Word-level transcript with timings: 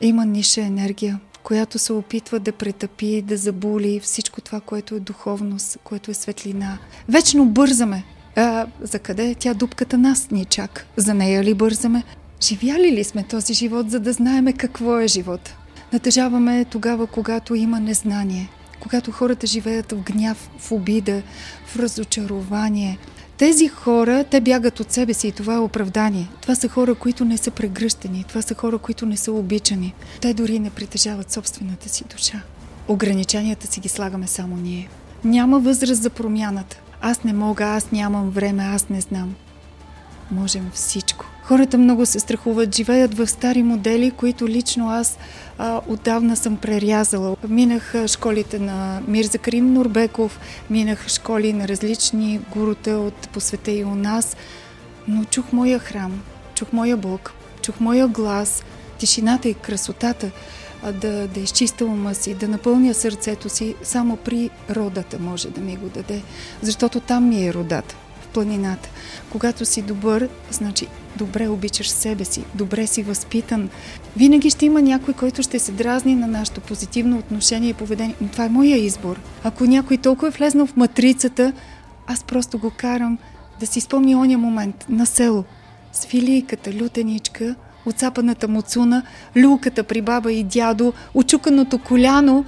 Има 0.00 0.26
ниша 0.26 0.60
енергия, 0.60 1.20
която 1.42 1.78
се 1.78 1.92
опитва 1.92 2.40
да 2.40 2.52
претъпи, 2.52 3.22
да 3.22 3.36
заболи 3.36 4.00
всичко 4.00 4.40
това, 4.40 4.60
което 4.60 4.94
е 4.94 5.00
духовност, 5.00 5.78
което 5.84 6.10
е 6.10 6.14
светлина. 6.14 6.78
Вечно 7.08 7.46
бързаме. 7.46 8.04
А, 8.36 8.66
за 8.80 8.98
къде? 8.98 9.34
Тя 9.38 9.54
дупката 9.54 9.98
нас 9.98 10.30
ни 10.30 10.44
чак. 10.44 10.86
За 10.96 11.14
нея 11.14 11.44
ли 11.44 11.54
бързаме? 11.54 12.02
Живяли 12.42 12.92
ли 12.92 13.04
сме 13.04 13.22
този 13.22 13.54
живот, 13.54 13.90
за 13.90 14.00
да 14.00 14.12
знаеме 14.12 14.52
какво 14.52 14.98
е 14.98 15.08
живот? 15.08 15.54
Натъжаваме 15.92 16.64
тогава, 16.64 17.06
когато 17.06 17.54
има 17.54 17.80
незнание, 17.80 18.48
когато 18.80 19.12
хората 19.12 19.46
живеят 19.46 19.92
в 19.92 20.02
гняв, 20.02 20.50
в 20.58 20.72
обида, 20.72 21.22
в 21.66 21.78
разочарование. 21.78 22.98
Тези 23.38 23.68
хора, 23.68 24.24
те 24.24 24.40
бягат 24.40 24.80
от 24.80 24.92
себе 24.92 25.14
си 25.14 25.28
и 25.28 25.32
това 25.32 25.54
е 25.54 25.58
оправдание. 25.58 26.28
Това 26.40 26.54
са 26.54 26.68
хора, 26.68 26.94
които 26.94 27.24
не 27.24 27.36
са 27.36 27.50
прегръщани, 27.50 28.24
това 28.28 28.42
са 28.42 28.54
хора, 28.54 28.78
които 28.78 29.06
не 29.06 29.16
са 29.16 29.32
обичани. 29.32 29.94
Те 30.20 30.34
дори 30.34 30.58
не 30.58 30.70
притежават 30.70 31.32
собствената 31.32 31.88
си 31.88 32.04
душа. 32.04 32.40
Ограниченията 32.88 33.66
си 33.66 33.80
ги 33.80 33.88
слагаме 33.88 34.26
само 34.26 34.56
ние. 34.56 34.88
Няма 35.24 35.60
възраст 35.60 36.02
за 36.02 36.10
промяната. 36.10 36.80
Аз 37.00 37.24
не 37.24 37.32
мога, 37.32 37.64
аз 37.64 37.92
нямам 37.92 38.30
време, 38.30 38.62
аз 38.62 38.88
не 38.88 39.00
знам. 39.00 39.34
Можем 40.30 40.70
всичко. 40.74 41.24
Хората 41.48 41.78
много 41.78 42.06
се 42.06 42.20
страхуват, 42.20 42.74
живеят 42.74 43.14
в 43.14 43.26
стари 43.26 43.62
модели, 43.62 44.10
които 44.10 44.48
лично 44.48 44.90
аз 44.90 45.18
а, 45.58 45.80
отдавна 45.88 46.36
съм 46.36 46.56
прерязала. 46.56 47.36
Минах 47.48 47.94
школите 48.06 48.58
на 48.58 49.00
Мирза 49.08 49.38
Карим 49.38 49.72
Нурбеков, 49.72 50.40
минах 50.70 51.08
школи 51.08 51.52
на 51.52 51.68
различни 51.68 52.40
гурута 52.50 52.90
от 52.90 53.28
посвета 53.28 53.70
и 53.70 53.84
у 53.84 53.94
нас, 53.94 54.36
но 55.08 55.24
чух 55.24 55.52
моя 55.52 55.78
храм, 55.78 56.22
чух 56.54 56.72
моя 56.72 56.96
Бог, 56.96 57.32
чух 57.62 57.80
моя 57.80 58.08
глас, 58.08 58.64
тишината 58.98 59.48
и 59.48 59.54
красотата, 59.54 60.30
да, 60.92 61.28
да 61.28 61.40
изчиста 61.40 61.84
ума 61.84 62.14
си, 62.14 62.34
да 62.34 62.48
напълня 62.48 62.94
сърцето 62.94 63.48
си, 63.48 63.74
само 63.82 64.16
при 64.16 64.50
родата 64.70 65.18
може 65.20 65.50
да 65.50 65.60
ми 65.60 65.76
го 65.76 65.88
даде, 65.88 66.22
защото 66.62 67.00
там 67.00 67.28
ми 67.28 67.46
е 67.46 67.54
родата 67.54 67.96
планината. 68.38 68.88
Когато 69.32 69.64
си 69.64 69.82
добър, 69.82 70.28
значи 70.50 70.86
добре 71.16 71.48
обичаш 71.48 71.90
себе 71.90 72.24
си, 72.24 72.44
добре 72.54 72.86
си 72.86 73.02
възпитан. 73.02 73.68
Винаги 74.16 74.50
ще 74.50 74.66
има 74.66 74.82
някой, 74.82 75.14
който 75.14 75.42
ще 75.42 75.58
се 75.58 75.72
дразни 75.72 76.14
на 76.14 76.26
нашето 76.26 76.60
позитивно 76.60 77.18
отношение 77.18 77.70
и 77.70 77.74
поведение. 77.74 78.14
Но 78.20 78.28
това 78.28 78.44
е 78.44 78.48
моя 78.48 78.76
избор. 78.76 79.20
Ако 79.44 79.64
някой 79.64 79.96
толкова 79.96 80.28
е 80.28 80.30
влезнал 80.30 80.66
в 80.66 80.76
матрицата, 80.76 81.52
аз 82.06 82.24
просто 82.24 82.58
го 82.58 82.70
карам 82.76 83.18
да 83.60 83.66
си 83.66 83.80
спомни 83.80 84.16
оня 84.16 84.38
момент 84.38 84.86
на 84.88 85.06
село. 85.06 85.44
С 85.92 86.06
филийката, 86.06 86.72
лютеничка, 86.82 87.54
отцапаната 87.86 88.48
муцуна, 88.48 89.02
люлката 89.36 89.84
при 89.84 90.02
баба 90.02 90.32
и 90.32 90.44
дядо, 90.44 90.92
очуканото 91.14 91.78
коляно, 91.78 92.44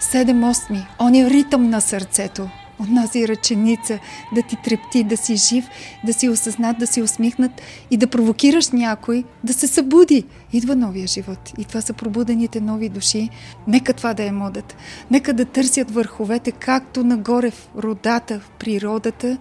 седем 0.00 0.44
осми, 0.44 0.86
оня 1.00 1.30
ритъм 1.30 1.70
на 1.70 1.80
сърцето 1.80 2.48
онази 2.80 3.28
ръченица, 3.28 3.98
да 4.34 4.42
ти 4.42 4.56
трепти, 4.64 5.04
да 5.04 5.16
си 5.16 5.36
жив, 5.36 5.64
да 6.04 6.12
си 6.12 6.28
осъзнат, 6.28 6.78
да 6.78 6.86
си 6.86 7.02
усмихнат 7.02 7.62
и 7.90 7.96
да 7.96 8.06
провокираш 8.06 8.70
някой 8.70 9.24
да 9.44 9.52
се 9.52 9.66
събуди. 9.66 10.24
Идва 10.52 10.76
новия 10.76 11.06
живот. 11.06 11.52
И 11.58 11.64
това 11.64 11.80
са 11.80 11.92
пробудените 11.92 12.60
нови 12.60 12.88
души. 12.88 13.30
Нека 13.66 13.92
това 13.92 14.14
да 14.14 14.24
е 14.24 14.32
модът. 14.32 14.76
Нека 15.10 15.34
да 15.34 15.44
търсят 15.44 15.90
върховете, 15.90 16.52
както 16.52 17.04
нагоре 17.04 17.50
в 17.50 17.68
родата, 17.76 18.40
в 18.40 18.50
природата, 18.50 19.38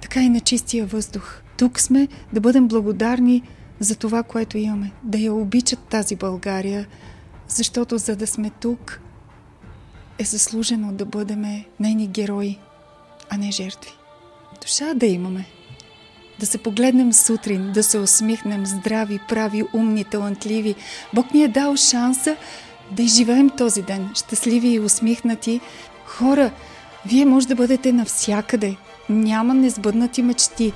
така 0.00 0.22
и 0.22 0.28
на 0.28 0.40
чистия 0.40 0.86
въздух. 0.86 1.40
Тук 1.56 1.80
сме 1.80 2.08
да 2.32 2.40
бъдем 2.40 2.68
благодарни 2.68 3.42
за 3.80 3.96
това, 3.96 4.22
което 4.22 4.58
имаме. 4.58 4.90
Да 5.02 5.18
я 5.18 5.34
обичат 5.34 5.78
тази 5.78 6.16
България, 6.16 6.86
защото 7.48 7.98
за 7.98 8.16
да 8.16 8.26
сме 8.26 8.50
тук, 8.50 9.00
е 10.20 10.24
заслужено 10.24 10.92
да 10.92 11.04
бъдем 11.04 11.64
нейни 11.80 12.06
герои, 12.06 12.58
а 13.30 13.36
не 13.36 13.50
жертви. 13.50 13.90
Душа 14.62 14.94
да 14.94 15.06
имаме. 15.06 15.44
Да 16.40 16.46
се 16.46 16.58
погледнем 16.58 17.12
сутрин, 17.12 17.72
да 17.72 17.82
се 17.82 17.98
усмихнем 17.98 18.66
здрави, 18.66 19.20
прави, 19.28 19.64
умни, 19.74 20.04
талантливи. 20.04 20.74
Бог 21.14 21.34
ни 21.34 21.44
е 21.44 21.48
дал 21.48 21.76
шанса 21.76 22.36
да 22.90 23.02
изживеем 23.02 23.50
този 23.50 23.82
ден, 23.82 24.10
щастливи 24.14 24.68
и 24.68 24.80
усмихнати. 24.80 25.60
Хора, 26.04 26.50
вие 27.06 27.24
може 27.24 27.48
да 27.48 27.54
бъдете 27.54 27.92
навсякъде. 27.92 28.76
Няма 29.08 29.54
несбъднати 29.54 30.22
мечти. 30.22 30.72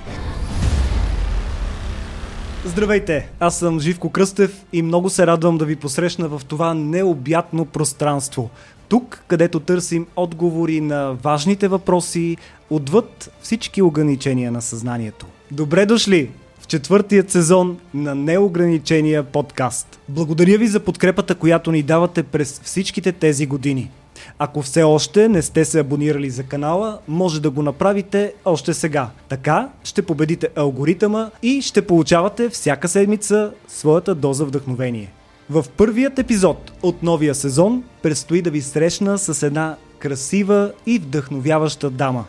Здравейте, 2.65 3.29
аз 3.39 3.59
съм 3.59 3.79
Живко 3.79 4.09
Кръстев 4.09 4.65
и 4.73 4.81
много 4.81 5.09
се 5.09 5.27
радвам 5.27 5.57
да 5.57 5.65
ви 5.65 5.75
посрещна 5.75 6.27
в 6.27 6.41
това 6.47 6.73
необятно 6.73 7.65
пространство. 7.65 8.49
Тук, 8.89 9.23
където 9.27 9.59
търсим 9.59 10.07
отговори 10.15 10.81
на 10.81 11.13
важните 11.23 11.67
въпроси, 11.67 12.37
отвъд 12.69 13.31
всички 13.41 13.81
ограничения 13.81 14.51
на 14.51 14.61
съзнанието. 14.61 15.25
Добре 15.51 15.85
дошли 15.85 16.29
в 16.59 16.67
четвъртият 16.67 17.31
сезон 17.31 17.77
на 17.93 18.15
неограничения 18.15 19.23
подкаст. 19.23 19.99
Благодаря 20.09 20.57
ви 20.57 20.67
за 20.67 20.79
подкрепата, 20.79 21.35
която 21.35 21.71
ни 21.71 21.83
давате 21.83 22.23
през 22.23 22.61
всичките 22.63 23.11
тези 23.11 23.45
години. 23.45 23.91
Ако 24.39 24.61
все 24.61 24.83
още 24.83 25.29
не 25.29 25.41
сте 25.41 25.65
се 25.65 25.79
абонирали 25.79 26.29
за 26.29 26.43
канала, 26.43 26.99
може 27.07 27.41
да 27.41 27.49
го 27.49 27.61
направите 27.61 28.33
още 28.45 28.73
сега. 28.73 29.09
Така 29.29 29.69
ще 29.83 30.01
победите 30.01 30.49
алгоритъма 30.55 31.29
и 31.43 31.61
ще 31.61 31.87
получавате 31.87 32.49
всяка 32.49 32.87
седмица 32.87 33.51
своята 33.67 34.15
доза 34.15 34.45
вдъхновение. 34.45 35.11
В 35.49 35.65
първият 35.77 36.19
епизод 36.19 36.71
от 36.83 37.03
новия 37.03 37.35
сезон 37.35 37.83
предстои 38.01 38.41
да 38.41 38.51
ви 38.51 38.61
срещна 38.61 39.17
с 39.17 39.43
една 39.43 39.75
красива 39.99 40.71
и 40.85 40.99
вдъхновяваща 40.99 41.89
дама. 41.89 42.25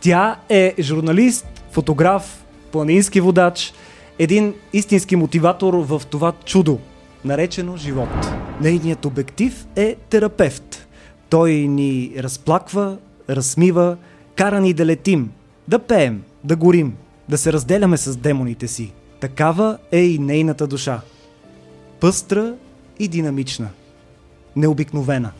Тя 0.00 0.36
е 0.48 0.74
журналист, 0.80 1.46
фотограф, 1.72 2.44
планински 2.72 3.20
водач, 3.20 3.72
един 4.18 4.54
истински 4.72 5.16
мотиватор 5.16 5.74
в 5.74 6.02
това 6.10 6.32
чудо, 6.44 6.78
наречено 7.24 7.76
живот. 7.76 8.08
Нейният 8.60 9.04
обектив 9.04 9.66
е 9.76 9.96
терапевт. 10.10 10.88
Той 11.28 11.52
ни 11.52 12.12
разплаква, 12.18 12.96
разсмива, 13.30 13.96
кара 14.36 14.60
ни 14.60 14.72
да 14.72 14.86
летим, 14.86 15.30
да 15.68 15.78
пеем, 15.78 16.22
да 16.44 16.56
горим, 16.56 16.94
да 17.28 17.38
се 17.38 17.52
разделяме 17.52 17.96
с 17.96 18.16
демоните 18.16 18.68
си. 18.68 18.92
Такава 19.20 19.78
е 19.92 20.00
и 20.00 20.18
нейната 20.18 20.66
душа 20.66 21.00
пъстра 22.00 22.54
и 22.98 23.08
динамична, 23.08 23.68
необикновена. 24.56 25.32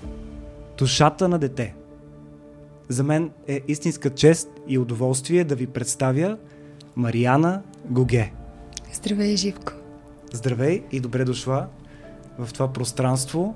Душата 0.78 1.28
на 1.28 1.38
дете. 1.38 1.74
За 2.88 3.02
мен 3.02 3.30
е 3.48 3.60
истинска 3.68 4.10
чест 4.10 4.48
и 4.68 4.78
удоволствие 4.78 5.44
да 5.44 5.54
ви 5.54 5.66
представя 5.66 6.36
Мариана 6.96 7.62
Гоге. 7.84 8.32
Здравей, 8.92 9.36
Живко. 9.36 9.72
Здравей 10.32 10.82
и 10.92 11.00
добре 11.00 11.24
дошла 11.24 11.66
в 12.38 12.52
това 12.52 12.72
пространство. 12.72 13.54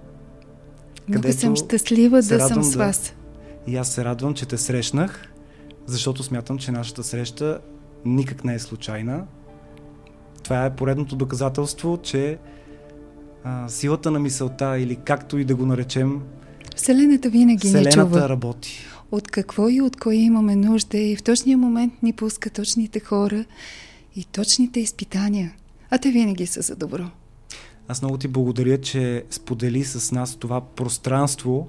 Много 1.09 1.33
съм 1.33 1.57
щастлива 1.57 2.23
да 2.23 2.49
съм 2.49 2.63
с 2.63 2.75
вас. 2.75 3.15
Да... 3.67 3.73
И 3.73 3.77
аз 3.77 3.89
се 3.89 4.05
радвам, 4.05 4.35
че 4.35 4.47
те 4.47 4.59
срещнах, 4.59 5.29
защото 5.87 6.23
смятам, 6.23 6.59
че 6.59 6.73
нашата 6.73 7.03
среща 7.03 7.61
никак 8.05 8.45
не 8.45 8.55
е 8.55 8.59
случайна. 8.59 9.27
Това 10.43 10.65
е 10.65 10.77
поредното 10.77 11.17
доказателство, 11.17 11.99
че 12.03 12.39
а, 13.45 13.69
силата 13.69 14.11
на 14.11 14.19
мисълта 14.19 14.79
или 14.79 14.97
както 14.97 15.39
и 15.39 15.45
да 15.45 15.55
го 15.55 15.67
наречем. 15.67 16.21
Вселената 16.77 17.31
винаги 17.31 17.69
Вселената 17.69 18.05
ни 18.05 18.11
чува. 18.13 18.29
работи. 18.29 18.87
От 19.13 19.29
какво 19.29 19.69
и 19.69 19.81
от 19.81 19.97
кое 19.97 20.15
имаме 20.15 20.57
нужда 20.57 20.99
и 20.99 21.17
в 21.17 21.23
точния 21.23 21.59
момент 21.59 22.03
ни 22.03 22.13
пуска 22.13 22.51
точните 22.51 23.01
хора 23.01 23.45
и 24.17 24.25
точните 24.25 24.81
изпитания. 24.81 25.53
А 25.91 25.99
те 25.99 26.11
винаги 26.11 26.47
са 26.47 26.63
за 26.63 26.77
добро. 26.77 27.05
Аз 27.89 28.03
много 28.03 28.19
ти 28.19 28.29
благодаря, 28.29 28.81
че 28.81 29.25
сподели 29.31 29.85
с 29.85 30.13
нас 30.13 30.37
това 30.37 30.61
пространство, 30.61 31.69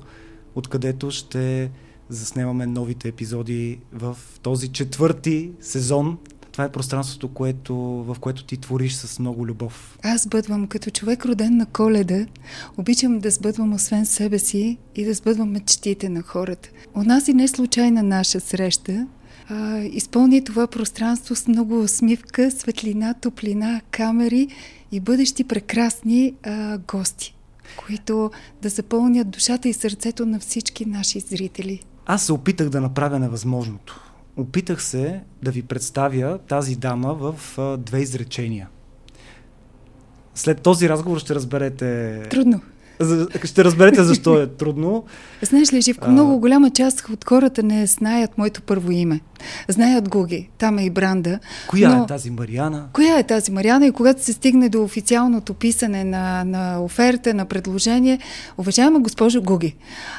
откъдето 0.56 1.12
ще 1.12 1.72
заснемаме 2.10 2.66
новите 2.66 3.08
епизоди 3.08 3.80
в 3.94 4.18
този 4.42 4.68
четвърти 4.68 5.52
сезон 5.62 6.18
това 6.56 6.66
е 6.66 6.72
пространството, 6.72 7.28
което, 7.28 7.76
в 7.78 8.18
което 8.20 8.44
ти 8.44 8.58
твориш 8.58 8.94
с 8.94 9.20
много 9.20 9.48
любов. 9.48 9.98
Аз 10.04 10.28
бъдвам 10.28 10.68
като 10.68 10.90
човек 10.90 11.26
роден 11.26 11.58
на 11.58 11.66
коледа. 11.66 12.26
Обичам 12.78 13.20
да 13.20 13.32
сбъдвам 13.32 13.74
освен 13.74 14.06
себе 14.06 14.40
си 14.40 14.78
и 14.96 15.06
да 15.06 15.14
сбъдвам 15.14 15.52
мечтите 15.52 16.10
на 16.10 16.22
хората. 16.22 16.70
У 16.94 17.04
нас 17.04 17.28
и 17.28 17.34
не 17.34 17.48
случайна 17.48 18.04
наша 18.04 18.40
среща 18.40 19.08
а, 19.50 19.80
изпълни 19.80 20.44
това 20.44 20.68
пространство 20.68 21.36
с 21.36 21.48
много 21.48 21.80
усмивка, 21.82 22.52
светлина, 22.52 23.14
топлина, 23.14 23.82
камери 23.92 24.48
и 24.92 25.00
бъдещи 25.00 25.44
прекрасни 25.44 26.34
а, 26.44 26.78
гости, 26.78 27.36
които 27.78 28.32
да 28.62 28.70
запълнят 28.70 29.30
душата 29.30 29.70
и 29.70 29.74
сърцето 29.74 30.26
на 30.26 30.40
всички 30.40 30.86
наши 30.86 31.20
зрители. 31.20 31.80
Аз 32.06 32.26
се 32.26 32.34
опитах 32.34 32.70
да 32.70 32.82
направя 32.82 33.20
невъзможното 33.20 34.02
опитах 34.38 34.84
се 34.84 35.22
да 35.44 35.52
ви 35.52 35.62
представя 35.62 36.38
тази 36.38 36.76
дама 36.76 37.14
в 37.14 37.60
а, 37.60 37.78
две 37.78 38.00
изречения. 38.00 38.68
След 40.36 40.62
този 40.62 40.90
разговор 40.90 41.20
ще 41.20 41.36
разберете... 41.36 42.22
Трудно. 42.30 42.62
Ще 43.44 43.64
разберете 43.64 44.04
защо 44.04 44.42
е 44.42 44.48
трудно. 44.48 45.04
Знаеш 45.42 45.74
ли, 45.74 45.82
Живко, 45.82 46.06
а... 46.08 46.12
много 46.12 46.40
голяма 46.40 46.70
част 46.70 47.10
от 47.10 47.26
хората 47.26 47.64
не 47.64 47.86
знаят 47.86 48.38
моето 48.38 48.62
първо 48.62 48.92
име. 48.92 49.20
Знаят 49.68 50.10
Гуги, 50.10 50.50
там 50.58 50.80
е 50.80 50.86
и 50.86 50.90
Бранда. 50.90 51.40
Коя 51.68 51.96
но... 51.96 52.04
е 52.04 52.08
тази 52.08 52.32
Мариана? 52.32 52.88
Коя 52.94 53.20
е 53.20 53.24
тази 53.24 53.52
Мариана? 53.52 53.88
И 53.88 53.92
когато 53.92 54.24
се 54.24 54.34
стигне 54.34 54.70
до 54.70 54.84
официалното 54.84 55.54
писане 55.54 56.04
на, 56.04 56.44
на 56.44 56.84
оферта, 56.84 57.34
на 57.34 57.46
предложение, 57.46 58.20
уважаема 58.58 59.00
госпожо 59.00 59.42
Гуги, 59.42 59.76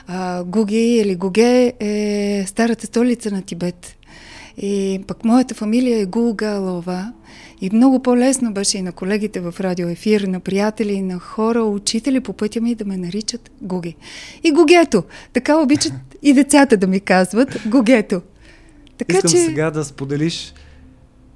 а, 0.07 0.45
Гуги 0.45 0.97
или 0.97 1.15
Гуге 1.15 1.73
е 1.81 2.45
старата 2.47 2.87
столица 2.87 3.31
на 3.31 3.43
Тибет. 3.43 3.97
И 4.59 5.01
пък 5.07 5.25
моята 5.25 5.55
фамилия 5.55 6.01
е 6.01 6.07
Гулгалова. 6.07 7.13
И 7.61 7.71
много 7.73 8.03
по-лесно 8.03 8.53
беше 8.53 8.79
и 8.79 8.83
на 8.83 8.93
колегите 8.93 9.41
в 9.41 9.55
радиоефир, 9.61 10.21
на 10.21 10.41
приятели, 10.41 11.03
на 11.03 11.19
хора, 11.19 11.63
учители 11.63 12.21
по 12.21 12.33
пътя 12.33 12.61
ми 12.61 12.75
да 12.75 12.85
ме 12.85 12.97
наричат 12.97 13.51
Гуги. 13.63 13.97
И 14.45 14.53
Гугето! 14.53 15.05
Така 15.33 15.57
обичат 15.57 15.93
и 16.23 16.33
децата 16.33 16.77
да 16.77 16.87
ми 16.87 17.01
казват 17.01 17.63
Гугето. 17.67 18.23
Така, 18.99 19.17
Искам 19.17 19.31
че... 19.31 19.37
сега 19.37 19.71
да 19.71 19.85
споделиш 19.85 20.55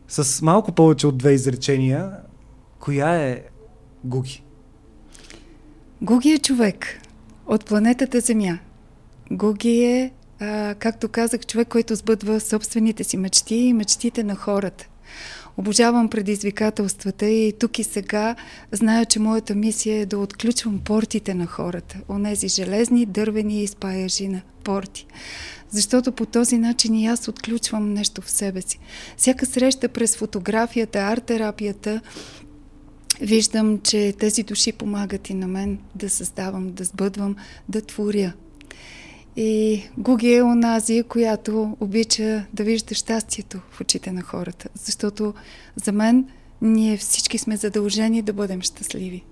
с 0.09 0.43
малко 0.43 0.73
повече 0.73 1.07
от 1.07 1.19
две 1.19 1.33
изречения, 1.33 2.11
коя 2.81 3.15
е 3.15 3.43
Гуги? 4.05 4.43
Гуги 6.03 6.31
е 6.31 6.39
човек 6.39 7.01
от 7.47 7.65
планетата 7.65 8.21
Земя. 8.21 8.59
Гуги 9.31 9.85
е, 9.85 10.13
а, 10.41 10.75
както 10.79 11.09
казах, 11.09 11.47
човек, 11.47 11.69
който 11.69 11.97
сбъдва 11.97 12.41
собствените 12.41 13.05
си 13.05 13.17
мечти 13.17 13.55
и 13.55 13.73
мечтите 13.73 14.25
на 14.25 14.35
хората. 14.35 14.87
Обожавам 15.57 16.09
предизвикателствата 16.09 17.27
и 17.27 17.53
тук 17.61 17.79
и 17.79 17.85
сега 17.85 18.37
зная, 18.73 19.07
че 19.07 19.19
моята 19.19 19.55
мисия 19.55 20.01
е 20.01 20.07
да 20.07 20.19
отключвам 20.19 20.81
портите 20.85 21.35
на 21.35 21.47
хората. 21.47 21.99
Онези 22.09 22.49
железни, 22.49 23.07
дървени 23.07 23.63
и 23.63 23.67
спаяжина 23.67 24.41
порти. 24.65 25.07
Защото 25.71 26.13
по 26.13 26.27
този 26.27 26.59
начин 26.59 26.95
и 26.95 27.07
аз 27.07 27.29
отключвам 27.29 27.93
нещо 27.93 28.23
в 28.23 28.31
себе 28.31 28.63
си. 28.63 28.79
Всяка 29.17 29.47
среща 29.47 29.89
през 29.89 30.17
фотографията, 30.17 30.99
арт-терапията, 30.99 32.01
виждам, 33.21 33.79
че 33.79 34.15
тези 34.19 34.43
души 34.43 34.73
помагат 34.73 35.31
и 35.31 35.35
на 35.35 35.49
мен 35.49 35.79
да 35.95 36.11
създавам, 36.11 36.73
да 36.73 36.85
сбъдвам, 36.85 37.37
да 37.69 37.83
творя. 37.83 38.33
И 39.37 39.83
Гуги 39.99 40.35
е 40.35 40.43
онази, 40.43 41.03
която 41.03 41.77
обича 41.81 42.47
да 42.53 42.65
вижда 42.65 42.95
щастието 42.95 43.61
в 43.71 43.81
очите 43.81 44.13
на 44.13 44.23
хората. 44.23 44.69
Защото 44.75 45.35
за 45.85 45.93
мен 45.93 46.29
ние 46.63 46.97
всички 46.97 47.39
сме 47.39 47.57
задължени 47.57 48.23
да 48.23 48.33
бъдем 48.33 48.63
щастливи. 48.63 49.25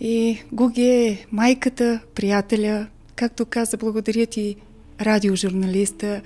И 0.00 0.42
Гуги 0.52 0.86
е 0.86 1.26
майката, 1.32 2.00
приятеля, 2.14 2.86
както 3.14 3.46
каза, 3.46 3.76
благодаря 3.76 4.26
ти, 4.26 4.56
радиожурналиста, 5.00 6.20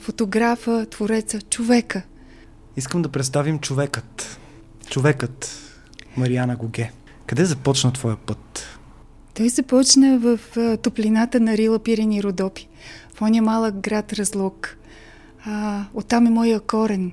фотографа, 0.00 0.86
твореца, 0.90 1.40
човека. 1.40 2.02
Искам 2.76 3.02
да 3.02 3.08
представим 3.08 3.58
човекът. 3.58 4.38
Човекът 4.90 5.58
Мариана 6.16 6.56
Гоге. 6.56 6.90
Къде 7.26 7.44
започна 7.44 7.92
твоя 7.92 8.16
път? 8.16 8.78
Той 9.34 9.48
започна 9.48 10.18
в 10.18 10.40
топлината 10.78 11.40
на 11.40 11.56
Рила 11.56 11.78
Пирени 11.78 12.16
и 12.16 12.22
Родопи, 12.22 12.68
в 13.14 13.22
оня 13.22 13.42
малък 13.42 13.80
град 13.80 14.12
Разлог. 14.12 14.76
А, 15.44 15.84
оттам 15.94 16.26
е 16.26 16.30
моя 16.30 16.60
корен. 16.60 17.12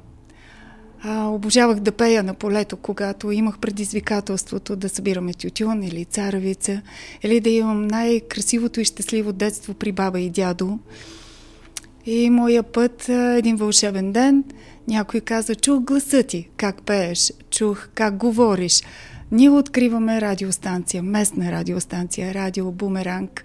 А, 1.01 1.27
обожавах 1.27 1.79
да 1.79 1.91
пея 1.91 2.23
на 2.23 2.33
полето, 2.33 2.77
когато 2.77 3.31
имах 3.31 3.59
предизвикателството 3.59 4.75
да 4.75 4.89
събираме 4.89 5.33
тютюн 5.33 5.83
или 5.83 6.05
царавица, 6.05 6.81
или 7.23 7.39
да 7.39 7.49
имам 7.49 7.87
най-красивото 7.87 8.79
и 8.81 8.85
щастливо 8.85 9.33
детство 9.33 9.73
при 9.73 9.91
баба 9.91 10.19
и 10.19 10.29
дядо. 10.29 10.79
И 12.05 12.29
моя 12.29 12.63
път, 12.63 13.09
един 13.09 13.55
вълшебен 13.55 14.11
ден, 14.11 14.43
някой 14.87 15.21
каза, 15.21 15.55
чух 15.55 15.79
гласа 15.79 16.23
ти, 16.23 16.49
как 16.57 16.81
пееш, 16.81 17.33
чух 17.49 17.87
как 17.95 18.17
говориш, 18.17 18.81
ние 19.31 19.49
откриваме 19.49 20.21
радиостанция, 20.21 21.03
местна 21.03 21.51
радиостанция, 21.51 22.33
радио 22.33 22.71
Бумеранг. 22.71 23.43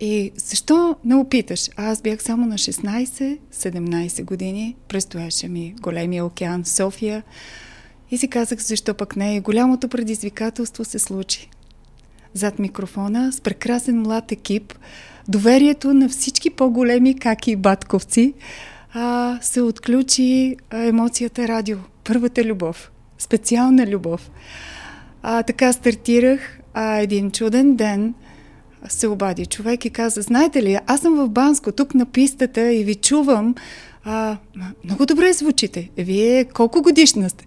И 0.00 0.32
защо 0.36 0.96
не 1.04 1.14
опиташ? 1.14 1.70
Аз 1.76 2.02
бях 2.02 2.22
само 2.22 2.46
на 2.46 2.54
16-17 2.54 4.24
години, 4.24 4.76
престояше 4.88 5.48
ми 5.48 5.74
големия 5.80 6.24
океан 6.24 6.64
София 6.64 7.22
и 8.10 8.18
си 8.18 8.28
казах, 8.28 8.58
защо 8.58 8.94
пък 8.94 9.16
не. 9.16 9.36
И 9.36 9.40
голямото 9.40 9.88
предизвикателство 9.88 10.84
се 10.84 10.98
случи. 10.98 11.50
Зад 12.34 12.58
микрофона, 12.58 13.32
с 13.32 13.40
прекрасен 13.40 14.00
млад 14.00 14.32
екип, 14.32 14.74
доверието 15.28 15.94
на 15.94 16.08
всички 16.08 16.50
по-големи 16.50 17.18
каки 17.18 17.50
и 17.50 17.56
батковци, 17.56 18.34
а, 18.92 19.38
се 19.42 19.60
отключи 19.60 20.56
емоцията 20.72 21.48
радио. 21.48 21.78
Първата 22.04 22.44
любов. 22.44 22.90
Специална 23.18 23.86
любов. 23.86 24.30
А, 25.22 25.42
така 25.42 25.72
стартирах. 25.72 26.58
А, 26.74 26.98
един 26.98 27.30
чуден 27.30 27.76
ден 27.76 28.14
се 28.88 29.08
обади 29.08 29.46
човек 29.46 29.84
и 29.84 29.90
каза, 29.90 30.22
знаете 30.22 30.62
ли, 30.62 30.78
аз 30.86 31.00
съм 31.00 31.14
в 31.16 31.28
Банско, 31.28 31.72
тук 31.72 31.94
на 31.94 32.06
пистата 32.06 32.72
и 32.72 32.84
ви 32.84 32.94
чувам. 32.94 33.54
А, 34.04 34.36
много 34.84 35.06
добре 35.06 35.32
звучите. 35.32 35.90
Вие 35.96 36.44
колко 36.44 36.82
годишна 36.82 37.30
сте? 37.30 37.44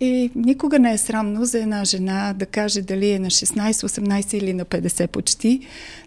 И 0.00 0.30
никога 0.34 0.78
не 0.78 0.92
е 0.92 0.98
срамно 0.98 1.44
за 1.44 1.58
една 1.58 1.84
жена 1.84 2.34
да 2.38 2.46
каже 2.46 2.82
дали 2.82 3.10
е 3.10 3.18
на 3.18 3.26
16, 3.26 3.70
18 3.72 4.34
или 4.34 4.54
на 4.54 4.64
50 4.64 5.06
почти, 5.06 5.60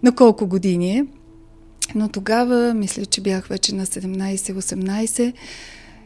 на 0.04 0.16
колко 0.16 0.48
години 0.48 0.98
е. 0.98 1.06
Но 1.96 2.10
тогава, 2.10 2.74
мисля, 2.74 3.06
че 3.06 3.22
бях 3.22 3.48
вече 3.48 3.76
на 3.76 3.86
17-18, 3.86 5.34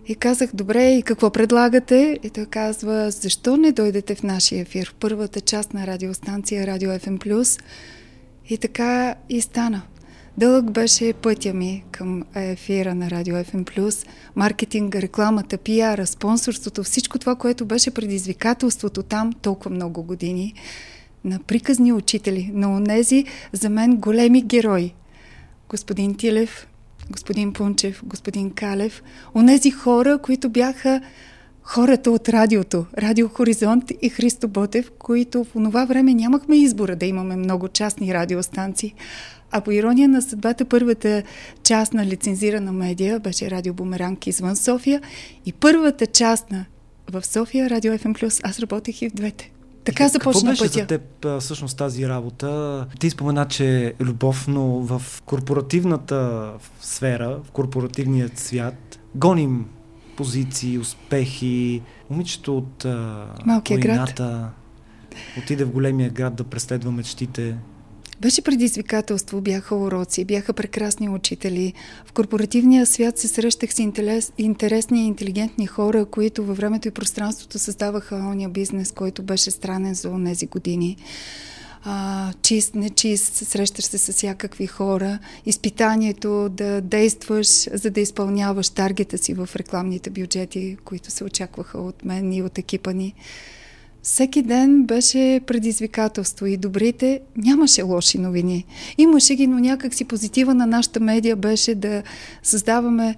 и 0.08 0.16
казах, 0.16 0.50
добре, 0.54 0.92
и 0.92 1.02
какво 1.02 1.30
предлагате? 1.30 2.20
И 2.24 2.30
той 2.30 2.46
казва, 2.46 3.12
защо 3.12 3.58
не 3.58 3.72
дойдете 3.72 4.16
в 4.16 4.24
нашия 4.24 4.62
ефир, 4.62 4.90
в 4.90 4.94
първата 5.00 5.42
част 5.42 5.74
на 5.74 5.88
радиостанция 5.88 6.68
Радио 6.68 6.90
FM+. 6.92 7.62
И 8.50 8.58
така 8.58 9.16
и 9.30 9.42
стана. 9.42 9.82
Дълъг 10.38 10.72
беше 10.72 11.14
пътя 11.14 11.54
ми 11.54 11.84
към 11.92 12.24
ефира 12.36 12.96
на 12.96 13.10
Радио 13.10 13.36
FM+, 13.36 14.08
маркетинга, 14.36 15.02
рекламата, 15.02 15.58
пиара, 15.58 16.06
спонсорството, 16.06 16.84
всичко 16.84 17.20
това, 17.20 17.36
което 17.36 17.66
беше 17.66 17.92
предизвикателството 17.92 19.04
там 19.04 19.34
толкова 19.34 19.72
много 19.72 20.04
години, 20.04 20.54
на 21.24 21.40
приказни 21.40 21.94
учители, 21.94 22.52
на 22.54 22.76
онези 22.76 23.26
за 23.52 23.70
мен 23.70 23.98
големи 23.98 24.42
герои. 24.42 24.94
Господин 25.70 26.16
Тилев, 26.16 26.68
господин 27.12 27.54
Пунчев, 27.54 28.02
господин 28.06 28.52
Калев, 28.52 29.04
онези 29.36 29.72
хора, 29.72 30.18
които 30.18 30.50
бяха 30.50 31.02
хората 31.64 32.12
от 32.12 32.30
радиото, 32.30 32.86
Радио 32.98 33.28
Хоризонт 33.28 33.92
и 34.02 34.10
Христо 34.10 34.48
Ботев, 34.48 34.92
които 35.00 35.44
в 35.44 35.52
това 35.54 35.86
време 35.86 36.14
нямахме 36.14 36.56
избора 36.56 36.96
да 36.96 37.06
имаме 37.06 37.36
много 37.36 37.68
частни 37.68 38.14
радиостанции. 38.14 38.94
А 39.52 39.62
по 39.62 39.72
ирония 39.72 40.10
на 40.10 40.22
съдбата, 40.22 40.66
първата 40.66 41.24
част 41.64 41.94
на 41.94 42.06
лицензирана 42.06 42.72
медия 42.72 43.20
беше 43.20 43.52
Радио 43.52 43.74
Бумеранг 43.74 44.28
извън 44.28 44.56
София 44.56 45.02
и 45.46 45.54
първата 45.54 46.08
част 46.08 46.52
на 46.52 46.66
в 47.12 47.26
София, 47.26 47.70
Радио 47.70 47.94
FM+. 47.94 48.40
Аз 48.44 48.60
работех 48.60 49.02
и 49.02 49.10
в 49.10 49.14
двете. 49.14 49.52
Така 49.86 50.08
започна 50.08 50.50
Какво 50.50 50.50
беше 50.50 50.64
пътя. 50.64 50.80
за 50.80 50.86
теб 50.88 51.40
всъщност 51.40 51.78
тази 51.78 52.08
работа? 52.08 52.86
Ти 53.00 53.10
спомена, 53.10 53.46
че 53.48 53.86
е 53.86 53.94
любов, 54.04 54.48
но 54.48 54.66
в 54.66 55.22
корпоративната 55.26 56.52
сфера, 56.82 57.40
в 57.44 57.52
корпоративният 57.52 58.40
свят, 58.40 59.00
гоним 59.16 59.66
позиции, 60.18 60.80
успехи. 60.80 61.82
Момичето 62.10 62.58
от 62.58 62.86
Малкия 63.46 63.80
град. 63.80 64.22
отиде 65.38 65.66
в 65.66 65.72
големия 65.72 66.10
град 66.10 66.36
да 66.36 66.44
преследва 66.44 66.92
мечтите. 66.92 67.56
Беше 68.22 68.42
предизвикателство, 68.42 69.42
бяха 69.42 69.76
уроци, 69.76 70.26
бяха 70.26 70.54
прекрасни 70.54 71.10
учители. 71.10 71.74
В 72.06 72.12
корпоративния 72.12 72.86
свят 72.86 73.18
се 73.18 73.28
срещах 73.28 73.74
с 73.74 73.80
интерес, 73.80 74.34
интересни 74.38 75.04
и 75.04 75.08
интелигентни 75.08 75.68
хора, 75.68 76.06
които 76.06 76.46
във 76.46 76.58
времето 76.58 76.88
и 76.88 76.92
пространството 76.92 77.60
създаваха 77.60 78.16
ония 78.16 78.50
бизнес, 78.50 78.92
който 78.92 79.24
беше 79.24 79.52
странен 79.52 79.94
за 79.94 80.24
тези 80.26 80.46
години. 80.46 80.98
А, 81.84 82.34
чист, 82.42 82.76
нечист, 82.76 83.36
срещаш 83.36 83.86
се 83.86 83.98
с 83.98 84.14
всякакви 84.14 84.68
хора. 84.68 85.20
Изпитанието 85.46 86.50
да 86.50 86.82
действаш, 86.82 87.48
за 87.74 87.90
да 87.90 88.02
изпълняваш 88.02 88.70
таргета 88.70 89.18
си 89.18 89.34
в 89.34 89.50
рекламните 89.56 90.10
бюджети, 90.10 90.78
които 90.86 91.12
се 91.12 91.24
очакваха 91.24 91.78
от 91.78 92.06
мен 92.06 92.34
и 92.34 92.42
от 92.42 92.58
екипа 92.58 92.92
ни 92.94 93.14
всеки 94.06 94.42
ден 94.42 94.84
беше 94.84 95.42
предизвикателство 95.48 96.46
и 96.46 96.58
добрите 96.58 97.22
нямаше 97.38 97.82
лоши 97.82 98.18
новини. 98.18 98.66
Имаше 98.98 99.36
ги, 99.36 99.48
но 99.48 99.60
някак 99.60 99.94
си 99.94 100.06
позитива 100.06 100.54
на 100.54 100.66
нашата 100.66 101.00
медия 101.00 101.36
беше 101.36 101.76
да 101.76 102.04
създаваме 102.44 103.16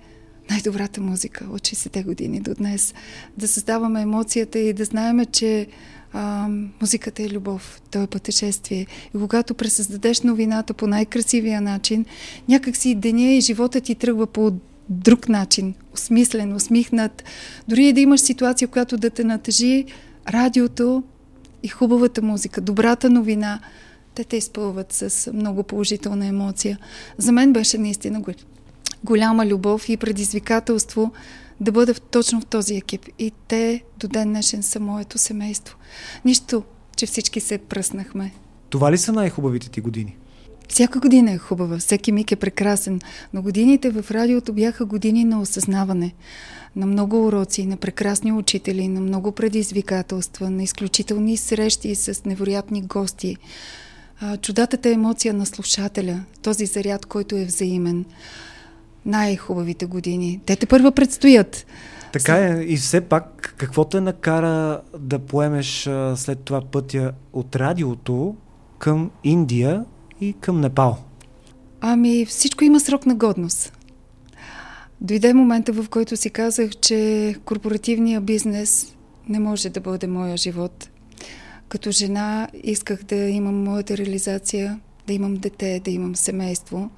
най-добрата 0.50 1.01
музика 1.01 1.46
от 1.51 1.62
60-те 1.62 2.03
години 2.03 2.39
до 2.39 2.53
днес. 2.53 2.94
Да 3.38 3.48
създаваме 3.48 4.01
емоцията 4.01 4.60
и 4.60 4.74
да 4.74 4.86
знаеме, 4.86 5.25
че 5.25 5.67
а, 6.13 6.48
музиката 6.82 7.24
е 7.24 7.29
любов, 7.29 7.82
то 7.91 8.01
е 8.01 8.08
пътешествие. 8.08 8.88
И 9.15 9.20
когато 9.20 9.53
пресъздадеш 9.53 10.22
новината 10.22 10.74
по 10.74 10.88
най-красивия 10.88 11.62
начин, 11.62 12.06
някакси 12.50 12.96
деня 12.96 13.32
и 13.32 13.41
живота 13.41 13.82
ти 13.82 13.96
тръгва 13.96 14.27
по 14.27 14.51
друг 14.89 15.29
начин, 15.29 15.74
осмислен, 15.94 16.56
усмихнат. 16.56 17.24
Дори 17.67 17.88
и 17.88 17.94
да 17.94 18.01
имаш 18.01 18.20
ситуация, 18.20 18.67
която 18.67 18.98
да 18.98 19.10
те 19.10 19.24
натъжи, 19.24 19.86
радиото 20.29 21.03
и 21.63 21.67
хубавата 21.67 22.22
музика, 22.22 22.62
добрата 22.62 23.10
новина, 23.10 23.60
те 24.15 24.24
те 24.24 24.38
изпълват 24.38 24.93
с 24.93 25.31
много 25.34 25.63
положителна 25.63 26.25
емоция. 26.25 26.79
За 27.17 27.31
мен 27.31 27.53
беше 27.53 27.77
наистина 27.77 28.24
голяма 29.03 29.46
любов 29.46 29.89
и 29.89 29.98
предизвикателство 29.98 31.12
да 31.62 31.72
бъда 31.72 31.93
точно 31.93 32.41
в 32.41 32.46
този 32.46 32.75
екип. 32.75 33.05
И 33.19 33.31
те 33.48 33.84
до 34.00 34.07
ден 34.07 34.29
днешен 34.29 34.63
са 34.63 34.79
моето 34.79 35.17
семейство. 35.17 35.77
Нищо, 36.25 36.63
че 36.96 37.05
всички 37.05 37.39
се 37.39 37.57
пръснахме. 37.57 38.31
Това 38.69 38.91
ли 38.91 38.98
са 38.98 39.13
най-хубавите 39.13 39.69
ти 39.69 39.81
години? 39.81 40.17
Всяка 40.69 41.00
година 41.00 41.31
е 41.31 41.38
хубава, 41.38 41.77
всеки 41.77 42.12
миг 42.12 42.31
е 42.31 42.36
прекрасен, 42.36 43.01
но 43.34 43.41
годините 43.41 43.89
в 43.89 44.12
радиото 44.12 44.53
бяха 44.53 44.86
години 44.86 45.24
на 45.24 45.41
осъзнаване, 45.41 46.13
на 46.77 46.86
много 46.86 47.27
уроци, 47.27 47.65
на 47.65 47.77
прекрасни 47.77 48.31
учители, 48.31 48.88
на 48.88 49.01
много 49.01 49.31
предизвикателства, 49.31 50.50
на 50.50 50.63
изключителни 50.63 51.38
срещи 51.38 51.96
с 51.96 52.25
невероятни 52.25 52.81
гости. 52.81 53.38
Чудатата 54.41 54.89
емоция 54.89 55.34
на 55.34 55.46
слушателя, 55.46 56.24
този 56.41 56.65
заряд, 56.65 57.05
който 57.05 57.36
е 57.36 57.46
взаимен. 57.46 58.05
Най-хубавите 59.05 59.86
години. 59.86 60.41
Те 60.46 60.55
те 60.55 60.65
първа 60.65 60.91
предстоят. 60.91 61.65
Така 62.13 62.38
е. 62.38 62.63
И 62.63 62.77
все 62.77 63.01
пак, 63.01 63.53
какво 63.57 63.86
те 63.86 64.01
накара 64.01 64.81
да 65.00 65.19
поемеш 65.19 65.89
след 66.15 66.39
това 66.39 66.62
пътя 66.62 67.12
от 67.34 67.55
радиото 67.55 68.36
към 68.77 69.12
Индия 69.24 69.86
и 70.22 70.34
към 70.34 70.62
Непал? 70.62 70.98
Ами, 71.81 72.25
всичко 72.25 72.63
има 72.63 72.79
срок 72.79 73.05
на 73.05 73.15
годност. 73.15 73.76
Дойде 75.01 75.34
момента, 75.34 75.74
в 75.74 75.89
който 75.89 76.18
си 76.18 76.30
казах, 76.30 76.70
че 76.72 77.36
корпоративният 77.46 78.24
бизнес 78.24 78.96
не 79.30 79.39
може 79.39 79.70
да 79.70 79.80
бъде 79.80 80.08
моя 80.08 80.38
живот. 80.38 80.89
Като 81.70 81.92
жена 81.92 82.48
исках 82.63 83.04
да 83.04 83.16
имам 83.16 83.63
моята 83.63 83.98
реализация, 83.98 84.80
да 85.08 85.13
имам 85.13 85.36
дете, 85.36 85.82
да 85.86 85.92
имам 85.92 86.16
семейство. 86.16 86.89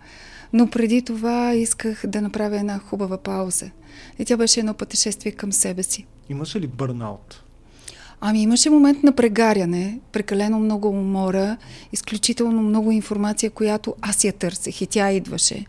Но 0.53 0.70
преди 0.70 1.01
това 1.01 1.53
исках 1.53 2.03
да 2.08 2.22
направя 2.22 2.60
една 2.60 2.79
хубава 2.79 3.18
пауза. 3.18 3.72
И 4.20 4.25
тя 4.25 4.38
беше 4.38 4.60
едно 4.60 4.74
пътешествие 4.74 5.32
към 5.32 5.51
себе 5.51 5.84
си. 5.84 6.06
Имаше 6.29 6.60
ли 6.60 6.68
бърнаут? 6.68 7.44
Ами 8.22 8.41
имаше 8.41 8.70
момент 8.70 9.03
на 9.03 9.12
прегаряне, 9.12 10.00
прекалено 10.12 10.60
много 10.60 10.89
умора, 10.89 11.58
изключително 11.94 12.62
много 12.62 12.91
информация, 12.91 13.50
която 13.50 13.96
аз 14.01 14.24
я 14.24 14.34
търсех 14.34 14.82
и 14.82 14.88
тя 14.88 15.12
идваше 15.12 15.65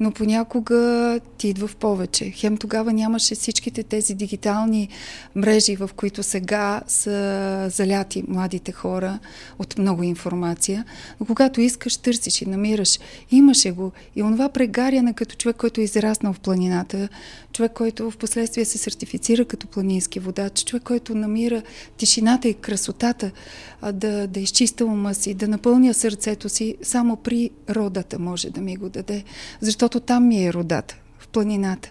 но 0.00 0.10
понякога 0.10 1.20
ти 1.38 1.48
идва 1.48 1.66
в 1.66 1.76
повече. 1.76 2.30
Хем 2.30 2.56
тогава 2.56 2.92
нямаше 2.92 3.34
всичките 3.34 3.82
тези 3.82 4.14
дигитални 4.14 4.88
мрежи, 5.34 5.76
в 5.76 5.90
които 5.96 6.22
сега 6.22 6.80
са 6.86 7.66
заляти 7.70 8.24
младите 8.28 8.72
хора 8.72 9.18
от 9.58 9.78
много 9.78 10.02
информация. 10.02 10.84
Но 11.20 11.26
когато 11.26 11.60
искаш, 11.60 11.96
търсиш 11.96 12.42
и 12.42 12.48
намираш. 12.48 12.98
Имаше 13.30 13.70
го. 13.70 13.92
И 14.16 14.22
онова 14.22 14.48
прегаряне 14.48 15.14
като 15.14 15.36
човек, 15.36 15.56
който 15.56 15.80
е 15.80 15.84
израснал 15.84 16.32
в 16.32 16.40
планината, 16.40 17.08
човек, 17.52 17.72
който 17.72 18.10
в 18.10 18.16
последствие 18.16 18.64
се 18.64 18.78
сертифицира 18.78 19.44
като 19.44 19.66
планински 19.66 20.20
водач, 20.20 20.64
човек, 20.64 20.82
който 20.82 21.14
намира 21.14 21.62
тишината 21.96 22.48
и 22.48 22.54
красотата, 22.54 23.30
да, 23.92 24.26
да 24.26 24.40
изчиста 24.40 24.86
ума 24.86 25.14
си, 25.14 25.34
да 25.34 25.48
напълня 25.48 25.94
сърцето 25.94 26.48
си, 26.48 26.76
само 26.82 27.16
при 27.16 27.50
родата 27.70 28.18
може 28.18 28.50
да 28.50 28.60
ми 28.60 28.76
го 28.76 28.88
даде. 28.88 29.24
Защото 29.60 29.85
там 29.88 30.28
ми 30.28 30.46
е 30.46 30.52
родата, 30.52 30.96
в 31.18 31.28
планината. 31.28 31.90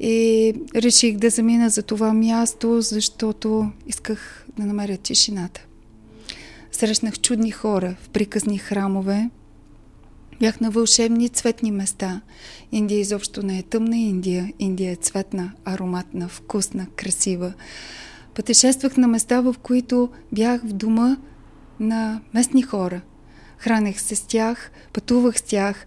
И 0.00 0.54
реших 0.74 1.16
да 1.16 1.30
замина 1.30 1.68
за 1.68 1.82
това 1.82 2.12
място, 2.12 2.80
защото 2.80 3.70
исках 3.86 4.46
да 4.58 4.66
намеря 4.66 4.96
тишината. 4.96 5.64
Срещнах 6.72 7.20
чудни 7.20 7.50
хора 7.50 7.96
в 8.02 8.08
приказни 8.08 8.58
храмове, 8.58 9.30
Бях 10.40 10.60
на 10.60 10.70
вълшебни 10.70 11.28
цветни 11.28 11.70
места. 11.70 12.20
Индия 12.72 13.00
изобщо 13.00 13.42
не 13.42 13.58
е 13.58 13.62
тъмна 13.62 13.96
Индия. 13.96 14.52
Индия 14.58 14.92
е 14.92 14.96
цветна, 14.96 15.52
ароматна, 15.64 16.28
вкусна, 16.28 16.86
красива. 16.96 17.52
Пътешествах 18.34 18.96
на 18.96 19.08
места, 19.08 19.40
в 19.40 19.54
които 19.62 20.10
бях 20.32 20.60
в 20.64 20.72
дома 20.72 21.16
на 21.80 22.20
местни 22.34 22.62
хора. 22.62 23.00
Хранех 23.58 24.00
се 24.00 24.16
с 24.16 24.22
тях, 24.22 24.70
пътувах 24.92 25.38
с 25.38 25.42
тях, 25.42 25.86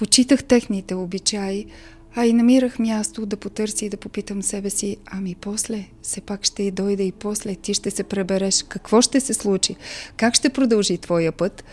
почитах 0.00 0.44
техните 0.44 0.94
обичаи, 0.94 1.66
а 2.14 2.26
и 2.26 2.32
намирах 2.32 2.78
място 2.78 3.26
да 3.26 3.36
потърси 3.36 3.84
и 3.84 3.88
да 3.88 3.96
попитам 3.96 4.42
себе 4.42 4.70
си, 4.70 4.96
ами 5.06 5.34
после, 5.40 5.88
все 6.02 6.20
пак 6.20 6.44
ще 6.44 6.62
и 6.62 6.70
дойде 6.70 7.02
и 7.02 7.12
после, 7.12 7.54
ти 7.54 7.74
ще 7.74 7.90
се 7.90 8.02
пребереш, 8.02 8.62
какво 8.62 9.02
ще 9.02 9.20
се 9.20 9.34
случи, 9.34 9.76
как 10.16 10.34
ще 10.34 10.48
продължи 10.48 10.98
твоя 10.98 11.32
път. 11.32 11.64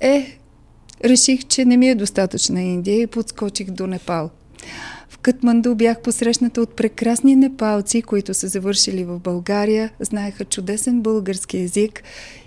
Е, 0.00 0.38
реших, 1.04 1.44
че 1.44 1.64
не 1.64 1.76
ми 1.76 1.88
е 1.88 1.94
достатъчна 1.94 2.62
Индия 2.62 3.00
и 3.00 3.06
подскочих 3.06 3.70
до 3.70 3.86
Непал. 3.86 4.30
В 5.26 5.28
Катманду 5.28 5.74
бях 5.74 6.00
посрещната 6.00 6.60
от 6.60 6.76
прекрасни 6.76 7.36
непалци, 7.36 8.02
които 8.02 8.34
са 8.34 8.48
завършили 8.48 9.04
в 9.04 9.18
България, 9.18 9.90
знаеха 10.00 10.44
чудесен 10.44 11.00
български 11.02 11.58
язик 11.58 12.02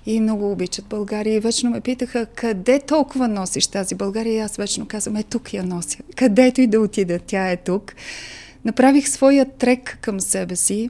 и 0.06 0.20
много 0.20 0.52
обичат 0.52 0.86
България. 0.86 1.36
И 1.36 1.40
вечно 1.40 1.70
ме 1.70 1.82
питаха, 1.82 2.26
къде 2.26 2.80
толкова 2.80 3.28
носиш 3.28 3.68
тази 3.68 3.96
България? 3.96 4.34
И 4.34 4.40
аз 4.40 4.56
вечно 4.56 4.86
казвам, 4.86 5.16
е 5.16 5.24
тук 5.24 5.54
я 5.54 5.64
нося. 5.64 5.98
Където 6.16 6.62
и 6.62 6.68
да 6.68 6.80
отида, 6.80 7.20
тя 7.20 7.52
е 7.52 7.58
тук. 7.58 7.96
Направих 8.66 9.10
своя 9.10 9.46
трек 9.46 9.98
към 10.02 10.20
себе 10.20 10.56
си. 10.56 10.90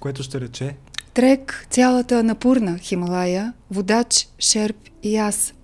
Което 0.00 0.22
ще 0.22 0.40
рече? 0.40 0.74
Трек, 1.14 1.66
цялата 1.70 2.22
напурна 2.22 2.78
Хималая, 2.78 3.52
водач, 3.70 4.28
шерп 4.38 4.76
и 5.02 5.16
аз. 5.16 5.54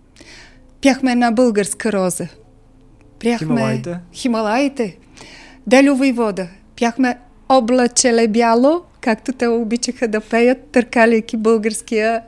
Пяхме 0.83 1.13
една 1.13 1.31
българска 1.31 1.93
роза. 1.93 2.29
Пряхме 3.19 3.47
Хималаите? 3.47 3.99
Хималаите. 4.13 4.99
Делю 5.67 5.97
вода. 6.13 6.49
Пяхме 6.77 7.19
облачеле 7.49 8.29
бяло, 8.29 8.83
както 9.01 9.33
те 9.33 9.47
обичаха 9.47 10.09
да 10.09 10.21
пеят, 10.21 10.59
търкаляйки 10.73 11.37
българския. 11.37 12.23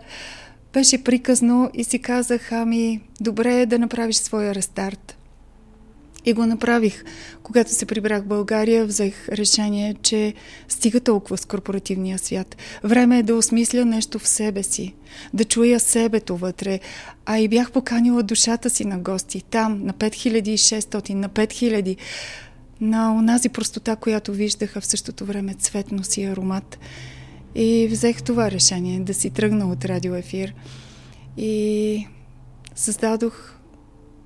Беше 0.72 1.04
приказно 1.04 1.70
и 1.74 1.84
си 1.84 1.98
казах, 1.98 2.52
ами, 2.52 3.00
добре 3.20 3.60
е 3.60 3.66
да 3.66 3.78
направиш 3.78 4.16
своя 4.16 4.54
рестарт. 4.54 5.14
И 6.24 6.32
го 6.32 6.46
направих. 6.46 7.04
Когато 7.42 7.72
се 7.72 7.86
прибрах 7.86 8.22
в 8.22 8.26
България, 8.26 8.86
взех 8.86 9.28
решение, 9.28 9.94
че 10.02 10.34
стига 10.68 11.00
толкова 11.00 11.38
с 11.38 11.44
корпоративния 11.44 12.18
свят. 12.18 12.56
Време 12.84 13.18
е 13.18 13.22
да 13.22 13.34
осмисля 13.34 13.84
нещо 13.84 14.18
в 14.18 14.28
себе 14.28 14.62
си, 14.62 14.94
да 15.34 15.44
чуя 15.44 15.80
себето 15.80 16.36
вътре. 16.36 16.80
А 17.26 17.38
и 17.38 17.48
бях 17.48 17.72
поканила 17.72 18.22
душата 18.22 18.70
си 18.70 18.84
на 18.84 18.98
гости. 18.98 19.42
Там, 19.50 19.84
на 19.84 19.92
5600, 19.92 21.14
на 21.14 21.28
5000 21.28 21.96
на 22.80 23.14
онази 23.14 23.48
простота, 23.48 23.96
която 23.96 24.32
виждаха 24.32 24.80
в 24.80 24.86
същото 24.86 25.24
време 25.24 25.54
цветност 25.54 26.16
и 26.16 26.24
аромат. 26.24 26.78
И 27.54 27.88
взех 27.90 28.22
това 28.22 28.50
решение 28.50 29.00
да 29.00 29.14
си 29.14 29.30
тръгна 29.30 29.70
от 29.70 29.84
радиоефир. 29.84 30.54
И 31.36 32.06
създадох 32.74 33.54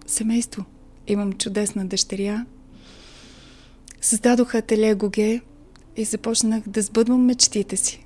семейство. 0.07 0.65
Имам 1.07 1.33
чудесна 1.33 1.87
дъщеря. 1.87 2.47
Създадох 4.01 4.55
ателие 4.55 4.95
Гоге 4.95 5.41
и 5.97 6.05
започнах 6.05 6.63
да 6.69 6.83
сбъдвам 6.83 7.25
мечтите 7.25 7.77
си. 7.77 8.05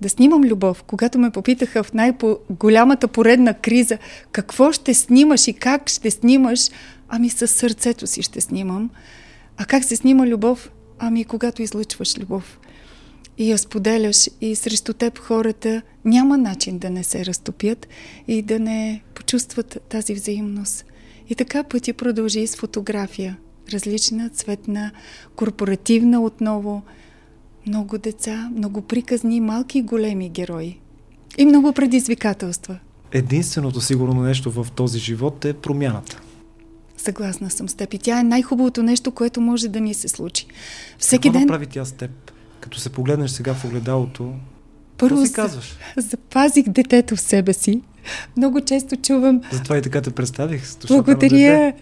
Да 0.00 0.08
снимам 0.08 0.44
любов. 0.44 0.82
Когато 0.82 1.18
ме 1.18 1.30
попитаха 1.30 1.82
в 1.82 1.92
най-голямата 1.92 3.08
поредна 3.08 3.54
криза 3.54 3.98
какво 4.32 4.72
ще 4.72 4.94
снимаш 4.94 5.48
и 5.48 5.52
как 5.52 5.88
ще 5.88 6.10
снимаш, 6.10 6.68
ами 7.08 7.30
със 7.30 7.50
сърцето 7.50 8.06
си 8.06 8.22
ще 8.22 8.40
снимам. 8.40 8.90
А 9.58 9.64
как 9.64 9.84
се 9.84 9.96
снима 9.96 10.26
любов? 10.26 10.70
Ами 10.98 11.24
когато 11.24 11.62
излъчваш 11.62 12.18
любов 12.18 12.58
и 13.38 13.50
я 13.50 13.58
споделяш 13.58 14.30
и 14.40 14.56
срещу 14.56 14.92
теб 14.92 15.18
хората 15.18 15.82
няма 16.04 16.38
начин 16.38 16.78
да 16.78 16.90
не 16.90 17.04
се 17.04 17.26
разтопят 17.26 17.88
и 18.28 18.42
да 18.42 18.58
не 18.58 19.02
почувстват 19.14 19.78
тази 19.88 20.14
взаимност. 20.14 20.84
И 21.28 21.34
така 21.34 21.64
пътя 21.64 21.94
продължи 21.94 22.46
с 22.46 22.56
фотография. 22.56 23.36
Различна, 23.72 24.30
цветна, 24.30 24.90
корпоративна 25.36 26.20
отново. 26.20 26.82
Много 27.66 27.98
деца, 27.98 28.50
много 28.56 28.82
приказни, 28.82 29.40
малки 29.40 29.78
и 29.78 29.82
големи 29.82 30.28
герои. 30.28 30.80
И 31.38 31.46
много 31.46 31.72
предизвикателства. 31.72 32.78
Единственото 33.12 33.80
сигурно 33.80 34.22
нещо 34.22 34.50
в 34.50 34.66
този 34.74 34.98
живот 34.98 35.44
е 35.44 35.52
промяната. 35.52 36.20
Съгласна 36.98 37.50
съм 37.50 37.68
с 37.68 37.74
теб. 37.74 37.94
И 37.94 37.98
тя 37.98 38.20
е 38.20 38.22
най-хубавото 38.22 38.82
нещо, 38.82 39.10
което 39.10 39.40
може 39.40 39.68
да 39.68 39.80
ни 39.80 39.94
се 39.94 40.08
случи. 40.08 40.46
Всеки 40.98 41.28
Какво 41.28 41.38
ден... 41.38 41.46
направи 41.46 41.66
тя 41.66 41.84
с 41.84 41.92
теб? 41.92 42.10
Като 42.60 42.78
се 42.78 42.90
погледнеш 42.90 43.30
сега 43.30 43.54
в 43.54 43.64
огледалото, 43.64 44.34
първо 44.98 45.26
си 45.26 45.32
казваш? 45.32 45.76
Запазих 45.96 46.68
детето 46.68 47.16
в 47.16 47.20
себе 47.20 47.52
си. 47.52 47.80
Много 48.36 48.60
често 48.60 48.96
чувам... 48.96 49.40
Затова 49.52 49.78
и 49.78 49.82
така 49.82 50.02
те 50.02 50.10
представих. 50.10 50.62
Благодаря. 50.88 51.72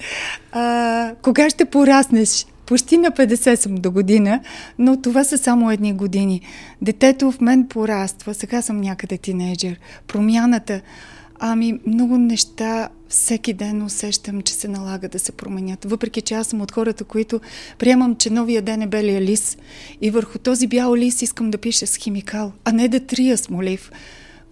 А, 0.52 1.14
кога 1.23 1.50
ще 1.50 1.64
пораснеш? 1.64 2.46
Почти 2.66 2.96
на 2.96 3.11
50 3.11 3.54
съм 3.54 3.75
до 3.75 3.90
година, 3.90 4.40
но 4.78 5.00
това 5.00 5.25
са 5.25 5.38
само 5.38 5.70
едни 5.70 5.92
години. 5.92 6.40
Детето 6.82 7.32
в 7.32 7.40
мен 7.40 7.68
пораства, 7.68 8.35
сега 8.35 8.62
съм 8.62 8.80
някъде 8.80 9.18
тинейджер. 9.18 9.80
Промяната, 10.06 10.80
ами 11.38 11.81
много 11.87 12.19
неща 12.19 12.88
всеки 13.09 13.52
ден 13.52 13.83
усещам, 13.83 14.43
че 14.43 14.55
се 14.55 14.69
налага 14.69 15.09
да 15.09 15.19
се 15.19 15.33
променят. 15.33 15.85
Въпреки, 15.85 16.21
че 16.21 16.35
аз 16.35 16.47
съм 16.47 16.61
от 16.61 16.73
хората, 16.73 17.05
които 17.05 17.40
приемам, 17.78 18.16
че 18.16 18.31
новия 18.31 18.62
ден 18.62 18.83
е 18.83 18.87
белия 18.87 19.21
лис 19.21 19.59
и 20.00 20.11
върху 20.11 20.38
този 20.38 20.66
бял 20.66 20.95
лис 20.95 21.23
искам 21.23 21.50
да 21.50 21.59
пиша 21.59 21.87
с 21.87 21.97
химикал, 21.97 22.52
а 22.64 22.73
не 22.73 22.88
да 22.88 23.00
трия 23.00 23.38
с 23.38 23.50
молив. 23.50 23.90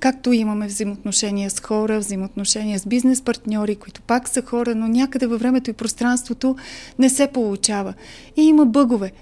Както 0.01 0.33
имаме 0.33 0.67
взаимоотношения 0.67 1.51
с 1.51 1.61
хора, 1.61 1.99
взаимоотношения 1.99 2.79
с 2.79 2.87
бизнес 2.87 3.23
партньори, 3.23 3.77
които 3.77 4.03
пак 4.03 4.29
са 4.29 4.43
хора, 4.43 4.75
но 4.75 4.89
някъде 4.89 5.27
във 5.27 5.41
времето 5.41 5.71
и 5.71 5.73
пространството 5.73 6.57
не 6.99 7.11
се 7.11 7.27
получава. 7.27 7.95
И 8.37 8.43
има 8.43 8.67
бъгове. 8.67 9.13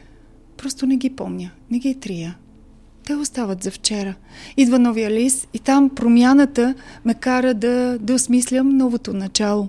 Просто 0.57 0.87
не 0.87 0.97
ги 0.97 1.11
помня, 1.11 1.51
не 1.71 1.79
ги 1.79 2.01
трия. 2.01 2.37
Те 3.05 3.15
остават 3.15 3.63
за 3.63 3.71
вчера. 3.71 4.15
Идва 4.57 4.79
новия 4.79 5.11
лист 5.11 5.49
и 5.55 5.59
там 5.59 5.91
промяната 5.91 6.75
ме 7.05 7.15
кара 7.15 7.55
да, 7.55 7.99
да 8.01 8.15
осмислям 8.15 8.77
новото 8.77 9.13
начало. 9.13 9.69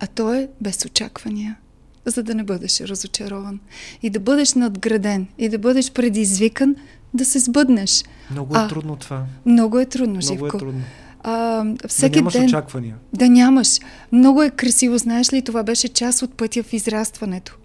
А 0.00 0.06
то 0.06 0.34
е 0.34 0.48
без 0.60 0.84
очаквания, 0.84 1.56
за 2.04 2.22
да 2.22 2.34
не 2.34 2.44
бъдеш 2.44 2.80
разочарован. 2.80 3.60
И 4.02 4.10
да 4.10 4.20
бъдеш 4.20 4.54
надграден, 4.54 5.26
и 5.38 5.48
да 5.48 5.58
бъдеш 5.58 5.92
предизвикан 5.92 6.76
да 7.14 7.24
се 7.24 7.38
сбъднеш. 7.38 8.04
Много 8.30 8.54
е 8.56 8.58
а, 8.58 8.68
трудно 8.68 8.96
това. 8.96 9.24
Много 9.46 9.78
е 9.78 9.86
трудно, 9.86 10.14
Много 10.14 10.26
Живко. 10.26 10.56
е 10.56 10.60
трудно. 10.60 10.82
А, 11.22 11.64
всеки 11.88 12.12
да 12.12 12.18
нямаш 12.18 12.32
ден, 12.32 12.44
очаквания. 12.44 12.96
Да 13.12 13.28
нямаш. 13.28 13.78
Много 14.12 14.42
е 14.42 14.50
красиво, 14.50 14.98
знаеш 14.98 15.32
ли, 15.32 15.42
това 15.42 15.62
беше 15.62 15.88
част 15.88 16.22
от 16.22 16.34
пътя 16.34 16.62
в 16.62 16.72
израстването. 16.72 17.56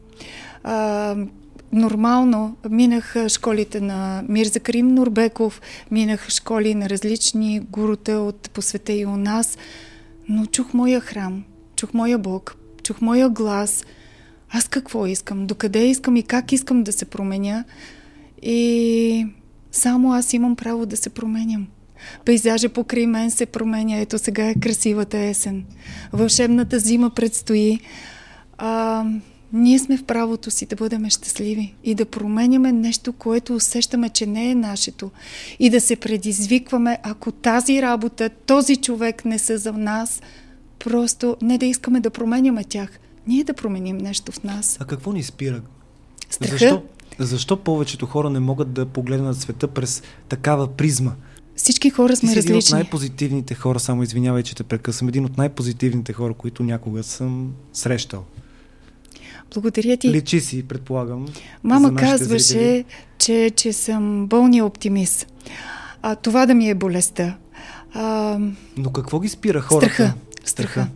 А, 0.63 1.15
нормално 1.73 2.55
минах 2.69 3.15
школите 3.27 3.81
на 3.81 4.23
Мирза 4.29 4.59
Карим 4.59 4.87
Нурбеков, 4.87 5.61
минах 5.91 6.29
школи 6.29 6.75
на 6.75 6.89
различни 6.89 7.59
гурута 7.59 8.11
от 8.11 8.49
по 8.49 8.61
света 8.61 8.93
и 8.93 9.05
у 9.05 9.17
нас, 9.17 9.57
но 10.29 10.45
чух 10.45 10.73
моя 10.73 11.01
храм, 11.01 11.43
чух 11.75 11.93
моя 11.93 12.17
Бог, 12.17 12.55
чух 12.83 13.01
моя 13.01 13.29
глас. 13.29 13.85
Аз 14.53 14.67
какво 14.67 15.05
искам, 15.05 15.47
докъде 15.47 15.89
искам 15.89 16.15
и 16.15 16.23
как 16.23 16.51
искам 16.51 16.83
да 16.83 16.91
се 16.91 17.05
променя. 17.05 17.63
И 18.41 19.27
само 19.71 20.13
аз 20.13 20.33
имам 20.33 20.55
право 20.55 20.85
да 20.85 20.97
се 20.97 21.09
променям. 21.09 21.67
Пейзажа 22.25 22.69
покрай 22.69 23.07
мен 23.07 23.31
се 23.31 23.45
променя. 23.45 23.97
Ето 23.97 24.17
сега 24.17 24.49
е 24.49 24.55
красивата 24.55 25.17
есен. 25.17 25.65
Вълшебната 26.13 26.79
зима 26.79 27.09
предстои. 27.09 27.79
А, 28.57 29.05
ние 29.53 29.79
сме 29.79 29.97
в 29.97 30.03
правото 30.03 30.51
си 30.51 30.65
да 30.65 30.75
бъдем 30.75 31.09
щастливи 31.09 31.75
и 31.83 31.95
да 31.95 32.05
променяме 32.05 32.71
нещо, 32.71 33.13
което 33.13 33.55
усещаме, 33.55 34.09
че 34.09 34.25
не 34.25 34.49
е 34.49 34.55
нашето. 34.55 35.11
И 35.59 35.69
да 35.69 35.81
се 35.81 35.95
предизвикваме, 35.95 36.97
ако 37.03 37.31
тази 37.31 37.81
работа, 37.81 38.29
този 38.29 38.75
човек 38.75 39.25
не 39.25 39.39
са 39.39 39.57
за 39.57 39.73
нас, 39.73 40.21
просто 40.79 41.37
не 41.41 41.57
да 41.57 41.65
искаме 41.65 41.99
да 41.99 42.09
променяме 42.09 42.63
тях. 42.63 42.99
Ние 43.27 43.43
да 43.43 43.53
променим 43.53 43.97
нещо 43.97 44.31
в 44.31 44.43
нас. 44.43 44.77
А 44.81 44.85
какво 44.85 45.11
ни 45.11 45.23
спира? 45.23 45.61
Страха? 46.29 46.51
Защо, 46.51 46.81
защо 47.19 47.57
повечето 47.57 48.05
хора 48.05 48.29
не 48.29 48.39
могат 48.39 48.73
да 48.73 48.85
погледнат 48.85 49.37
света 49.37 49.67
през 49.67 50.03
такава 50.29 50.67
призма? 50.67 51.11
Всички 51.55 51.89
хора 51.89 52.15
сме 52.15 52.27
Ти 52.27 52.31
си 52.31 52.37
различни. 52.37 52.57
един 52.57 52.67
от 52.67 52.71
най-позитивните 52.71 53.55
хора, 53.55 53.79
само 53.79 54.03
извинявай, 54.03 54.43
че 54.43 54.55
те 54.55 54.63
прекъсвам, 54.63 55.07
един 55.07 55.25
от 55.25 55.37
най-позитивните 55.37 56.13
хора, 56.13 56.33
които 56.33 56.63
някога 56.63 57.03
съм 57.03 57.53
срещал. 57.73 58.25
Благодаря 59.53 59.97
ти. 59.97 60.09
Личи 60.11 60.39
си, 60.39 60.67
предполагам. 60.67 61.25
Мама 61.63 61.95
казваше, 61.95 62.83
че, 63.17 63.51
че 63.55 63.73
съм 63.73 64.27
болния 64.27 64.65
оптимист. 64.65 65.27
А, 66.01 66.15
това 66.15 66.45
да 66.45 66.53
ми 66.53 66.69
е 66.69 66.75
болестта. 66.75 67.37
А, 67.93 68.37
Но 68.77 68.91
какво 68.91 69.19
ги 69.19 69.29
спира 69.29 69.61
хората? 69.61 69.93
Страха. 69.93 70.13
Страха. 70.45 70.87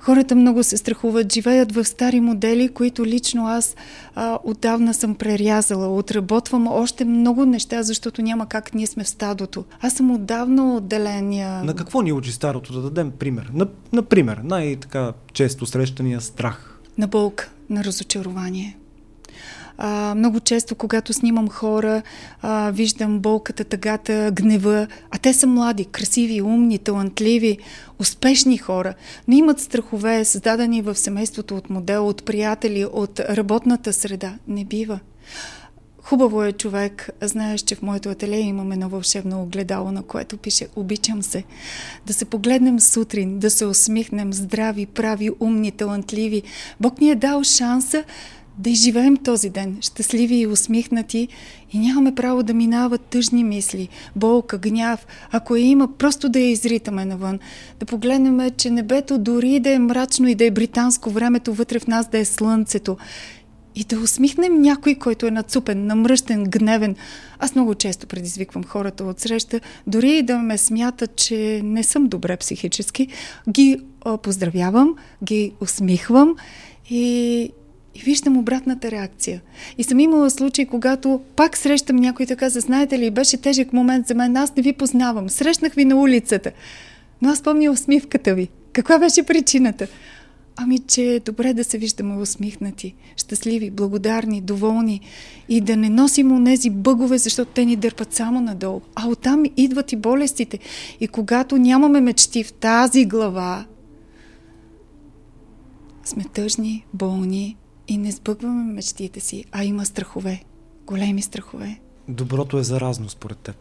Хората 0.00 0.34
много 0.34 0.62
се 0.62 0.76
страхуват, 0.76 1.32
живеят 1.32 1.72
в 1.72 1.84
стари 1.84 2.20
модели, 2.20 2.68
които 2.68 3.06
лично 3.06 3.46
аз 3.46 3.76
а, 4.14 4.38
отдавна 4.44 4.94
съм 4.94 5.14
прерязала. 5.14 5.96
Отработвам 5.98 6.66
още 6.66 7.04
много 7.04 7.44
неща, 7.46 7.82
защото 7.82 8.22
няма 8.22 8.46
как 8.46 8.74
ние 8.74 8.86
сме 8.86 9.04
в 9.04 9.08
стадото. 9.08 9.64
Аз 9.80 9.92
съм 9.92 10.10
отдавна 10.10 10.74
отделения. 10.74 11.64
На 11.64 11.74
какво 11.74 12.02
ни 12.02 12.12
учи 12.12 12.32
старото? 12.32 12.72
Да 12.72 12.80
дадем 12.82 13.10
пример. 13.10 13.52
Например, 13.92 14.40
най-така 14.44 15.12
често 15.32 15.66
срещания 15.66 16.20
страх. 16.20 16.77
На 16.98 17.06
болка 17.06 17.50
на 17.70 17.84
разочарование. 17.84 18.76
А, 19.80 20.14
много 20.14 20.40
често, 20.40 20.74
когато 20.74 21.12
снимам 21.12 21.48
хора, 21.48 22.02
а, 22.42 22.70
виждам 22.70 23.18
болката, 23.18 23.64
тъгата, 23.64 24.30
гнева, 24.32 24.86
а 25.10 25.18
те 25.18 25.32
са 25.32 25.46
млади, 25.46 25.84
красиви, 25.84 26.42
умни, 26.42 26.78
талантливи, 26.78 27.58
успешни 27.98 28.58
хора, 28.58 28.94
но 29.28 29.34
имат 29.34 29.60
страхове, 29.60 30.24
създадени 30.24 30.82
в 30.82 30.94
семейството 30.94 31.56
от 31.56 31.70
модел, 31.70 32.08
от 32.08 32.24
приятели, 32.24 32.84
от 32.84 33.20
работната 33.20 33.92
среда. 33.92 34.34
Не 34.48 34.64
бива. 34.64 35.00
Хубаво 36.08 36.42
е 36.42 36.52
човек, 36.52 37.10
знаеш, 37.22 37.60
че 37.60 37.74
в 37.74 37.82
моето 37.82 38.08
ателие 38.08 38.40
имаме 38.40 38.74
едно 38.74 38.88
вълшебно 38.88 39.42
огледало, 39.42 39.92
на 39.92 40.02
което 40.02 40.36
пише 40.36 40.68
Обичам 40.76 41.22
се. 41.22 41.44
Да 42.06 42.12
се 42.12 42.24
погледнем 42.24 42.80
сутрин, 42.80 43.38
да 43.38 43.50
се 43.50 43.66
усмихнем 43.66 44.32
здрави, 44.32 44.86
прави, 44.86 45.30
умни, 45.40 45.70
талантливи. 45.70 46.42
Бог 46.80 47.00
ни 47.00 47.10
е 47.10 47.14
дал 47.14 47.44
шанса 47.44 48.04
да 48.58 48.70
изживеем 48.70 49.16
този 49.16 49.50
ден, 49.50 49.78
щастливи 49.80 50.36
и 50.36 50.46
усмихнати 50.46 51.28
и 51.72 51.78
нямаме 51.78 52.14
право 52.14 52.42
да 52.42 52.54
минават 52.54 53.00
тъжни 53.00 53.44
мисли, 53.44 53.88
болка, 54.16 54.58
гняв. 54.58 55.06
Ако 55.30 55.56
я 55.56 55.64
има, 55.64 55.92
просто 55.92 56.28
да 56.28 56.38
я 56.38 56.50
изритаме 56.50 57.04
навън. 57.04 57.38
Да 57.80 57.86
погледнем, 57.86 58.50
че 58.56 58.70
небето 58.70 59.18
дори 59.18 59.60
да 59.60 59.70
е 59.70 59.78
мрачно 59.78 60.28
и 60.28 60.34
да 60.34 60.44
е 60.44 60.50
британско 60.50 61.10
времето, 61.10 61.54
вътре 61.54 61.78
в 61.78 61.86
нас 61.86 62.08
да 62.08 62.18
е 62.18 62.24
слънцето 62.24 62.96
и 63.78 63.84
да 63.84 64.00
усмихнем 64.00 64.60
някой, 64.60 64.94
който 64.94 65.26
е 65.26 65.30
нацупен, 65.30 65.86
намръщен, 65.86 66.44
гневен. 66.44 66.96
Аз 67.38 67.54
много 67.54 67.74
често 67.74 68.06
предизвиквам 68.06 68.64
хората 68.64 69.04
от 69.04 69.20
среща, 69.20 69.60
дори 69.86 70.10
и 70.10 70.22
да 70.22 70.38
ме 70.38 70.58
смятат, 70.58 71.16
че 71.16 71.60
не 71.64 71.82
съм 71.82 72.06
добре 72.06 72.36
психически, 72.36 73.08
ги 73.50 73.80
поздравявам, 74.22 74.94
ги 75.24 75.52
усмихвам 75.60 76.36
и, 76.90 77.42
и 77.94 78.00
виждам 78.04 78.36
обратната 78.36 78.90
реакция. 78.90 79.42
И 79.78 79.84
съм 79.84 80.00
имала 80.00 80.30
случай, 80.30 80.66
когато 80.66 81.20
пак 81.36 81.56
срещам 81.56 81.96
някой 81.96 82.26
така, 82.26 82.48
знаете 82.48 82.98
ли, 82.98 83.10
беше 83.10 83.36
тежък 83.36 83.72
момент 83.72 84.06
за 84.06 84.14
мен, 84.14 84.36
аз 84.36 84.56
не 84.56 84.62
ви 84.62 84.72
познавам, 84.72 85.30
срещнах 85.30 85.74
ви 85.74 85.84
на 85.84 85.96
улицата, 85.96 86.50
но 87.22 87.30
аз 87.30 87.42
помня 87.42 87.70
усмивката 87.70 88.34
ви. 88.34 88.48
Каква 88.72 88.98
беше 88.98 89.22
причината? 89.22 89.86
Ами, 90.60 90.78
че 90.78 91.02
е 91.02 91.20
добре 91.20 91.54
да 91.54 91.64
се 91.64 91.78
виждаме 91.78 92.16
усмихнати, 92.16 92.94
щастливи, 93.16 93.70
благодарни, 93.70 94.40
доволни 94.40 95.00
и 95.48 95.60
да 95.60 95.76
не 95.76 95.88
носим 95.88 96.32
онези 96.32 96.70
бъгове, 96.70 97.18
защото 97.18 97.50
те 97.54 97.64
ни 97.64 97.76
дърпат 97.76 98.12
само 98.12 98.40
надолу. 98.40 98.80
А 98.94 99.08
оттам 99.08 99.42
идват 99.56 99.92
и 99.92 99.96
болестите. 99.96 100.58
И 101.00 101.08
когато 101.08 101.56
нямаме 101.56 102.00
мечти 102.00 102.44
в 102.44 102.52
тази 102.52 103.04
глава, 103.04 103.66
сме 106.04 106.24
тъжни, 106.24 106.86
болни 106.94 107.56
и 107.88 107.98
не 107.98 108.12
сбъгваме 108.12 108.72
мечтите 108.72 109.20
си, 109.20 109.44
а 109.52 109.64
има 109.64 109.86
страхове, 109.86 110.42
големи 110.86 111.22
страхове. 111.22 111.80
Доброто 112.08 112.58
е 112.58 112.62
заразно 112.62 113.08
според 113.08 113.38
теб. 113.38 113.56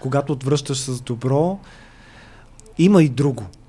Когато 0.00 0.32
отвръщаш 0.32 0.78
с 0.78 1.00
добро, 1.00 1.58
има 2.78 3.02
и 3.02 3.08
друго– 3.08 3.44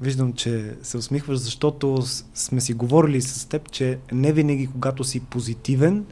Виждам, 0.00 0.32
че 0.32 0.74
се 0.82 0.96
усмихваш, 0.96 1.38
защото 1.38 2.02
сме 2.34 2.60
си 2.60 2.74
говорили 2.74 3.22
с 3.22 3.48
теб, 3.48 3.70
че 3.70 3.98
не 4.12 4.32
винаги, 4.32 4.66
когато 4.66 5.04
си 5.04 5.20
позитивен, 5.20 6.04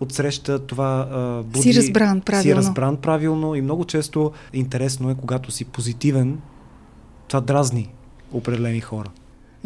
отсреща 0.00 0.58
това 0.66 1.08
а, 1.10 1.42
буди... 1.42 1.62
Си 1.62 1.74
разбран 1.74 2.20
правилно. 2.20 2.42
Си 2.42 2.54
разбран 2.54 2.96
правилно 2.96 3.54
и 3.54 3.60
много 3.60 3.84
често 3.84 4.32
интересно 4.52 5.10
е, 5.10 5.14
когато 5.14 5.50
си 5.50 5.64
позитивен, 5.64 6.38
това 7.28 7.40
дразни 7.40 7.92
определени 8.32 8.80
хора. 8.80 9.10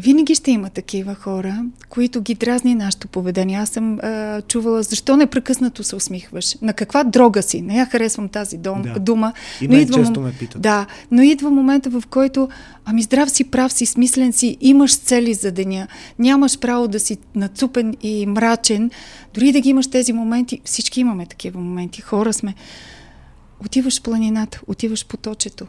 Винаги 0.00 0.34
ще 0.34 0.50
има 0.50 0.70
такива 0.70 1.14
хора, 1.14 1.64
които 1.88 2.20
ги 2.20 2.34
дразни 2.34 2.74
нашето 2.74 3.08
поведение. 3.08 3.56
Аз 3.56 3.68
съм 3.68 3.98
а, 4.02 4.42
чувала, 4.42 4.82
защо 4.82 5.16
непрекъснато 5.16 5.84
се 5.84 5.96
усмихваш? 5.96 6.56
На 6.62 6.72
каква 6.72 7.04
дрога 7.04 7.42
си? 7.42 7.62
Не 7.62 7.76
я 7.76 7.86
харесвам 7.86 8.28
тази 8.28 8.56
дом, 8.58 8.82
да. 8.82 9.00
дума. 9.00 9.32
И 9.60 9.68
но 9.68 9.76
идва 9.76 9.98
често 9.98 10.20
ме 10.20 10.32
питат. 10.32 10.62
Да, 10.62 10.86
но 11.10 11.22
идва 11.22 11.50
момента, 11.50 11.90
в 11.90 12.02
който 12.10 12.48
ами 12.84 13.02
здрав 13.02 13.30
си, 13.30 13.44
прав 13.44 13.72
си, 13.72 13.86
смислен 13.86 14.32
си, 14.32 14.56
имаш 14.60 14.96
цели 14.96 15.34
за 15.34 15.52
деня. 15.52 15.88
Нямаш 16.18 16.58
право 16.58 16.88
да 16.88 17.00
си 17.00 17.18
нацупен 17.34 17.94
и 18.02 18.26
мрачен. 18.26 18.90
Дори 19.34 19.52
да 19.52 19.60
ги 19.60 19.68
имаш 19.68 19.90
тези 19.90 20.12
моменти, 20.12 20.60
всички 20.64 21.00
имаме 21.00 21.26
такива 21.26 21.60
моменти, 21.60 22.00
хора 22.00 22.32
сме. 22.32 22.54
Отиваш 23.64 24.00
в 24.00 24.02
планината, 24.02 24.60
отиваш 24.66 25.06
по 25.06 25.16
точето, 25.16 25.66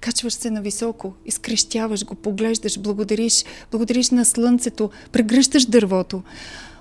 Качваш 0.00 0.32
се 0.32 0.50
на 0.50 0.62
високо, 0.62 1.14
изкрещяваш 1.26 2.04
го, 2.04 2.14
поглеждаш, 2.14 2.78
благодариш, 2.78 3.44
благодариш 3.70 4.10
на 4.10 4.24
слънцето, 4.24 4.90
прегръщаш 5.12 5.64
дървото. 5.64 6.22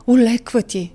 Олеква 0.08 0.62
ти. 0.62 0.94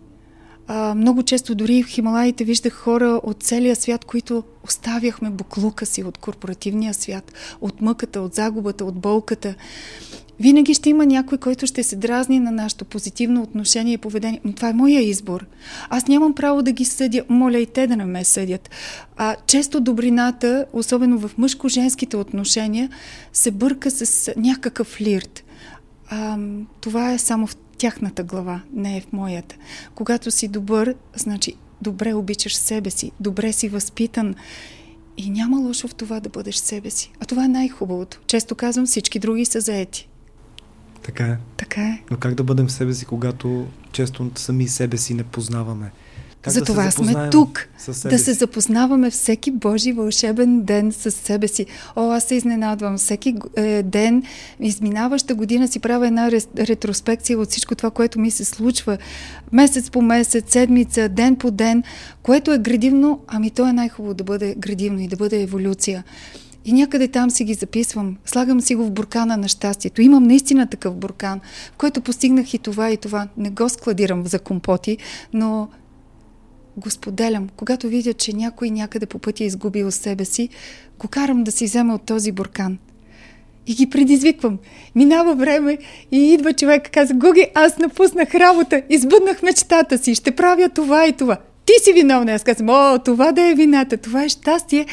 А, 0.66 0.94
много 0.94 1.22
често 1.22 1.54
дори 1.54 1.82
в 1.82 1.86
Хималаите 1.86 2.44
виждах 2.44 2.72
хора 2.72 3.20
от 3.22 3.42
целия 3.42 3.76
свят, 3.76 4.04
които 4.04 4.44
оставяхме 4.64 5.30
буклука 5.30 5.86
си 5.86 6.04
от 6.04 6.18
корпоративния 6.18 6.94
свят, 6.94 7.32
от 7.60 7.80
мъката, 7.80 8.20
от 8.20 8.34
загубата, 8.34 8.84
от 8.84 8.94
болката. 8.94 9.54
Винаги 10.42 10.74
ще 10.74 10.90
има 10.90 11.06
някой, 11.06 11.38
който 11.38 11.66
ще 11.66 11.82
се 11.82 11.96
дразни 11.96 12.40
на 12.40 12.50
нашето 12.50 12.84
позитивно 12.84 13.42
отношение 13.42 13.92
и 13.92 13.98
поведение. 13.98 14.40
Но 14.44 14.52
това 14.52 14.68
е 14.68 14.72
моя 14.72 15.00
избор. 15.00 15.46
Аз 15.90 16.06
нямам 16.06 16.34
право 16.34 16.62
да 16.62 16.72
ги 16.72 16.84
съдя. 16.84 17.24
Моля 17.28 17.58
и 17.58 17.66
те 17.66 17.86
да 17.86 17.96
не 17.96 18.04
ме 18.04 18.24
съдят. 18.24 18.70
А 19.16 19.36
често 19.46 19.80
добрината, 19.80 20.66
особено 20.72 21.18
в 21.18 21.30
мъжко-женските 21.38 22.16
отношения, 22.16 22.90
се 23.32 23.50
бърка 23.50 23.90
с 23.90 24.32
някакъв 24.36 24.86
флирт. 24.86 25.44
А, 26.08 26.38
това 26.80 27.12
е 27.12 27.18
само 27.18 27.46
в 27.46 27.56
тяхната 27.78 28.22
глава, 28.22 28.60
не 28.72 28.96
е 28.96 29.00
в 29.00 29.12
моята. 29.12 29.56
Когато 29.94 30.30
си 30.30 30.48
добър, 30.48 30.94
значи 31.16 31.54
добре 31.82 32.14
обичаш 32.14 32.56
себе 32.56 32.90
си, 32.90 33.12
добре 33.20 33.52
си 33.52 33.68
възпитан 33.68 34.34
и 35.16 35.30
няма 35.30 35.60
лошо 35.60 35.88
в 35.88 35.94
това 35.94 36.20
да 36.20 36.28
бъдеш 36.28 36.56
себе 36.56 36.90
си. 36.90 37.12
А 37.20 37.24
това 37.24 37.44
е 37.44 37.48
най-хубавото. 37.48 38.20
Често 38.26 38.54
казвам, 38.54 38.86
всички 38.86 39.18
други 39.18 39.44
са 39.44 39.60
заети. 39.60 40.08
Така 41.02 41.24
е. 41.24 41.36
Така 41.56 41.80
е. 41.80 42.02
Но 42.10 42.16
как 42.16 42.34
да 42.34 42.44
бъдем 42.44 42.70
себе 42.70 42.94
си, 42.94 43.04
когато 43.04 43.66
често 43.92 44.30
сами 44.34 44.68
себе 44.68 44.96
си 44.96 45.14
не 45.14 45.22
познаваме? 45.22 45.90
Как 46.42 46.52
Затова 46.52 46.84
да 46.84 46.92
сме 46.92 47.30
тук, 47.30 47.68
да 48.04 48.18
се 48.18 48.32
запознаваме 48.32 49.10
всеки 49.10 49.50
Божи 49.50 49.92
вълшебен 49.92 50.62
ден 50.62 50.92
с 50.92 51.10
себе 51.10 51.48
си. 51.48 51.66
О, 51.96 52.10
аз 52.10 52.24
се 52.24 52.34
изненадвам. 52.34 52.98
Всеки 52.98 53.34
е, 53.56 53.82
ден, 53.82 54.22
изминаваща 54.60 55.34
година 55.34 55.68
си 55.68 55.80
правя 55.80 56.06
една 56.06 56.30
ретроспекция 56.58 57.38
от 57.38 57.50
всичко 57.50 57.74
това, 57.74 57.90
което 57.90 58.20
ми 58.20 58.30
се 58.30 58.44
случва. 58.44 58.98
Месец 59.52 59.90
по 59.90 60.02
месец, 60.02 60.52
седмица, 60.52 61.08
ден 61.08 61.36
по 61.36 61.50
ден, 61.50 61.82
което 62.22 62.52
е 62.52 62.58
градивно, 62.58 63.20
ами 63.26 63.50
то 63.50 63.68
е 63.68 63.72
най-хубаво 63.72 64.14
да 64.14 64.24
бъде 64.24 64.54
градивно 64.58 65.00
и 65.00 65.08
да 65.08 65.16
бъде 65.16 65.42
еволюция. 65.42 66.04
И 66.64 66.72
някъде 66.72 67.08
там 67.08 67.30
си 67.30 67.44
ги 67.44 67.54
записвам. 67.54 68.16
Слагам 68.24 68.60
си 68.60 68.74
го 68.74 68.84
в 68.84 68.90
буркана 68.90 69.36
на 69.36 69.48
щастието. 69.48 70.02
Имам 70.02 70.22
наистина 70.22 70.66
такъв 70.66 70.96
буркан, 70.96 71.40
в 71.74 71.76
който 71.76 72.00
постигнах 72.00 72.54
и 72.54 72.58
това 72.58 72.90
и 72.90 72.96
това. 72.96 73.28
Не 73.36 73.50
го 73.50 73.68
складирам 73.68 74.26
за 74.26 74.38
компоти, 74.38 74.98
но 75.32 75.68
го 76.76 76.90
споделям. 76.90 77.48
Когато 77.56 77.88
видя, 77.88 78.14
че 78.14 78.32
някой 78.32 78.70
някъде 78.70 79.06
по 79.06 79.18
пътя 79.18 79.44
е 79.44 79.46
изгубил 79.46 79.90
себе 79.90 80.24
си, 80.24 80.48
го 80.98 81.08
карам 81.08 81.44
да 81.44 81.52
си 81.52 81.64
взема 81.64 81.94
от 81.94 82.02
този 82.02 82.32
буркан. 82.32 82.78
И 83.66 83.74
ги 83.74 83.90
предизвиквам. 83.90 84.58
Минава 84.94 85.34
време 85.34 85.78
и 86.12 86.32
идва 86.32 86.52
човек 86.52 86.88
и 86.88 86.90
каза, 86.90 87.14
Гуги, 87.14 87.46
аз 87.54 87.78
напуснах 87.78 88.34
работа, 88.34 88.82
избъднах 88.88 89.42
мечтата 89.42 89.98
си, 89.98 90.14
ще 90.14 90.30
правя 90.30 90.68
това 90.68 91.06
и 91.06 91.12
това. 91.12 91.36
Ти 91.66 91.72
си 91.84 91.92
виновна. 91.92 92.32
Аз 92.32 92.44
казвам, 92.44 92.68
о, 92.68 92.98
това 93.04 93.32
да 93.32 93.42
е 93.42 93.54
вината, 93.54 93.96
това 93.96 94.24
е 94.24 94.28
щастие, 94.28 94.86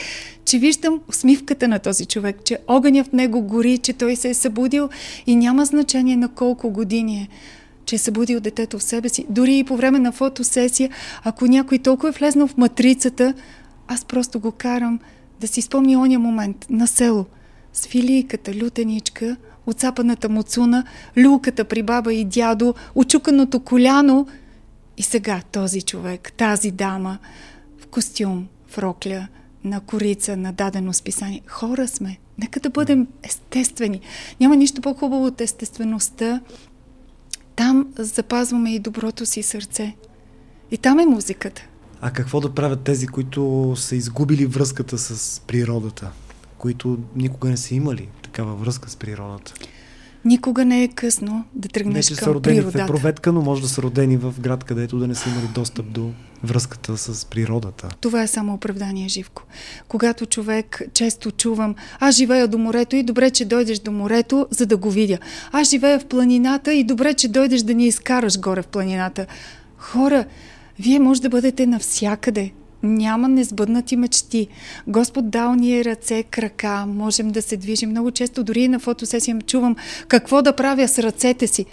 че 0.49 0.59
виждам 0.59 1.01
усмивката 1.09 1.67
на 1.67 1.79
този 1.79 2.05
човек, 2.05 2.43
че 2.43 2.57
огъня 2.67 3.03
в 3.03 3.11
него 3.11 3.41
гори, 3.41 3.77
че 3.77 3.93
той 3.93 4.15
се 4.15 4.29
е 4.29 4.33
събудил 4.33 4.89
и 5.27 5.35
няма 5.35 5.65
значение 5.65 6.17
на 6.17 6.29
колко 6.29 6.69
години 6.69 7.17
е 7.17 7.27
че 7.85 7.95
е 7.95 7.99
събудил 7.99 8.39
детето 8.39 8.79
в 8.79 8.83
себе 8.83 9.09
си. 9.09 9.25
Дори 9.29 9.57
и 9.57 9.63
по 9.63 9.77
време 9.77 9.99
на 9.99 10.11
фотосесия, 10.11 10.89
ако 11.23 11.45
някой 11.45 11.77
толкова 11.77 12.09
е 12.09 12.11
влезнал 12.11 12.47
в 12.47 12.57
матрицата, 12.57 13.33
аз 13.87 14.05
просто 14.05 14.39
го 14.39 14.51
карам 14.51 14.99
да 15.41 15.47
си 15.47 15.61
спомни 15.61 15.97
оня 15.97 16.19
момент 16.19 16.65
на 16.69 16.87
село. 16.87 17.25
С 17.73 17.87
филийката, 17.87 18.53
лютеничка, 18.63 19.37
отцапаната 19.65 20.29
муцуна, 20.29 20.83
люлката 21.17 21.65
при 21.65 21.83
баба 21.83 22.13
и 22.13 22.25
дядо, 22.25 22.73
очуканото 22.95 23.59
коляно. 23.59 24.27
И 24.97 25.03
сега 25.03 25.41
този 25.51 25.81
човек, 25.81 26.33
тази 26.37 26.71
дама, 26.71 27.17
в 27.77 27.87
костюм, 27.87 28.47
в 28.67 28.77
рокля, 28.77 29.27
на 29.63 29.79
корица, 29.79 30.37
на 30.37 30.53
дадено 30.53 30.93
списание. 30.93 31.41
Хора 31.47 31.87
сме. 31.87 32.17
Нека 32.37 32.59
да 32.59 32.69
бъдем 32.69 33.07
естествени. 33.23 34.01
Няма 34.39 34.55
нищо 34.55 34.81
по-хубаво 34.81 35.25
от 35.25 35.41
естествеността 35.41 36.41
там 37.59 37.87
запазваме 37.97 38.75
и 38.75 38.79
доброто 38.79 39.25
си 39.25 39.43
сърце. 39.43 39.95
И 40.71 40.77
там 40.77 40.99
е 40.99 41.05
музиката. 41.05 41.61
А 42.01 42.11
какво 42.11 42.39
да 42.39 42.53
правят 42.53 42.81
тези, 42.81 43.07
които 43.07 43.73
са 43.77 43.95
изгубили 43.95 44.45
връзката 44.45 44.97
с 44.97 45.39
природата? 45.39 46.11
Които 46.57 46.97
никога 47.15 47.49
не 47.49 47.57
са 47.57 47.75
имали 47.75 48.09
такава 48.21 48.55
връзка 48.55 48.89
с 48.89 48.95
природата? 48.95 49.53
Никога 50.25 50.65
не 50.65 50.83
е 50.83 50.87
късно 50.87 51.45
да 51.55 51.69
тръгнеш 51.69 52.09
не, 52.09 52.15
че 52.15 52.19
към 52.19 52.25
са 52.25 52.33
родени 52.33 52.57
природата. 52.57 52.79
в 52.79 52.83
Епроведка, 52.83 53.31
но 53.31 53.41
може 53.41 53.61
да 53.61 53.67
са 53.67 53.81
родени 53.81 54.17
в 54.17 54.35
град, 54.39 54.63
където 54.63 54.99
да 54.99 55.07
не 55.07 55.15
са 55.15 55.29
имали 55.29 55.47
достъп 55.47 55.91
до 55.91 56.11
връзката 56.43 56.97
с 56.97 57.25
природата. 57.25 57.89
Това 58.01 58.23
е 58.23 58.27
само 58.27 58.53
оправдание, 58.53 59.09
Живко. 59.09 59.43
Когато 59.87 60.25
човек, 60.25 60.81
често 60.93 61.31
чувам, 61.31 61.75
аз 61.99 62.15
живея 62.15 62.47
до 62.47 62.57
морето 62.57 62.95
и 62.95 63.03
добре, 63.03 63.29
че 63.29 63.45
дойдеш 63.45 63.79
до 63.79 63.91
морето, 63.91 64.47
за 64.51 64.65
да 64.65 64.77
го 64.77 64.91
видя. 64.91 65.17
Аз 65.51 65.69
живея 65.69 65.99
в 65.99 66.05
планината 66.05 66.73
и 66.73 66.83
добре, 66.83 67.13
че 67.13 67.27
дойдеш 67.27 67.61
да 67.61 67.73
ни 67.73 67.87
изкараш 67.87 68.39
горе 68.39 68.61
в 68.61 68.67
планината. 68.67 69.25
Хора, 69.77 70.25
вие 70.79 70.99
може 70.99 71.21
да 71.21 71.29
бъдете 71.29 71.67
навсякъде, 71.67 72.51
няма 72.83 73.27
несбъднати 73.27 73.95
мечти. 73.95 74.47
Господ 74.87 75.29
дал 75.29 75.55
ни 75.55 75.79
е 75.79 75.85
ръце, 75.85 76.23
крака, 76.23 76.85
можем 76.87 77.29
да 77.29 77.41
се 77.41 77.57
движим. 77.57 77.89
Много 77.89 78.11
често 78.11 78.43
дори 78.43 78.67
на 78.67 78.79
фотосесия 78.79 79.39
чувам 79.39 79.75
какво 80.07 80.41
да 80.41 80.55
правя 80.55 80.87
с 80.87 80.99
ръцете 80.99 81.47
си. 81.47 81.65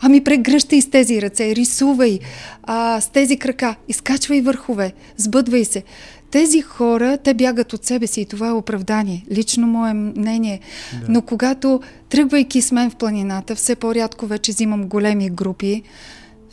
Ами 0.00 0.24
прегръщай 0.24 0.80
с 0.80 0.90
тези 0.90 1.22
ръце, 1.22 1.56
рисувай 1.56 2.18
а, 2.62 3.00
с 3.00 3.08
тези 3.08 3.36
крака, 3.36 3.74
изкачвай 3.88 4.40
върхове, 4.40 4.92
сбъдвай 5.16 5.64
се. 5.64 5.82
Тези 6.30 6.60
хора, 6.60 7.18
те 7.24 7.34
бягат 7.34 7.72
от 7.72 7.84
себе 7.84 8.06
си 8.06 8.20
и 8.20 8.26
това 8.26 8.48
е 8.48 8.52
оправдание. 8.52 9.24
Лично 9.30 9.66
мое 9.66 9.94
мнение. 9.94 10.60
Да. 11.00 11.06
Но 11.08 11.22
когато, 11.22 11.80
тръгвайки 12.08 12.62
с 12.62 12.72
мен 12.72 12.90
в 12.90 12.96
планината, 12.96 13.54
все 13.54 13.74
по-рядко 13.74 14.26
вече 14.26 14.52
взимам 14.52 14.84
големи 14.84 15.30
групи, 15.30 15.82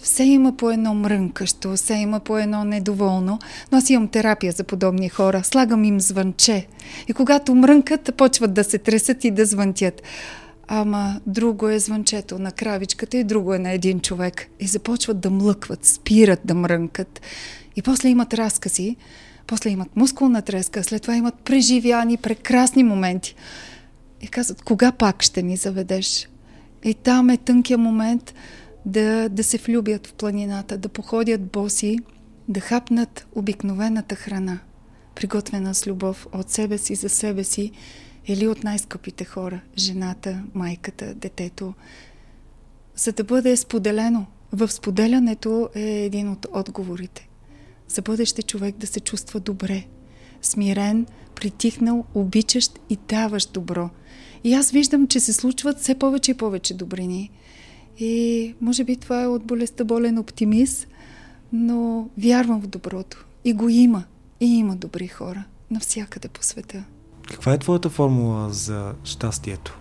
все 0.02 0.24
има 0.24 0.58
по 0.58 0.72
едно 0.72 0.94
мрънкащо, 0.94 1.76
все 1.76 1.94
има 1.94 2.20
по 2.20 2.38
едно 2.38 2.64
недоволно, 2.64 3.40
но 3.72 3.78
аз 3.78 3.90
имам 3.90 4.08
терапия 4.08 4.52
за 4.52 4.64
подобни 4.64 5.10
хора. 5.10 5.44
Слагам 5.44 5.84
им 5.84 6.02
звънче. 6.02 6.68
И 7.08 7.14
когато 7.14 7.56
мрънкат, 7.56 8.12
почват 8.18 8.54
да 8.54 8.64
се 8.64 8.78
тресат 8.78 9.24
и 9.24 9.32
да 9.32 9.46
звънтят. 9.46 10.02
Ама 10.68 11.22
друго 11.28 11.70
е 11.70 11.80
звънчето 11.80 12.40
на 12.40 12.52
кравичката 12.52 13.18
и 13.18 13.24
друго 13.24 13.54
е 13.54 13.60
на 13.60 13.72
един 13.72 14.00
човек. 14.00 14.48
И 14.60 14.68
започват 14.68 15.20
да 15.20 15.30
млъкват, 15.30 15.86
спират 15.86 16.40
да 16.46 16.56
мрънкат. 16.56 17.22
И 17.76 17.82
после 17.82 18.10
имат 18.10 18.34
разкази, 18.34 18.96
после 19.48 19.70
имат 19.70 19.96
мускулна 19.96 20.42
треска, 20.42 20.84
след 20.84 21.02
това 21.02 21.16
имат 21.16 21.36
преживяни, 21.36 22.18
прекрасни 22.18 22.84
моменти. 22.84 23.36
И 24.22 24.28
казват, 24.28 24.62
кога 24.62 24.92
пак 24.92 25.24
ще 25.24 25.44
ни 25.44 25.58
заведеш? 25.58 26.30
И 26.84 26.94
там 26.94 27.30
е 27.30 27.38
тънкия 27.38 27.78
момент, 27.78 28.34
да, 28.86 29.30
да 29.30 29.44
се 29.44 29.58
влюбят 29.58 30.08
в 30.08 30.14
планината, 30.14 30.78
да 30.78 30.90
походят 30.90 31.52
боси, 31.52 32.00
да 32.48 32.60
хапнат 32.60 33.28
обикновената 33.36 34.16
храна, 34.16 34.60
приготвена 35.16 35.76
с 35.76 35.88
любов 35.88 36.28
от 36.34 36.50
себе 36.50 36.78
си 36.78 36.96
за 36.96 37.10
себе 37.10 37.44
си 37.44 37.72
или 38.28 38.48
от 38.48 38.64
най-скъпите 38.64 39.26
хора 39.26 39.62
жената, 39.78 40.44
майката, 40.54 41.14
детето, 41.14 41.74
за 42.96 43.12
да 43.12 43.24
бъде 43.24 43.58
споделено. 43.58 44.26
В 44.52 44.72
споделянето 44.72 45.70
е 45.76 45.82
един 45.82 46.30
от 46.30 46.48
отговорите. 46.52 47.30
За 47.88 48.02
бъдеще 48.02 48.42
човек 48.42 48.78
да 48.78 48.88
се 48.88 49.00
чувства 49.00 49.40
добре, 49.40 49.86
смирен, 50.42 51.06
притихнал, 51.36 52.06
обичащ 52.14 52.80
и 52.90 52.98
даващ 53.08 53.54
добро. 53.54 53.90
И 54.44 54.54
аз 54.54 54.72
виждам, 54.72 55.08
че 55.08 55.20
се 55.20 55.34
случват 55.34 55.80
все 55.80 55.96
повече 55.96 56.32
и 56.32 56.38
повече 56.38 56.74
добрини– 56.74 57.32
и 57.98 58.56
може 58.62 58.84
би 58.84 58.96
това 58.96 59.24
е 59.24 59.28
от 59.28 59.44
болестта 59.44 59.84
болен 59.84 60.18
оптимист, 60.18 60.88
но 61.54 62.10
вярвам 62.18 62.62
в 62.62 62.68
доброто. 62.68 63.26
И 63.44 63.54
го 63.54 63.70
има. 63.70 64.04
И 64.40 64.46
има 64.46 64.76
добри 64.76 65.08
хора 65.08 65.44
навсякъде 65.72 66.28
по 66.28 66.44
света. 66.44 66.84
Каква 67.28 67.54
е 67.54 67.58
твоята 67.58 67.90
формула 67.90 68.50
за 68.50 68.94
щастието? 69.04 69.80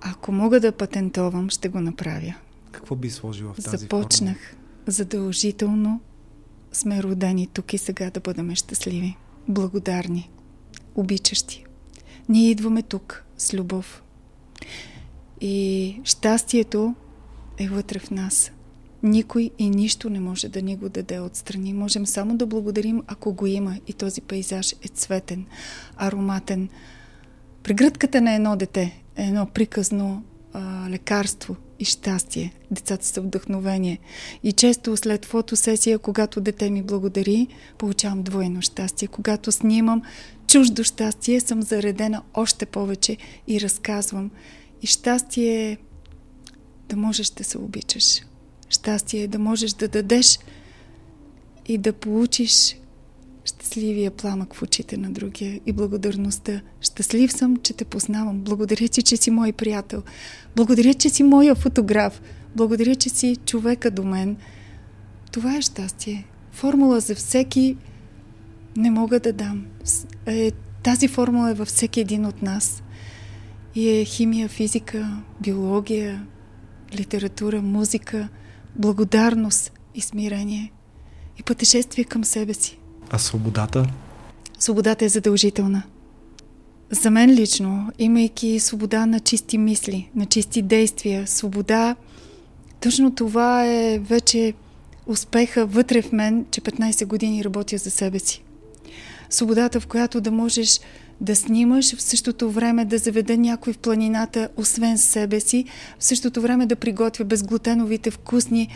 Ако 0.00 0.32
мога 0.32 0.60
да 0.60 0.72
патентовам, 0.72 1.50
ще 1.50 1.68
го 1.68 1.80
направя. 1.80 2.34
Какво 2.72 2.96
би 2.96 3.10
сложила 3.10 3.52
в 3.52 3.56
тази 3.56 3.76
Започнах 3.76 4.36
формула? 4.36 4.62
задължително 4.86 6.00
сме 6.72 7.02
родени 7.02 7.46
тук 7.46 7.72
и 7.72 7.78
сега 7.78 8.10
да 8.10 8.20
бъдем 8.20 8.54
щастливи, 8.54 9.16
благодарни, 9.48 10.30
обичащи. 10.94 11.64
Ние 12.28 12.50
идваме 12.50 12.82
тук 12.82 13.24
с 13.38 13.54
любов. 13.54 14.02
И 15.40 16.00
щастието 16.04 16.94
е 17.58 17.68
вътре 17.68 17.98
в 17.98 18.10
нас. 18.10 18.50
Никой 19.02 19.50
и 19.58 19.70
нищо 19.70 20.10
не 20.10 20.20
може 20.20 20.48
да 20.48 20.62
ни 20.62 20.76
го 20.76 20.88
даде 20.88 21.20
отстрани. 21.20 21.72
Можем 21.72 22.06
само 22.06 22.36
да 22.36 22.46
благодарим, 22.46 23.02
ако 23.06 23.32
го 23.32 23.46
има 23.46 23.76
и 23.86 23.92
този 23.92 24.20
пейзаж 24.20 24.72
е 24.72 24.88
цветен, 24.88 25.46
ароматен. 25.96 26.68
Прегръдката 27.62 28.20
на 28.20 28.34
едно 28.34 28.56
дете 28.56 29.02
е 29.16 29.22
едно 29.22 29.46
приказно 29.46 30.22
а, 30.52 30.90
лекарство 30.90 31.56
и 31.78 31.84
щастие. 31.84 32.52
Децата 32.70 33.06
са 33.06 33.20
вдъхновение. 33.20 33.98
И 34.42 34.52
често 34.52 34.96
след 34.96 35.24
фотосесия, 35.24 35.98
когато 35.98 36.40
дете 36.40 36.70
ми 36.70 36.82
благодари, 36.82 37.46
получавам 37.78 38.22
двойно 38.22 38.62
щастие. 38.62 39.08
Когато 39.08 39.52
снимам 39.52 40.02
чуждо 40.46 40.84
щастие, 40.84 41.40
съм 41.40 41.62
заредена 41.62 42.22
още 42.34 42.66
повече 42.66 43.16
и 43.48 43.60
разказвам. 43.60 44.30
И 44.82 44.86
щастие 44.86 45.70
е 45.70 45.76
да 46.88 46.96
можеш 46.96 47.30
да 47.30 47.44
се 47.44 47.58
обичаш. 47.58 48.20
Щастие 48.72 49.22
е 49.22 49.28
да 49.28 49.38
можеш 49.38 49.72
да 49.72 49.88
дадеш 49.88 50.38
и 51.66 51.78
да 51.78 51.92
получиш 51.92 52.76
щастливия 53.44 54.10
пламък 54.10 54.54
в 54.54 54.62
очите 54.62 54.96
на 54.96 55.10
другия 55.10 55.60
и 55.66 55.72
благодарността. 55.72 56.60
Щастлив 56.80 57.32
съм, 57.32 57.56
че 57.56 57.72
те 57.72 57.84
познавам. 57.84 58.40
Благодаря 58.40 58.88
ти, 58.88 59.02
че 59.02 59.16
си 59.16 59.30
мой 59.30 59.52
приятел. 59.52 60.02
Благодаря, 60.56 60.94
че 60.94 61.08
си 61.08 61.22
моя 61.22 61.54
фотограф. 61.54 62.22
Благодаря, 62.56 62.94
че 62.94 63.08
си 63.08 63.36
човека 63.36 63.90
до 63.90 64.04
мен. 64.04 64.36
Това 65.32 65.56
е 65.56 65.62
щастие. 65.62 66.26
Формула 66.52 67.00
за 67.00 67.14
всеки 67.14 67.76
не 68.76 68.90
мога 68.90 69.20
да 69.20 69.32
дам. 69.32 69.66
Е, 70.26 70.50
тази 70.82 71.08
формула 71.08 71.50
е 71.50 71.54
във 71.54 71.68
всеки 71.68 72.00
един 72.00 72.26
от 72.26 72.42
нас. 72.42 72.82
И 73.74 74.00
е 74.00 74.04
химия, 74.04 74.48
физика, 74.48 75.22
биология, 75.40 76.26
литература, 76.94 77.62
музика, 77.62 78.28
благодарност 78.76 79.72
и 79.94 80.00
смирение. 80.00 80.72
И 81.38 81.42
пътешествие 81.42 82.04
към 82.04 82.24
себе 82.24 82.54
си. 82.54 82.78
А 83.10 83.18
свободата? 83.18 83.86
Свободата 84.58 85.04
е 85.04 85.08
задължителна. 85.08 85.82
За 86.90 87.10
мен 87.10 87.30
лично, 87.30 87.92
имайки 87.98 88.60
свобода 88.60 89.06
на 89.06 89.20
чисти 89.20 89.58
мисли, 89.58 90.10
на 90.14 90.26
чисти 90.26 90.62
действия, 90.62 91.26
свобода, 91.26 91.96
точно 92.80 93.14
това 93.14 93.66
е 93.66 93.98
вече 93.98 94.54
успеха 95.06 95.66
вътре 95.66 96.02
в 96.02 96.12
мен, 96.12 96.46
че 96.50 96.60
15 96.60 97.06
години 97.06 97.44
работя 97.44 97.78
за 97.78 97.90
себе 97.90 98.18
си. 98.18 98.42
Свободата, 99.32 99.80
в 99.80 99.86
която 99.86 100.20
да 100.20 100.30
можеш 100.30 100.80
да 101.20 101.36
снимаш, 101.36 101.96
в 101.96 102.02
същото 102.02 102.50
време 102.50 102.84
да 102.84 102.98
заведа 102.98 103.36
някой 103.36 103.72
в 103.72 103.78
планината, 103.78 104.48
освен 104.56 104.98
себе 104.98 105.40
си, 105.40 105.64
в 105.98 106.04
същото 106.04 106.40
време 106.40 106.66
да 106.66 106.76
приготвя 106.76 107.24
безглутеновите 107.24 108.10
вкусни 108.10 108.68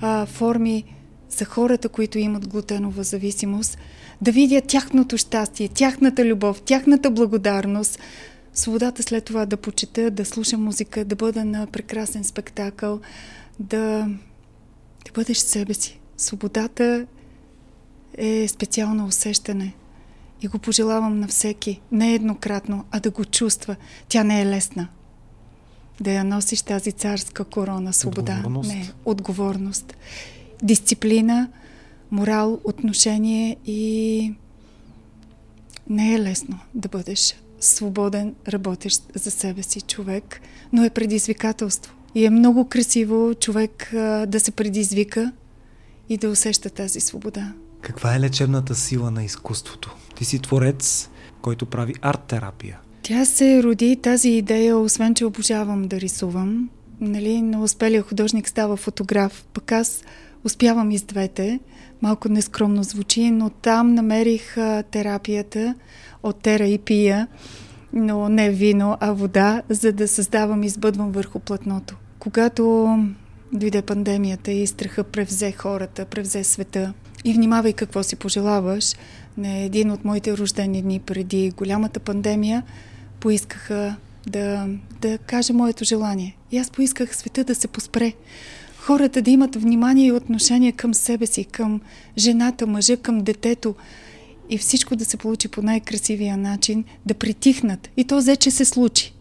а, 0.00 0.26
форми 0.26 0.84
за 1.28 1.44
хората, 1.44 1.88
които 1.88 2.18
имат 2.18 2.48
глутенова 2.48 3.02
зависимост, 3.02 3.78
да 4.20 4.32
видя 4.32 4.60
тяхното 4.60 5.16
щастие, 5.16 5.68
тяхната 5.68 6.24
любов, 6.24 6.62
тяхната 6.62 7.10
благодарност, 7.10 7.98
свободата 8.52 9.02
след 9.02 9.24
това 9.24 9.46
да 9.46 9.56
почета, 9.56 10.10
да 10.10 10.24
слушам 10.24 10.64
музика, 10.64 11.04
да 11.04 11.16
бъда 11.16 11.44
на 11.44 11.66
прекрасен 11.66 12.24
спектакъл, 12.24 13.00
да, 13.60 14.08
да 15.04 15.12
бъдеш 15.14 15.38
себе 15.38 15.74
си. 15.74 16.00
Свободата 16.16 17.06
е 18.18 18.48
специално 18.48 19.06
усещане 19.06 19.74
и 20.44 20.48
го 20.48 20.58
пожелавам 20.58 21.20
на 21.20 21.28
всеки, 21.28 21.80
не 21.92 22.14
еднократно, 22.14 22.84
а 22.90 23.00
да 23.00 23.10
го 23.10 23.24
чувства. 23.24 23.76
Тя 24.08 24.24
не 24.24 24.42
е 24.42 24.46
лесна. 24.46 24.88
Да 26.00 26.12
я 26.12 26.24
носиш 26.24 26.62
тази 26.62 26.92
царска 26.92 27.44
корона, 27.44 27.92
свобода. 27.92 28.32
Отговорност. 28.32 28.68
Не, 28.68 28.92
отговорност 29.04 29.94
дисциплина, 30.62 31.48
морал, 32.10 32.60
отношение 32.64 33.56
и 33.66 34.32
не 35.90 36.14
е 36.14 36.20
лесно 36.20 36.58
да 36.74 36.88
бъдеш 36.88 37.36
свободен, 37.60 38.34
работещ 38.48 39.02
за 39.14 39.30
себе 39.30 39.62
си 39.62 39.80
човек, 39.80 40.40
но 40.72 40.84
е 40.84 40.90
предизвикателство. 40.90 41.94
И 42.14 42.24
е 42.24 42.30
много 42.30 42.68
красиво 42.68 43.34
човек 43.34 43.92
а, 43.94 44.26
да 44.26 44.40
се 44.40 44.50
предизвика 44.50 45.32
и 46.08 46.16
да 46.16 46.28
усеща 46.28 46.70
тази 46.70 47.00
свобода. 47.00 47.52
Каква 47.84 48.14
е 48.14 48.20
лечебната 48.20 48.74
сила 48.74 49.10
на 49.10 49.24
изкуството? 49.24 49.96
Ти 50.14 50.24
си 50.24 50.38
творец, 50.38 51.10
който 51.42 51.66
прави 51.66 51.94
арт-терапия. 52.02 52.78
Тя 53.02 53.24
се 53.24 53.62
роди 53.62 53.96
тази 53.96 54.30
идея, 54.30 54.78
освен 54.78 55.14
че 55.14 55.24
обожавам 55.24 55.82
да 55.82 56.00
рисувам. 56.00 56.70
Нали, 57.00 57.42
на 57.42 57.62
успелия 57.62 58.02
художник 58.02 58.48
става 58.48 58.76
фотограф. 58.76 59.44
Пък 59.52 59.72
аз 59.72 60.02
Успявам 60.44 60.90
и 60.90 60.98
с 60.98 61.02
двете. 61.02 61.60
Малко 62.02 62.28
нескромно 62.28 62.82
звучи, 62.82 63.30
но 63.30 63.50
там 63.50 63.94
намерих 63.94 64.58
а, 64.58 64.82
терапията 64.82 65.74
от 66.22 66.36
тера 66.40 66.66
и 66.66 66.78
пия, 66.78 67.28
но 67.92 68.28
не 68.28 68.50
вино, 68.50 68.96
а 69.00 69.12
вода, 69.12 69.62
за 69.68 69.92
да 69.92 70.08
създавам 70.08 70.62
и 70.62 70.66
избъдвам 70.66 71.12
върху 71.12 71.38
платното. 71.38 71.96
Когато 72.18 72.96
дойде 73.54 73.82
пандемията 73.82 74.52
и 74.52 74.66
страха 74.66 75.04
превзе 75.04 75.52
хората, 75.52 76.04
превзе 76.04 76.44
света, 76.44 76.92
и 77.24 77.32
внимавай 77.32 77.72
какво 77.72 78.02
си 78.02 78.16
пожелаваш, 78.16 78.94
на 79.36 79.58
един 79.58 79.90
от 79.90 80.04
моите 80.04 80.36
рождени 80.36 80.82
дни 80.82 81.00
преди 81.00 81.50
голямата 81.50 82.00
пандемия 82.00 82.62
поискаха 83.20 83.96
да, 84.26 84.68
да 85.00 85.18
кажа 85.18 85.52
моето 85.52 85.84
желание. 85.84 86.36
И 86.52 86.58
аз 86.58 86.70
поисках 86.70 87.16
света 87.16 87.44
да 87.44 87.54
се 87.54 87.68
поспре 87.68 88.12
хората 88.78 89.22
да 89.22 89.30
имат 89.30 89.56
внимание 89.56 90.06
и 90.06 90.12
отношение 90.12 90.72
към 90.72 90.94
себе 90.94 91.26
си, 91.26 91.44
към 91.44 91.80
жената, 92.18 92.66
мъжа, 92.66 92.96
към 92.96 93.18
детето 93.18 93.74
и 94.50 94.58
всичко 94.58 94.96
да 94.96 95.04
се 95.04 95.16
получи 95.16 95.48
по 95.48 95.62
най-красивия 95.62 96.36
начин, 96.36 96.84
да 97.06 97.14
притихнат. 97.14 97.90
И 97.96 98.04
то 98.04 98.16
взе, 98.16 98.36
че 98.36 98.50
се 98.50 98.64
случи. 98.64 99.13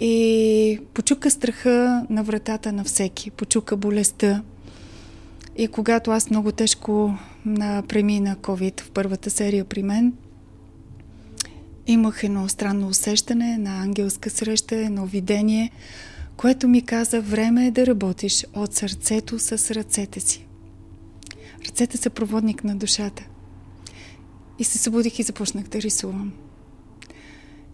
И 0.00 0.80
почука 0.94 1.30
страха 1.30 2.06
на 2.10 2.22
вратата 2.22 2.72
на 2.72 2.84
всеки, 2.84 3.30
почука 3.30 3.76
болестта. 3.76 4.42
И 5.56 5.68
когато 5.68 6.10
аз 6.10 6.30
много 6.30 6.52
тежко 6.52 7.18
премина 7.88 8.36
COVID 8.36 8.80
в 8.80 8.90
първата 8.90 9.30
серия 9.30 9.64
при 9.64 9.82
мен, 9.82 10.12
имах 11.86 12.24
едно 12.24 12.48
странно 12.48 12.88
усещане 12.88 13.58
на 13.58 13.82
ангелска 13.82 14.30
среща, 14.30 14.76
едно 14.76 15.06
видение– 15.06 15.70
което 16.36 16.68
ми 16.68 16.82
каза 16.82 17.20
време 17.20 17.66
е 17.66 17.70
да 17.70 17.86
работиш 17.86 18.46
от 18.54 18.74
сърцето 18.74 19.38
с 19.38 19.74
ръцете 19.74 20.20
си. 20.20 20.46
Ръцете 21.66 21.96
са 21.96 22.10
проводник 22.10 22.64
на 22.64 22.76
душата. 22.76 23.24
И 24.58 24.64
се 24.64 24.78
събудих 24.78 25.18
и 25.18 25.22
започнах 25.22 25.64
да 25.64 25.80
рисувам. 25.80 26.32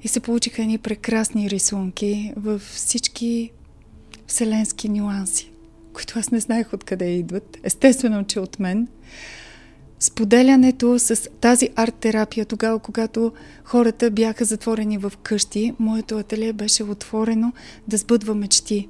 И 0.02 0.08
се 0.08 0.20
получиха 0.20 0.62
едни 0.62 0.78
прекрасни 0.78 1.50
рисунки 1.50 2.32
във 2.36 2.62
всички 2.62 3.50
вселенски 4.26 4.88
нюанси, 4.88 5.50
които 5.92 6.18
аз 6.18 6.30
не 6.30 6.40
знаех 6.40 6.72
откъде 6.72 7.10
идват. 7.10 7.58
Естествено, 7.62 8.24
че 8.24 8.40
от 8.40 8.58
мен– 8.58 8.88
споделянето 10.02 10.98
с 10.98 11.30
тази 11.40 11.68
арт-терапия, 11.76 12.46
тогава, 12.46 12.78
когато 12.78 13.32
хората 13.64 14.10
бяха 14.10 14.44
затворени 14.44 14.98
в 14.98 15.12
къщи, 15.22 15.74
моето 15.78 16.18
ателие 16.18 16.52
беше 16.52 16.84
отворено 16.84 17.52
да 17.88 17.96
сбъдва 17.96 18.34
мечти, 18.34 18.88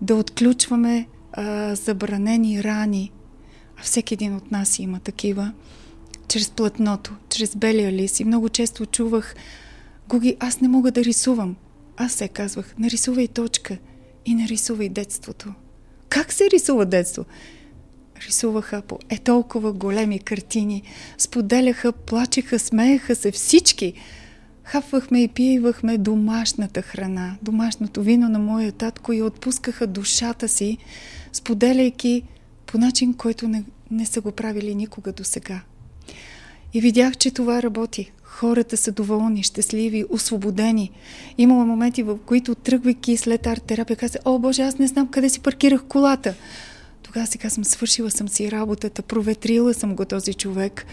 да 0.00 0.14
отключваме 0.14 1.06
а, 1.32 1.74
забранени 1.74 2.64
рани. 2.64 3.12
А 3.76 3.82
всеки 3.82 4.14
един 4.14 4.36
от 4.36 4.50
нас 4.50 4.78
има 4.78 5.00
такива. 5.00 5.52
Чрез 6.28 6.50
платното, 6.50 7.14
чрез 7.28 7.56
белия 7.56 7.92
лист. 7.92 8.20
И 8.20 8.24
много 8.24 8.48
често 8.48 8.86
чувах, 8.86 9.34
Гуги, 10.08 10.36
аз 10.40 10.60
не 10.60 10.68
мога 10.68 10.90
да 10.90 11.04
рисувам. 11.04 11.56
Аз 11.96 12.12
се 12.12 12.28
казвах, 12.28 12.74
нарисувай 12.78 13.28
точка 13.28 13.78
и 14.26 14.34
нарисувай 14.34 14.88
детството. 14.88 15.54
Как 16.08 16.32
се 16.32 16.50
рисува 16.50 16.86
детство? 16.86 17.24
рисуваха 18.26 18.82
по 18.82 18.98
е 19.08 19.18
толкова 19.18 19.72
големи 19.72 20.18
картини, 20.18 20.82
споделяха, 21.18 21.92
плачеха, 21.92 22.58
смееха 22.58 23.14
се 23.14 23.30
всички. 23.30 23.92
Хапвахме 24.64 25.22
и 25.22 25.28
пивахме 25.28 25.98
домашната 25.98 26.82
храна, 26.82 27.36
домашното 27.42 28.02
вино 28.02 28.28
на 28.28 28.38
моя 28.38 28.72
татко 28.72 29.12
и 29.12 29.22
отпускаха 29.22 29.86
душата 29.86 30.48
си, 30.48 30.78
споделяйки 31.32 32.22
по 32.66 32.78
начин, 32.78 33.14
който 33.14 33.48
не, 33.48 33.64
не 33.90 34.06
са 34.06 34.20
го 34.20 34.32
правили 34.32 34.74
никога 34.74 35.12
до 35.12 35.24
сега. 35.24 35.60
И 36.74 36.80
видях, 36.80 37.16
че 37.16 37.30
това 37.30 37.62
работи. 37.62 38.12
Хората 38.22 38.76
са 38.76 38.92
доволни, 38.92 39.42
щастливи, 39.42 40.04
освободени. 40.10 40.90
Имало 41.38 41.64
моменти, 41.64 42.02
в 42.02 42.18
които 42.26 42.54
тръгвайки 42.54 43.16
след 43.16 43.46
арт-терапия, 43.46 43.96
каза, 43.96 44.18
о, 44.24 44.38
Боже, 44.38 44.62
аз 44.62 44.78
не 44.78 44.86
знам 44.86 45.08
къде 45.08 45.28
си 45.28 45.40
паркирах 45.40 45.84
колата. 45.84 46.34
Тогава 47.02 47.26
сега 47.26 47.50
съм 47.50 47.64
свършила 47.64 48.10
съм 48.10 48.28
си 48.28 48.50
работата, 48.50 49.02
проветрила 49.02 49.74
съм 49.74 49.94
го 49.94 50.04
този 50.04 50.34
човек. 50.34 50.86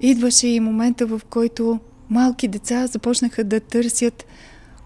Идваше 0.00 0.48
и 0.48 0.60
момента, 0.60 1.06
в 1.06 1.20
който 1.30 1.78
малки 2.10 2.48
деца 2.48 2.86
започнаха 2.86 3.44
да 3.44 3.60
търсят 3.60 4.26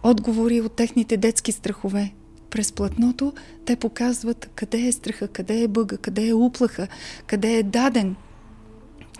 отговори 0.02 0.60
от 0.60 0.72
техните 0.72 1.16
детски 1.16 1.52
страхове. 1.52 2.12
През 2.50 2.72
платното 2.72 3.32
те 3.64 3.76
показват 3.76 4.50
къде 4.54 4.78
е 4.78 4.92
страха, 4.92 5.28
къде 5.28 5.62
е 5.62 5.68
бъга, 5.68 5.96
къде 5.96 6.28
е 6.28 6.34
уплаха, 6.34 6.88
къде 7.26 7.52
е 7.56 7.62
даден. 7.62 8.16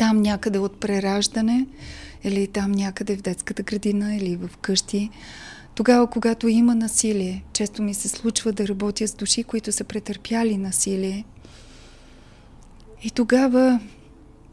Там 0.01 0.23
някъде 0.23 0.59
от 0.59 0.81
прераждане, 0.81 1.67
или 2.25 2.47
там 2.47 2.73
някъде 2.73 3.17
в 3.17 3.23
детската 3.23 3.63
градина, 3.63 4.15
или 4.17 4.37
в 4.37 4.57
къщи. 4.57 5.11
Тогава, 5.75 6.07
когато 6.07 6.49
има 6.49 6.75
насилие, 6.75 7.45
често 7.53 7.83
ми 7.83 7.95
се 7.95 8.09
случва 8.09 8.53
да 8.53 8.69
работя 8.69 9.09
с 9.09 9.15
души, 9.15 9.45
които 9.45 9.73
са 9.73 9.85
претърпяли 9.85 10.57
насилие. 10.57 11.25
И 13.03 13.11
тогава, 13.11 13.81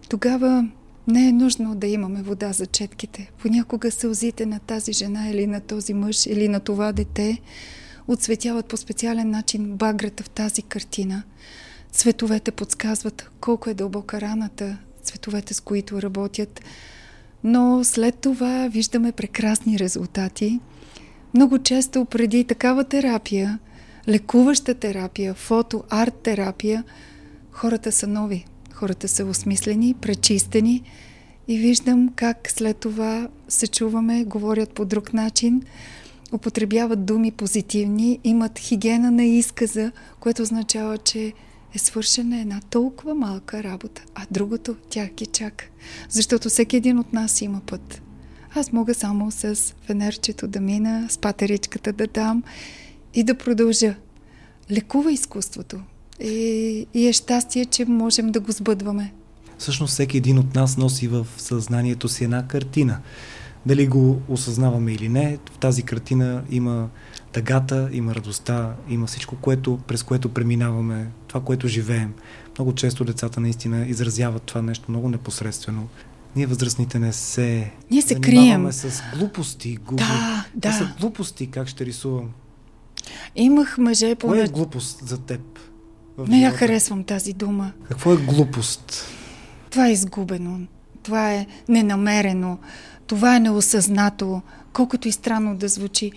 тогава 0.09 0.67
не 1.07 1.27
е 1.27 1.33
нужно 1.33 1.75
да 1.75 1.87
имаме 1.87 2.21
вода 2.21 2.53
за 2.53 2.65
четките. 2.65 3.31
Понякога 3.37 3.91
сълзите 3.91 4.45
на 4.45 4.59
тази 4.59 4.93
жена 4.93 5.29
или 5.29 5.47
на 5.47 5.61
този 5.61 5.93
мъж 5.93 6.25
или 6.25 6.47
на 6.47 6.59
това 6.59 6.91
дете 6.91 7.41
отсветяват 8.07 8.65
по 8.65 8.77
специален 8.77 9.29
начин 9.29 9.71
баграта 9.75 10.23
в 10.23 10.29
тази 10.29 10.61
картина. 10.61 11.23
Цветовете 11.91 12.51
подсказват 12.51 13.31
колко 13.41 13.69
е 13.69 13.73
дълбока 13.73 14.21
раната, 14.21 14.77
цветовете 15.07 15.53
с 15.53 15.59
които 15.59 16.01
работят. 16.01 16.61
Но 17.43 17.83
след 17.83 18.15
това 18.15 18.67
виждаме 18.71 19.11
прекрасни 19.11 19.79
резултати. 19.79 20.59
Много 21.33 21.59
често 21.59 22.05
преди 22.05 22.43
такава 22.43 22.83
терапия, 22.83 23.59
лекуваща 24.07 24.73
терапия, 24.73 25.33
фото, 25.33 25.83
арт 25.89 26.13
терапия, 26.13 26.83
хората 27.51 27.91
са 27.91 28.07
нови– 28.07 28.45
хората 28.77 29.07
са 29.07 29.25
осмислени, 29.25 29.93
пречистени 29.93 30.83
и 31.47 31.57
виждам 31.57 32.09
как 32.15 32.51
след 32.51 32.77
това 32.77 33.27
се 33.47 33.67
чуваме, 33.67 34.23
говорят 34.23 34.69
по 34.69 34.85
друг 34.85 35.13
начин, 35.13 35.61
употребяват 36.33 37.05
думи 37.05 37.31
позитивни, 37.31 38.19
имат 38.23 38.59
хигиена 38.59 39.11
на 39.11 39.23
изказа, 39.23 39.91
което 40.19 40.41
означава, 40.41 40.97
че 40.97 41.33
е 41.77 41.79
свършена 41.79 42.39
една 42.39 42.61
толкова 42.69 43.15
малка 43.15 43.63
работа, 43.63 44.01
а 44.15 44.25
другото 44.31 44.75
тях 44.89 45.09
ги 45.09 45.25
чака. 45.25 45.65
Защото 46.09 46.49
всеки 46.49 46.77
един 46.77 46.99
от 46.99 47.13
нас 47.13 47.41
има 47.41 47.61
път. 47.65 48.01
Аз 48.55 48.71
мога 48.71 48.93
само 48.93 49.31
с 49.31 49.55
фенерчето 49.85 50.47
да 50.47 50.61
мина, 50.61 51.07
с 51.09 51.17
патеричката 51.17 51.93
да 51.93 52.07
дам 52.07 52.43
и 53.13 53.23
да 53.23 53.37
продължа. 53.37 53.95
Лекува 54.71 55.11
изкуството. 55.11 55.79
И, 56.19 56.87
и 56.93 57.07
е 57.07 57.13
щастие, 57.13 57.65
че 57.65 57.85
можем 57.85 58.31
да 58.31 58.39
го 58.39 58.51
сбъдваме. 58.51 59.13
Всъщност 59.57 59.93
всеки 59.93 60.17
един 60.17 60.39
от 60.39 60.55
нас 60.55 60.77
носи 60.77 61.07
в 61.07 61.27
съзнанието 61.37 62.09
си 62.09 62.23
една 62.23 62.47
картина. 62.47 62.99
Дали 63.65 63.87
го 63.87 64.21
осъзнаваме 64.29 64.93
или 64.93 65.09
не, 65.09 65.37
в 65.53 65.57
тази 65.57 65.83
картина 65.83 66.43
има 66.49 66.89
тъгата, 67.37 67.89
има 67.91 68.15
радостта, 68.15 68.75
има 68.89 69.07
всичко, 69.07 69.35
което, 69.35 69.79
през 69.87 70.03
което 70.03 70.29
преминаваме, 70.29 71.07
това, 71.27 71.41
което 71.41 71.67
живеем. 71.67 72.13
Много 72.57 72.75
често 72.75 73.03
децата 73.03 73.39
наистина 73.39 73.85
изразяват 73.87 74.43
това 74.43 74.61
нещо 74.61 74.85
много 74.89 75.09
непосредствено. 75.09 75.87
Ние 76.35 76.45
възрастните 76.45 76.99
не 76.99 77.13
се 77.13 77.71
Ние 77.91 78.01
се 78.01 78.15
крием. 78.15 78.71
с 78.71 79.03
глупости. 79.17 79.75
Глупо... 79.75 80.03
Да, 80.03 80.45
да. 80.55 80.69
Това 80.69 80.73
са 80.73 80.93
глупости, 80.99 81.47
как 81.47 81.67
ще 81.67 81.85
рисувам. 81.85 82.29
Имах 83.35 83.77
мъже 83.77 84.15
по... 84.15 84.27
Кое 84.27 84.43
е 84.43 84.47
глупост 84.47 85.07
за 85.07 85.17
теб? 85.17 85.41
Не 86.27 86.41
я 86.41 86.51
харесвам 86.51 87.03
тази 87.03 87.33
дума. 87.33 87.71
Какво 87.87 88.13
е 88.13 88.17
глупост? 88.17 89.05
Това 89.69 89.87
е 89.87 89.91
изгубено. 89.91 90.59
Това 91.03 91.33
е 91.33 91.47
ненамерено. 91.69 92.57
Това 93.07 93.35
е 93.35 93.39
неосъзнато. 93.39 94.41
Колкото 94.73 95.07
и 95.07 95.11
странно 95.11 95.55
да 95.55 95.67
звучи. 95.67 96.11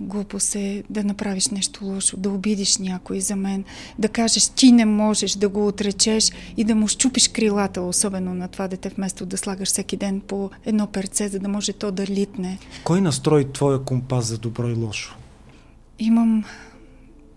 Глупост 0.00 0.54
е 0.54 0.82
да 0.90 1.04
направиш 1.04 1.48
нещо 1.48 1.84
лошо, 1.84 2.16
да 2.16 2.30
обидиш 2.30 2.78
някой 2.78 3.20
за 3.20 3.36
мен, 3.36 3.64
да 3.98 4.08
кажеш 4.08 4.48
ти 4.48 4.72
не 4.72 4.84
можеш, 4.84 5.32
да 5.32 5.48
го 5.48 5.66
отречеш 5.66 6.30
и 6.56 6.64
да 6.64 6.74
му 6.74 6.88
щупиш 6.88 7.28
крилата, 7.28 7.82
особено 7.82 8.34
на 8.34 8.48
това 8.48 8.68
дете, 8.68 8.88
вместо 8.88 9.26
да 9.26 9.36
слагаш 9.36 9.68
всеки 9.68 9.96
ден 9.96 10.20
по 10.20 10.50
едно 10.64 10.86
перце, 10.86 11.28
за 11.28 11.38
да 11.38 11.48
може 11.48 11.72
то 11.72 11.92
да 11.92 12.06
литне. 12.06 12.58
Кой 12.84 13.00
настрои 13.00 13.52
твоя 13.52 13.78
компас 13.78 14.26
за 14.26 14.38
добро 14.38 14.68
и 14.68 14.74
лошо? 14.74 15.16
Имам 15.98 16.44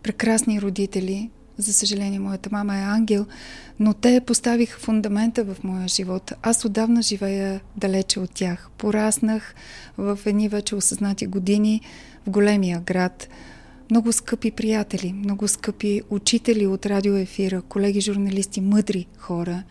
прекрасни 0.03 0.61
родители, 0.61 1.29
за 1.57 1.73
съжаление, 1.73 2.19
моята 2.19 2.49
мама 2.51 2.77
е 2.77 2.81
ангел, 2.81 3.25
но 3.79 3.93
те 3.93 4.21
поставиха 4.25 4.79
фундамента 4.79 5.43
в 5.43 5.55
моя 5.63 5.87
живот. 5.87 6.31
Аз 6.41 6.65
отдавна 6.65 7.01
живея 7.01 7.61
далече 7.77 8.19
от 8.19 8.31
тях. 8.31 8.69
Пораснах 8.77 9.55
в 9.97 10.19
едни 10.25 10.49
вече 10.49 10.75
осъзнати 10.75 11.27
години 11.27 11.81
в 12.27 12.29
големия 12.29 12.79
град. 12.79 13.29
Много 13.91 14.11
скъпи 14.11 14.51
приятели, 14.51 15.13
много 15.13 15.47
скъпи 15.47 16.01
учители 16.09 16.67
от 16.67 16.85
радиоефира, 16.85 17.61
колеги 17.61 18.01
журналисти, 18.01 18.61
мъдри 18.61 19.07
хора, 19.17 19.63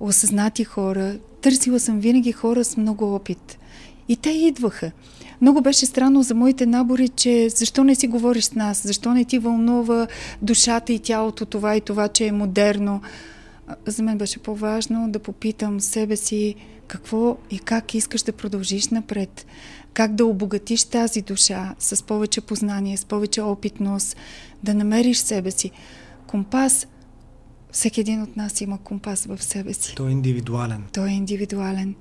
осъзнати 0.00 0.64
хора. 0.64 1.16
Търсила 1.40 1.80
съм 1.80 2.00
винаги 2.00 2.32
хора 2.32 2.64
с 2.64 2.76
много 2.76 3.14
опит. 3.14 3.58
И 4.08 4.16
те 4.16 4.30
идваха. 4.30 4.92
Много 5.40 5.60
беше 5.60 5.86
странно 5.86 6.22
за 6.22 6.34
моите 6.34 6.66
набори, 6.66 7.08
че 7.08 7.48
защо 7.48 7.84
не 7.84 7.94
си 7.94 8.08
говориш 8.08 8.44
с 8.44 8.54
нас, 8.54 8.82
защо 8.82 9.14
не 9.14 9.24
ти 9.24 9.38
вълнува 9.38 10.06
душата 10.42 10.92
и 10.92 10.98
тялото, 10.98 11.46
това 11.46 11.76
и 11.76 11.80
това, 11.80 12.08
че 12.08 12.26
е 12.26 12.32
модерно. 12.32 13.00
За 13.86 14.02
мен 14.02 14.18
беше 14.18 14.38
по-важно 14.38 15.10
да 15.10 15.18
попитам 15.18 15.80
себе 15.80 16.16
си 16.16 16.54
какво 16.86 17.36
и 17.50 17.58
как 17.58 17.94
искаш 17.94 18.22
да 18.22 18.32
продължиш 18.32 18.88
напред, 18.88 19.46
как 19.94 20.14
да 20.14 20.26
обогатиш 20.26 20.84
тази 20.84 21.22
душа 21.22 21.74
с 21.78 22.02
повече 22.02 22.40
познание, 22.40 22.96
с 22.96 23.04
повече 23.04 23.42
опитност, 23.42 24.16
да 24.62 24.74
намериш 24.74 25.18
себе 25.18 25.50
си. 25.50 25.70
Компас 26.26 26.86
всеки 27.72 28.00
един 28.00 28.22
от 28.22 28.36
нас 28.36 28.60
има 28.60 28.78
компас 28.78 29.26
в 29.26 29.42
себе 29.42 29.72
си. 29.74 29.94
Той 29.94 30.08
е 30.08 30.12
индивидуален. 30.12 30.84
Той 30.92 31.08
е 31.08 31.12
индивидуален. 31.12 31.94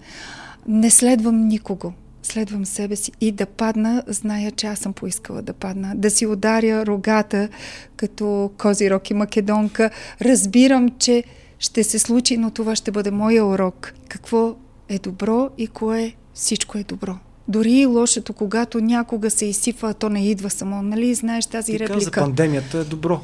Не 0.68 0.90
следвам 0.90 1.48
никого 1.48 1.94
следвам 2.24 2.66
себе 2.66 2.96
си 2.96 3.12
и 3.22 3.32
да 3.32 3.46
падна, 3.46 4.04
зная, 4.08 4.52
че 4.52 4.68
аз 4.68 4.80
съм 4.80 4.94
поискала 4.94 5.42
да 5.42 5.54
падна. 5.54 5.94
Да 5.96 6.10
си 6.12 6.26
ударя 6.26 6.86
рогата 6.86 7.50
като 7.96 8.52
Козирок 8.58 9.10
и 9.10 9.14
Македонка. 9.14 9.90
Разбирам, 10.22 10.90
че 11.00 11.24
ще 11.60 11.84
се 11.84 12.00
случи, 12.00 12.38
но 12.38 12.52
това 12.52 12.76
ще 12.76 12.92
бъде 12.92 13.12
моя 13.12 13.46
урок. 13.46 13.94
Какво 14.08 14.56
е 14.90 15.00
добро 15.00 15.50
и 15.58 15.68
кое 15.68 16.16
всичко 16.34 16.78
е 16.78 16.84
добро. 16.84 17.16
Дори 17.52 17.72
и 17.72 17.86
лошото, 17.86 18.34
когато 18.34 18.80
някога 18.80 19.30
се 19.30 19.46
изсипва, 19.46 19.94
то 19.94 20.10
не 20.10 20.30
идва 20.30 20.50
само. 20.50 20.82
Нали 20.82 21.14
знаеш 21.14 21.46
тази 21.46 21.72
Ти 21.72 21.80
реплика? 21.80 21.94
Каза, 21.94 22.12
пандемията 22.12 22.78
е 22.78 22.84
добро. 22.84 23.22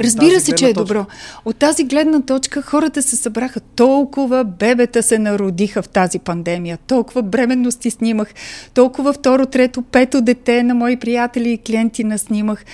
Разбира 0.00 0.40
се, 0.40 0.52
че 0.52 0.66
е 0.66 0.72
добро. 0.72 1.06
От 1.44 1.56
тази 1.56 1.84
гледна 1.84 2.22
точка 2.22 2.62
хората 2.62 3.02
се 3.02 3.16
събраха. 3.16 3.60
Толкова 3.60 4.44
бебета 4.44 5.02
се 5.02 5.18
народиха 5.18 5.82
в 5.82 5.88
тази 5.88 6.18
пандемия. 6.18 6.78
Толкова 6.86 7.22
бременности 7.22 7.90
снимах. 7.90 8.34
Толкова 8.74 9.12
второ, 9.12 9.46
трето, 9.46 9.82
пето 9.82 10.20
дете 10.20 10.62
на 10.62 10.74
мои 10.74 10.96
приятели 10.96 11.52
и 11.52 11.58
клиенти 11.58 12.04
наснимах. 12.04 12.64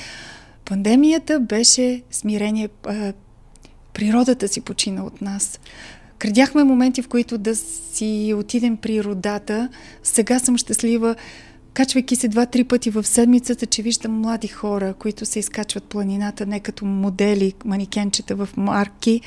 Пандемията 0.65 1.41
беше 1.41 2.03
смирение. 2.11 2.69
Природата 3.95 4.49
си 4.49 4.61
почина 4.61 5.05
от 5.05 5.23
нас. 5.23 5.61
Крадяхме 6.21 6.65
моменти, 6.65 7.03
в 7.03 7.09
които 7.09 7.39
да 7.39 7.57
си 7.57 8.35
отидем 8.37 8.77
при 8.77 9.05
родата. 9.05 9.69
Сега 10.03 10.39
съм 10.39 10.57
щастлива 10.57 11.17
качвайки 11.75 12.17
се 12.17 12.29
два-три 12.29 12.65
пъти 12.65 12.91
в 12.91 13.07
седмицата, 13.07 13.67
че 13.67 13.83
виждам 13.83 14.21
млади 14.21 14.49
хора, 14.49 14.95
които 14.95 15.27
се 15.27 15.39
изкачват 15.39 15.85
планината 15.85 16.47
не 16.47 16.61
като 16.61 16.85
модели, 16.85 17.55
манекенчета 17.65 18.35
в 18.35 18.49
марки, 18.57 19.21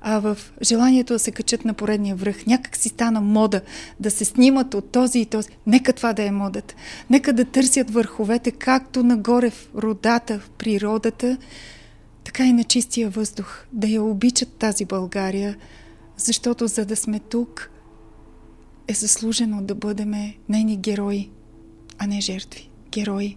а 0.00 0.18
в 0.18 0.38
желанието 0.62 1.12
да 1.12 1.18
се 1.18 1.30
качат 1.30 1.64
на 1.64 1.74
поредния 1.74 2.16
връх. 2.16 2.46
Някак 2.46 2.76
си 2.76 2.88
стана 2.88 3.20
мода 3.20 3.60
да 4.00 4.10
се 4.10 4.24
снимат 4.24 4.74
от 4.74 4.90
този 4.90 5.20
и 5.20 5.26
този. 5.26 5.48
Нека 5.66 5.92
това 5.92 6.12
да 6.12 6.22
е 6.22 6.30
модата. 6.30 6.74
Нека 7.10 7.32
да 7.32 7.44
търсят 7.44 7.90
върховете 7.90 8.50
както 8.50 9.02
нагоре 9.02 9.50
в 9.50 9.68
родата, 9.76 10.38
в 10.38 10.50
природата, 10.50 11.36
така 12.24 12.46
и 12.46 12.52
на 12.52 12.64
чистия 12.64 13.10
въздух. 13.10 13.64
Да 13.72 13.86
я 13.86 14.02
обичат 14.02 14.48
тази 14.48 14.84
България, 14.84 15.56
защото 16.16 16.66
за 16.66 16.86
да 16.86 16.96
сме 16.96 17.20
тук, 17.20 17.70
е 18.88 18.94
заслужено 18.94 19.62
да 19.62 19.74
бъдем 19.74 20.12
нейни 20.48 20.76
герои 20.76 21.30
а 21.98 22.06
не 22.06 22.20
жертви, 22.20 22.70
герои. 22.92 23.36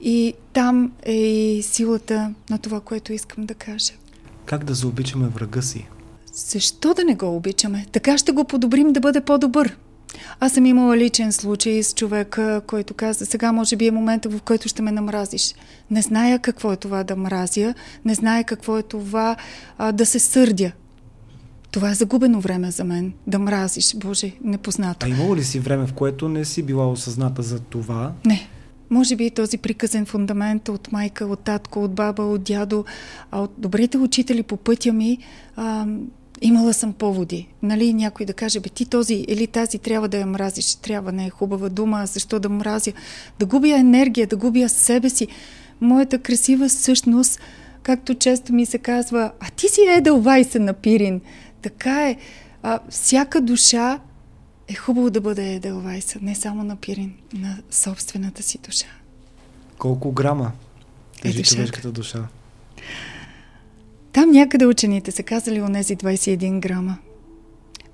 И 0.00 0.34
там 0.52 0.92
е 1.02 1.14
и 1.14 1.62
силата 1.62 2.34
на 2.50 2.58
това, 2.58 2.80
което 2.80 3.12
искам 3.12 3.46
да 3.46 3.54
кажа. 3.54 3.92
Как 4.44 4.64
да 4.64 4.74
заобичаме 4.74 5.28
врага 5.28 5.62
си? 5.62 5.88
Защо 6.32 6.94
да 6.94 7.04
не 7.04 7.14
го 7.14 7.36
обичаме? 7.36 7.86
Така 7.92 8.18
ще 8.18 8.32
го 8.32 8.44
подобрим 8.44 8.92
да 8.92 9.00
бъде 9.00 9.20
по-добър. 9.20 9.76
Аз 10.40 10.52
съм 10.52 10.66
имала 10.66 10.96
личен 10.96 11.32
случай 11.32 11.82
с 11.82 11.94
човека, 11.94 12.62
който 12.66 12.94
каза, 12.94 13.26
сега 13.26 13.52
може 13.52 13.76
би 13.76 13.86
е 13.86 13.90
момента, 13.90 14.28
в 14.28 14.42
който 14.42 14.68
ще 14.68 14.82
ме 14.82 14.92
намразиш. 14.92 15.54
Не 15.90 16.02
зная 16.02 16.38
какво 16.38 16.72
е 16.72 16.76
това 16.76 17.04
да 17.04 17.16
мразя, 17.16 17.74
не 18.04 18.14
зная 18.14 18.44
какво 18.44 18.78
е 18.78 18.82
това 18.82 19.36
а, 19.78 19.92
да 19.92 20.06
се 20.06 20.18
сърдя. 20.18 20.72
Това 21.76 21.90
е 21.90 21.94
загубено 21.94 22.40
време 22.40 22.70
за 22.70 22.84
мен, 22.84 23.12
да 23.26 23.38
мразиш, 23.38 23.96
Боже, 23.96 24.32
непознато. 24.44 25.06
А 25.06 25.08
имало 25.08 25.36
ли 25.36 25.44
си 25.44 25.60
време, 25.60 25.86
в 25.86 25.92
което 25.92 26.28
не 26.28 26.44
си 26.44 26.62
била 26.62 26.90
осъзната 26.90 27.42
за 27.42 27.60
това? 27.60 28.12
Не. 28.24 28.48
Може 28.90 29.16
би 29.16 29.30
този 29.30 29.58
приказен 29.58 30.06
фундамент 30.06 30.68
от 30.68 30.92
майка, 30.92 31.26
от 31.26 31.40
татко, 31.40 31.84
от 31.84 31.94
баба, 31.94 32.22
от 32.22 32.42
дядо, 32.42 32.84
а 33.30 33.40
от 33.40 33.52
добрите 33.58 33.98
учители 33.98 34.42
по 34.42 34.56
пътя 34.56 34.92
ми, 34.92 35.18
а, 35.56 35.86
имала 36.40 36.74
съм 36.74 36.92
поводи. 36.92 37.48
Нали, 37.62 37.94
някой 37.94 38.26
да 38.26 38.32
каже, 38.32 38.60
бе 38.60 38.68
ти 38.68 38.84
този 38.84 39.14
или 39.14 39.46
тази 39.46 39.78
трябва 39.78 40.08
да 40.08 40.18
я 40.18 40.26
мразиш, 40.26 40.74
трябва, 40.74 41.12
не 41.12 41.26
е 41.26 41.30
хубава 41.30 41.68
дума, 41.68 42.06
защо 42.06 42.40
да 42.40 42.48
мразя? 42.48 42.92
Да 43.38 43.46
губя 43.46 43.78
енергия, 43.78 44.26
да 44.26 44.36
губя 44.36 44.68
себе 44.68 45.10
си. 45.10 45.28
Моята 45.80 46.18
красива 46.18 46.68
същност, 46.68 47.40
както 47.82 48.14
често 48.14 48.52
ми 48.52 48.66
се 48.66 48.78
казва, 48.78 49.32
а 49.40 49.50
ти 49.50 49.68
си 49.68 49.80
Едел 49.96 50.20
Вайса 50.20 50.60
на 50.60 50.72
Пирин. 50.72 51.20
Така 51.66 52.08
е. 52.08 52.16
А, 52.62 52.80
всяка 52.90 53.40
душа 53.40 54.00
е 54.68 54.74
хубаво 54.74 55.10
да 55.10 55.20
бъде 55.20 55.54
Едел 55.54 55.80
Вайса, 55.80 56.18
не 56.22 56.34
само 56.34 56.64
на 56.64 56.76
Пирин, 56.76 57.14
на 57.32 57.58
собствената 57.70 58.42
си 58.42 58.58
душа. 58.58 58.86
Колко 59.78 60.12
грама 60.12 60.52
тежи 61.22 61.40
е 61.40 61.42
човешката 61.42 61.92
душа? 61.92 62.28
Там 64.12 64.30
някъде 64.30 64.66
учените 64.66 65.10
са 65.10 65.22
казали 65.22 65.60
о 65.60 65.68
нези 65.68 65.96
21 65.96 66.60
грама. 66.60 66.98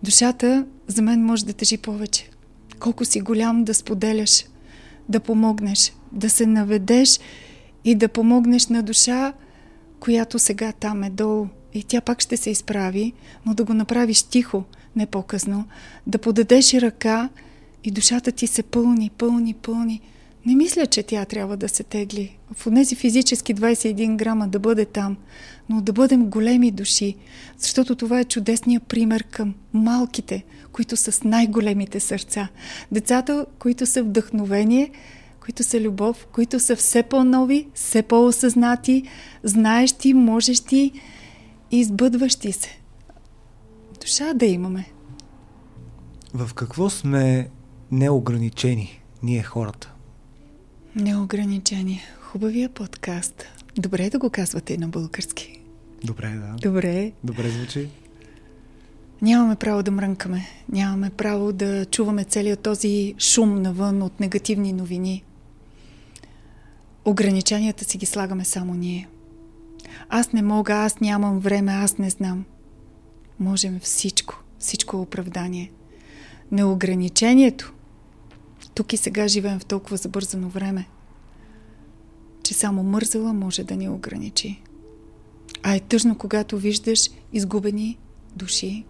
Душата 0.03 0.67
за 0.87 1.03
мен 1.03 1.25
може 1.25 1.47
да 1.47 1.53
тежи 1.53 1.79
повече. 1.79 2.31
Колко 2.79 3.05
си 3.05 3.21
голям 3.21 3.65
да 3.65 3.75
споделяш, 3.75 4.45
да 5.09 5.21
помогнеш, 5.21 5.93
да 6.13 6.31
се 6.31 6.47
наведеш 6.47 7.21
и 7.85 7.95
да 7.95 8.09
помогнеш 8.09 8.67
на 8.67 8.83
душа, 8.83 9.33
която 10.01 10.39
сега 10.39 10.73
там 10.73 11.03
е 11.03 11.11
долу. 11.11 11.47
И 11.75 11.83
тя 11.83 12.01
пак 12.01 12.21
ще 12.21 12.37
се 12.37 12.51
изправи, 12.51 13.13
но 13.47 13.55
да 13.55 13.65
го 13.65 13.75
направиш 13.75 14.23
тихо, 14.23 14.65
не 14.97 15.07
по-късно, 15.07 15.65
да 16.07 16.19
подадеш 16.19 16.75
ръка 16.75 17.29
и 17.85 17.91
душата 17.91 18.33
ти 18.33 18.47
се 18.47 18.63
пълни, 18.63 19.11
пълни, 19.11 19.55
пълни– 19.55 20.01
не 20.47 20.55
мисля, 20.55 20.87
че 20.87 21.03
тя 21.03 21.25
трябва 21.25 21.57
да 21.57 21.69
се 21.69 21.83
тегли. 21.83 22.37
В 22.55 22.75
тези 22.75 22.95
физически 22.95 23.55
21 23.55 24.17
грама 24.17 24.49
да 24.49 24.59
бъде 24.59 24.85
там, 24.85 25.17
но 25.69 25.81
да 25.81 25.93
бъдем 25.93 26.27
големи 26.27 26.71
души, 26.71 27.17
защото 27.59 27.95
това 27.95 28.21
е 28.21 28.25
чудесният 28.25 28.83
пример 28.83 29.25
към 29.25 29.55
малките, 29.73 30.45
които 30.73 30.97
са 30.97 31.13
с 31.13 31.25
най-големите 31.25 32.01
сърца. 32.01 32.49
Децата, 32.93 33.47
които 33.59 33.87
са 33.87 34.03
вдъхновение, 34.03 34.91
които 35.41 35.63
са 35.63 35.81
любов, 35.81 36.27
които 36.33 36.61
са 36.61 36.77
все 36.77 37.03
по-нови, 37.03 37.67
все 37.75 38.03
по-осъзнати, 38.03 39.03
знаещи, 39.45 40.15
можещи 40.15 40.93
и 41.73 41.79
избъдващи 41.81 42.53
се. 42.53 42.79
Душа 44.01 44.35
да 44.35 44.47
имаме. 44.47 44.93
В 46.35 46.55
какво 46.55 46.91
сме 46.91 47.49
неограничени, 47.91 49.03
ние 49.23 49.43
хората? 49.43 49.93
Неограничение. 50.97 52.01
Хубавия 52.21 52.69
подкаст. 52.69 53.45
Добре 53.77 54.05
е 54.05 54.11
да 54.11 54.19
го 54.19 54.31
казвате 54.31 54.75
и 54.75 54.79
на 54.79 54.89
български. 54.89 55.61
Добре, 56.05 56.29
да. 56.29 56.57
Добре. 56.69 57.13
Добре 57.25 57.51
звучи. 57.51 57.89
Нямаме 59.23 59.57
право 59.57 59.83
да 59.83 59.91
мрънкаме. 59.91 60.47
Нямаме 60.73 61.11
право 61.11 61.53
да 61.53 61.85
чуваме 61.85 62.25
целият 62.25 62.61
този 62.61 63.15
шум 63.19 63.63
навън 63.63 64.03
от 64.03 64.21
негативни 64.21 64.73
новини. 64.73 65.25
Ограниченията 67.05 67.85
си 67.85 67.99
ги 67.99 68.07
слагаме 68.07 68.45
само 68.45 68.75
ние. 68.75 69.09
Аз 70.09 70.33
не 70.33 70.43
мога, 70.43 70.75
аз 70.75 71.01
нямам 71.01 71.39
време, 71.39 71.73
аз 71.73 71.99
не 71.99 72.11
знам. 72.11 72.45
Можем 73.41 73.81
всичко. 73.81 74.43
Всичко 74.59 74.97
е 74.97 75.01
оправдание. 75.01 75.73
Неограничението 76.53 77.73
тук 78.75 78.93
и 78.93 78.97
сега 78.97 79.29
живеем 79.29 79.59
в 79.59 79.65
толкова 79.65 79.97
забързано 79.97 80.49
време, 80.49 80.89
че 82.43 82.55
само 82.55 82.83
мързала 82.83 83.33
може 83.33 83.65
да 83.65 83.77
ни 83.77 83.89
ограничи. 83.89 84.63
А 85.63 85.75
е 85.75 85.81
тъжно, 85.81 86.19
когато 86.19 86.59
виждаш 86.59 87.11
изгубени 87.33 87.99
души. 88.37 88.85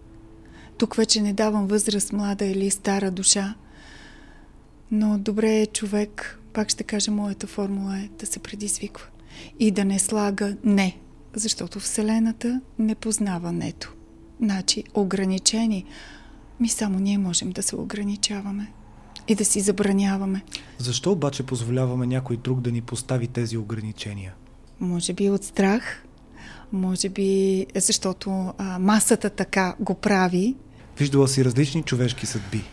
Тук 0.77 0.95
вече 0.95 1.21
не 1.21 1.33
давам 1.33 1.67
възраст 1.67 2.13
млада 2.13 2.45
или 2.45 2.69
стара 2.69 3.11
душа, 3.11 3.55
но 4.91 5.17
добре 5.17 5.61
е 5.61 5.65
човек, 5.65 6.39
пак 6.53 6.69
ще 6.69 6.83
кажа, 6.83 7.11
моята 7.11 7.47
формула 7.47 7.97
е 7.97 8.09
да 8.19 8.25
се 8.25 8.39
предизвиква 8.39 9.07
и 9.59 9.71
да 9.71 9.85
не 9.85 9.99
слага 9.99 10.57
не, 10.63 10.97
защото 11.33 11.79
Вселената 11.79 12.61
не 12.79 12.95
познава 12.95 13.51
нето. 13.51 13.93
Значи, 14.41 14.83
ограничени, 14.93 15.85
ми 16.59 16.69
само 16.69 16.99
ние 16.99 17.17
можем 17.17 17.51
да 17.51 17.63
се 17.63 17.75
ограничаваме 17.75 18.71
и 19.27 19.35
да 19.35 19.45
си 19.45 19.61
забраняваме. 19.61 20.41
Защо 20.77 21.11
обаче 21.11 21.43
позволяваме 21.43 22.07
някой 22.07 22.37
друг 22.37 22.61
да 22.61 22.71
ни 22.71 22.81
постави 22.81 23.27
тези 23.27 23.57
ограничения? 23.57 24.33
Може 24.79 25.13
би 25.13 25.29
от 25.29 25.43
страх, 25.43 26.05
може 26.71 27.09
би 27.09 27.65
защото 27.75 28.53
а, 28.57 28.79
масата 28.79 29.29
така 29.29 29.75
го 29.79 29.93
прави. 29.93 30.55
Виждала 30.97 31.27
си 31.27 31.45
различни 31.45 31.83
човешки 31.83 32.25
съдби. 32.25 32.63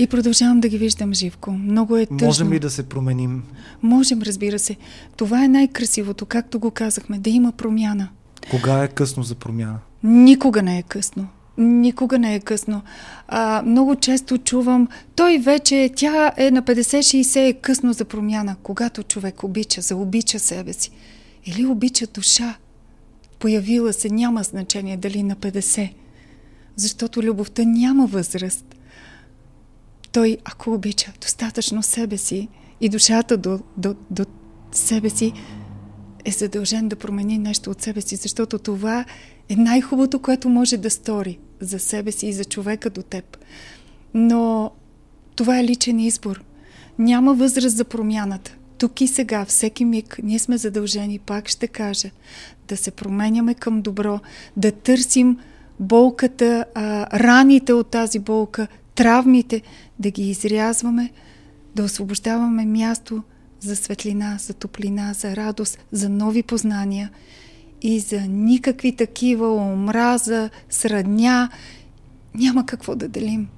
И 0.00 0.06
продължавам 0.06 0.60
да 0.60 0.68
ги 0.68 0.78
виждам, 0.78 1.14
Живко. 1.14 1.50
Много 1.50 1.96
е 1.96 2.06
тъжно. 2.06 2.26
Можем 2.26 2.52
ли 2.52 2.58
да 2.58 2.70
се 2.70 2.82
променим? 2.82 3.42
Можем, 3.82 4.22
разбира 4.22 4.58
се. 4.58 4.76
Това 5.16 5.44
е 5.44 5.48
най-красивото, 5.48 6.26
както 6.26 6.58
го 6.58 6.70
казахме, 6.70 7.18
да 7.18 7.30
има 7.30 7.52
промяна. 7.52 8.08
Кога 8.50 8.84
е 8.84 8.88
късно 8.88 9.22
за 9.22 9.34
промяна? 9.34 9.78
Никога 10.02 10.62
не 10.62 10.78
е 10.78 10.82
късно. 10.82 11.28
Никога 11.58 12.18
не 12.18 12.34
е 12.34 12.40
късно. 12.40 12.82
А, 13.28 13.62
много 13.66 13.96
често 13.96 14.38
чувам, 14.38 14.88
той 15.16 15.38
вече, 15.38 15.90
тя 15.96 16.32
е 16.36 16.50
на 16.50 16.62
50-60, 16.62 17.48
е 17.48 17.52
късно 17.52 17.92
за 17.92 18.04
промяна. 18.04 18.56
Когато 18.62 19.02
човек 19.02 19.44
обича, 19.44 19.80
заобича 19.80 20.38
себе 20.38 20.72
си. 20.72 20.90
Или 21.44 21.66
обича 21.66 22.06
душа. 22.06 22.56
Появила 23.38 23.92
се, 23.92 24.08
няма 24.08 24.42
значение 24.42 24.96
дали 24.96 25.22
на 25.22 25.36
50. 25.36 25.92
Защото 26.76 27.22
любовта 27.22 27.62
няма 27.64 28.06
възраст. 28.06 28.76
Той, 30.12 30.36
ако 30.44 30.74
обича 30.74 31.12
достатъчно 31.20 31.82
себе 31.82 32.16
си 32.16 32.48
и 32.80 32.88
душата 32.88 33.36
до, 33.36 33.60
до, 33.76 33.94
до 34.10 34.24
себе 34.72 35.10
си, 35.10 35.32
е 36.24 36.30
задължен 36.30 36.88
да 36.88 36.96
промени 36.96 37.38
нещо 37.38 37.70
от 37.70 37.82
себе 37.82 38.00
си, 38.00 38.16
защото 38.16 38.58
това 38.58 39.04
е 39.48 39.56
най-хубавото, 39.56 40.18
което 40.18 40.48
може 40.48 40.76
да 40.76 40.90
стори 40.90 41.38
за 41.60 41.78
себе 41.78 42.12
си 42.12 42.26
и 42.26 42.32
за 42.32 42.44
човека 42.44 42.90
до 42.90 43.02
теб. 43.02 43.38
Но 44.14 44.70
това 45.36 45.58
е 45.58 45.64
личен 45.64 46.00
избор. 46.00 46.44
Няма 46.98 47.34
възраст 47.34 47.76
за 47.76 47.84
промяната. 47.84 48.56
Тук 48.78 49.00
и 49.00 49.06
сега, 49.06 49.44
всеки 49.44 49.84
миг, 49.84 50.20
ние 50.22 50.38
сме 50.38 50.56
задължени, 50.56 51.18
пак 51.18 51.48
ще 51.48 51.68
кажа, 51.68 52.10
да 52.68 52.76
се 52.76 52.90
променяме 52.90 53.54
към 53.54 53.82
добро, 53.82 54.20
да 54.56 54.72
търсим 54.72 55.38
болката, 55.80 56.64
а, 56.74 57.18
раните 57.20 57.72
от 57.72 57.90
тази 57.90 58.18
болка, 58.18 58.66
травмите, 59.00 59.62
да 59.98 60.10
ги 60.10 60.30
изрязваме, 60.30 61.10
да 61.74 61.84
освобождаваме 61.84 62.66
място 62.66 63.22
за 63.60 63.76
светлина, 63.76 64.36
за 64.38 64.54
топлина, 64.54 65.12
за 65.12 65.36
радост, 65.36 65.78
за 65.92 66.08
нови 66.08 66.42
познания 66.42 67.10
и 67.82 68.00
за 68.00 68.20
никакви 68.20 68.96
такива 68.96 69.54
омраза, 69.54 70.50
срадня. 70.70 71.50
Няма 72.34 72.66
какво 72.66 72.94
да 72.94 73.08
делим. 73.08 73.48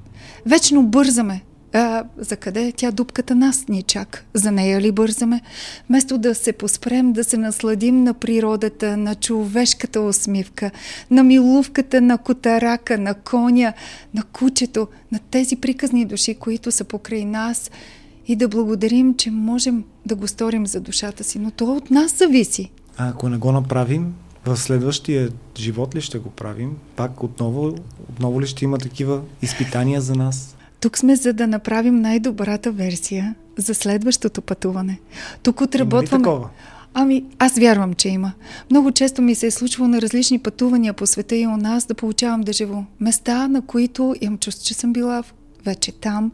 Вечно 0.46 0.82
бързаме. 0.82 1.40
А, 1.72 2.04
за 2.16 2.36
къде? 2.36 2.72
Тя 2.76 2.90
дупката 2.90 3.34
нас 3.34 3.68
ни 3.68 3.82
чак. 3.82 4.24
За 4.34 4.52
нея 4.52 4.80
ли 4.80 4.92
бързаме? 4.92 5.40
Вместо 5.88 6.18
да 6.18 6.34
се 6.34 6.52
поспрем, 6.52 7.12
да 7.12 7.24
се 7.24 7.36
насладим 7.36 8.04
на 8.04 8.14
природата, 8.14 8.96
на 8.96 9.14
човешката 9.14 10.00
усмивка, 10.00 10.70
на 11.10 11.24
милувката 11.24 12.00
на 12.00 12.18
котарака, 12.18 12.98
на 12.98 13.14
коня, 13.14 13.72
на 14.14 14.22
кучето, 14.22 14.88
на 15.12 15.18
тези 15.30 15.56
приказни 15.56 16.04
души, 16.04 16.34
които 16.34 16.72
са 16.72 16.84
покрай 16.84 17.24
нас– 17.24 17.70
и 18.28 18.36
да 18.36 18.48
благодарим, 18.48 19.14
че 19.14 19.30
можем 19.30 19.84
да 20.06 20.14
го 20.14 20.28
сторим 20.28 20.66
за 20.66 20.80
душата 20.80 21.24
си. 21.24 21.38
Но 21.38 21.50
то 21.50 21.64
от 21.64 21.90
нас 21.90 22.18
зависи. 22.18 22.70
А 22.96 23.08
ако 23.08 23.28
не 23.28 23.36
го 23.36 23.52
направим, 23.52 24.14
в 24.46 24.56
следващия 24.56 25.28
живот 25.58 25.94
ли 25.94 26.00
ще 26.00 26.18
го 26.18 26.30
правим? 26.30 26.76
Пак 26.96 27.22
отново, 27.22 27.74
отново 28.10 28.40
ли 28.40 28.46
ще 28.46 28.64
има 28.64 28.78
такива 28.78 29.20
изпитания 29.42 30.00
за 30.00 30.14
нас? 30.14 30.56
Тук 30.82 30.98
сме 30.98 31.16
за 31.16 31.32
да 31.32 31.46
направим 31.46 32.00
най-добрата 32.00 32.72
версия 32.72 33.34
за 33.56 33.74
следващото 33.74 34.42
пътуване. 34.42 35.00
Тук 35.42 35.60
отработваме. 35.60 36.08
Има 36.08 36.18
ли 36.18 36.24
такова? 36.24 36.48
Ами, 36.94 37.24
аз 37.38 37.58
вярвам, 37.58 37.94
че 37.94 38.08
има. 38.08 38.32
Много 38.70 38.92
често 38.92 39.22
ми 39.22 39.34
се 39.34 39.46
е 39.46 39.50
случвало 39.50 39.88
на 39.88 40.02
различни 40.02 40.38
пътувания 40.38 40.92
по 40.92 41.06
света 41.06 41.36
и 41.36 41.46
у 41.46 41.56
нас 41.56 41.84
да 41.84 41.94
получавам 41.94 42.40
дежаво. 42.40 42.84
Места, 43.00 43.48
на 43.48 43.62
които 43.62 44.14
имам 44.20 44.38
чувство, 44.38 44.64
че 44.66 44.74
съм 44.74 44.92
била 44.92 45.22
вече 45.64 45.92
там. 45.92 46.32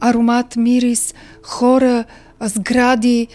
Аромат, 0.00 0.56
мирис, 0.56 1.14
хора, 1.42 2.04
сгради, 2.40 3.26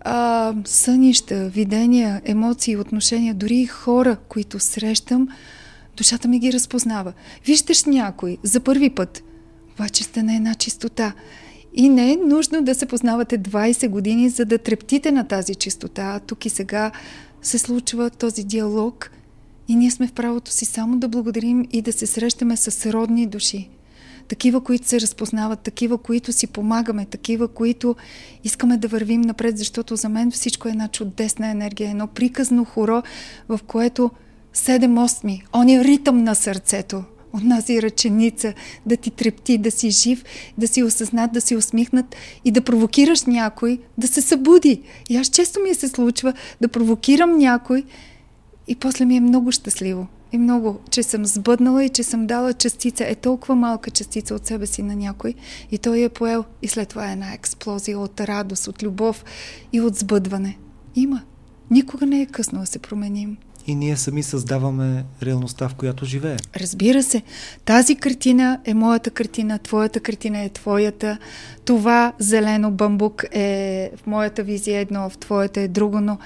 а, 0.00 0.54
сънища, 0.64 1.48
видения, 1.48 2.22
емоции, 2.24 2.76
отношения, 2.76 3.34
дори 3.34 3.56
и 3.56 3.66
хора, 3.66 4.16
които 4.28 4.58
срещам, 4.58 5.28
душата 5.96 6.28
ми 6.28 6.38
ги 6.38 6.52
разпознава. 6.52 7.12
Виждаш 7.46 7.84
някой 7.84 8.36
за 8.42 8.60
първи 8.60 8.90
път, 8.90 9.22
обаче 9.74 10.04
сте 10.04 10.22
на 10.22 10.36
една 10.36 10.54
чистота. 10.54 11.12
И 11.74 11.88
не 11.88 12.12
е 12.12 12.16
нужно 12.16 12.62
да 12.62 12.74
се 12.74 12.86
познавате 12.86 13.38
20 13.38 13.88
години, 13.88 14.28
за 14.28 14.44
да 14.44 14.58
трептите 14.58 15.12
на 15.12 15.28
тази 15.28 15.54
чистота. 15.54 16.20
Тук 16.26 16.46
и 16.46 16.50
сега 16.50 16.90
се 17.42 17.58
случва 17.58 18.10
този 18.10 18.44
диалог 18.44 19.10
и 19.68 19.76
ние 19.76 19.90
сме 19.90 20.06
в 20.06 20.12
правото 20.12 20.50
си 20.50 20.64
само 20.64 20.98
да 20.98 21.08
благодарим 21.08 21.66
и 21.72 21.82
да 21.82 21.92
се 21.92 22.06
срещаме 22.06 22.56
с 22.56 22.92
родни 22.92 23.26
души. 23.26 23.70
Такива, 24.28 24.60
които 24.60 24.88
се 24.88 25.00
разпознават, 25.00 25.60
такива, 25.60 25.98
които 25.98 26.32
си 26.32 26.46
помагаме, 26.46 27.06
такива, 27.06 27.48
които 27.48 27.96
искаме 28.44 28.76
да 28.76 28.88
вървим 28.88 29.20
напред, 29.20 29.58
защото 29.58 29.96
за 29.96 30.08
мен 30.08 30.30
всичко 30.30 30.68
е 30.68 30.70
една 30.70 30.88
чудесна 30.88 31.50
енергия, 31.50 31.90
едно 31.90 32.06
приказно 32.06 32.64
хоро, 32.64 33.02
в 33.48 33.60
което 33.66 34.10
седем 34.52 34.98
осми, 34.98 35.42
оня 35.54 35.84
ритъм 35.84 36.24
на 36.24 36.34
сърцето, 36.34 37.04
онази 37.34 37.82
ръченица, 37.82 38.54
да 38.86 38.96
ти 38.96 39.10
трепти, 39.10 39.58
да 39.58 39.70
си 39.70 39.90
жив, 39.90 40.24
да 40.58 40.68
си 40.68 40.82
осъзнат, 40.82 41.32
да 41.32 41.40
си 41.40 41.56
усмихнат 41.56 42.16
и 42.44 42.50
да 42.50 42.60
провокираш 42.60 43.24
някой 43.24 43.78
да 43.98 44.08
се 44.08 44.20
събуди. 44.20 44.82
И 45.08 45.16
аз 45.16 45.26
често 45.26 45.60
ми 45.60 45.74
се 45.74 45.88
случва 45.88 46.32
да 46.60 46.68
провокирам 46.68 47.38
някой 47.38 47.84
и 48.68 48.74
после 48.74 49.04
ми 49.04 49.16
е 49.16 49.20
много 49.20 49.52
щастливо. 49.52 50.06
И 50.32 50.38
много, 50.38 50.80
че 50.90 51.02
съм 51.02 51.26
сбъднала 51.26 51.84
и 51.84 51.88
че 51.88 52.02
съм 52.02 52.26
дала 52.26 52.52
частица, 52.52 53.04
е 53.04 53.14
толкова 53.14 53.54
малка 53.54 53.90
частица 53.90 54.34
от 54.34 54.46
себе 54.46 54.66
си 54.66 54.82
на 54.82 54.96
някой 54.96 55.34
и 55.70 55.78
той 55.78 56.02
е 56.02 56.08
поел. 56.08 56.44
И 56.62 56.68
след 56.68 56.88
това 56.88 57.08
е 57.08 57.12
една 57.12 57.34
експлозия 57.34 57.98
от 57.98 58.20
радост, 58.20 58.68
от 58.68 58.82
любов 58.82 59.24
и 59.72 59.80
от 59.80 59.94
сбъдване. 59.94 60.58
Има. 60.94 61.22
Никога 61.70 62.06
не 62.06 62.20
е 62.20 62.26
късно 62.26 62.60
да 62.60 62.66
се 62.66 62.78
променим 62.78 63.36
и 63.66 63.74
ние 63.74 63.96
сами 63.96 64.22
създаваме 64.22 65.04
реалността, 65.22 65.68
в 65.68 65.74
която 65.74 66.04
живеем. 66.04 66.38
Разбира 66.56 67.02
се, 67.02 67.22
тази 67.64 67.96
картина 67.96 68.60
е 68.64 68.74
моята 68.74 69.10
картина, 69.10 69.58
твоята 69.58 70.00
картина 70.00 70.38
е 70.38 70.48
твоята. 70.48 71.18
Това 71.64 72.12
зелено 72.18 72.70
бамбук 72.70 73.24
е 73.32 73.90
в 73.96 74.06
моята 74.06 74.42
визия 74.42 74.80
едно, 74.80 75.10
в 75.10 75.18
твоята 75.18 75.60
е 75.60 75.68
друго, 75.68 76.00
но 76.00 76.18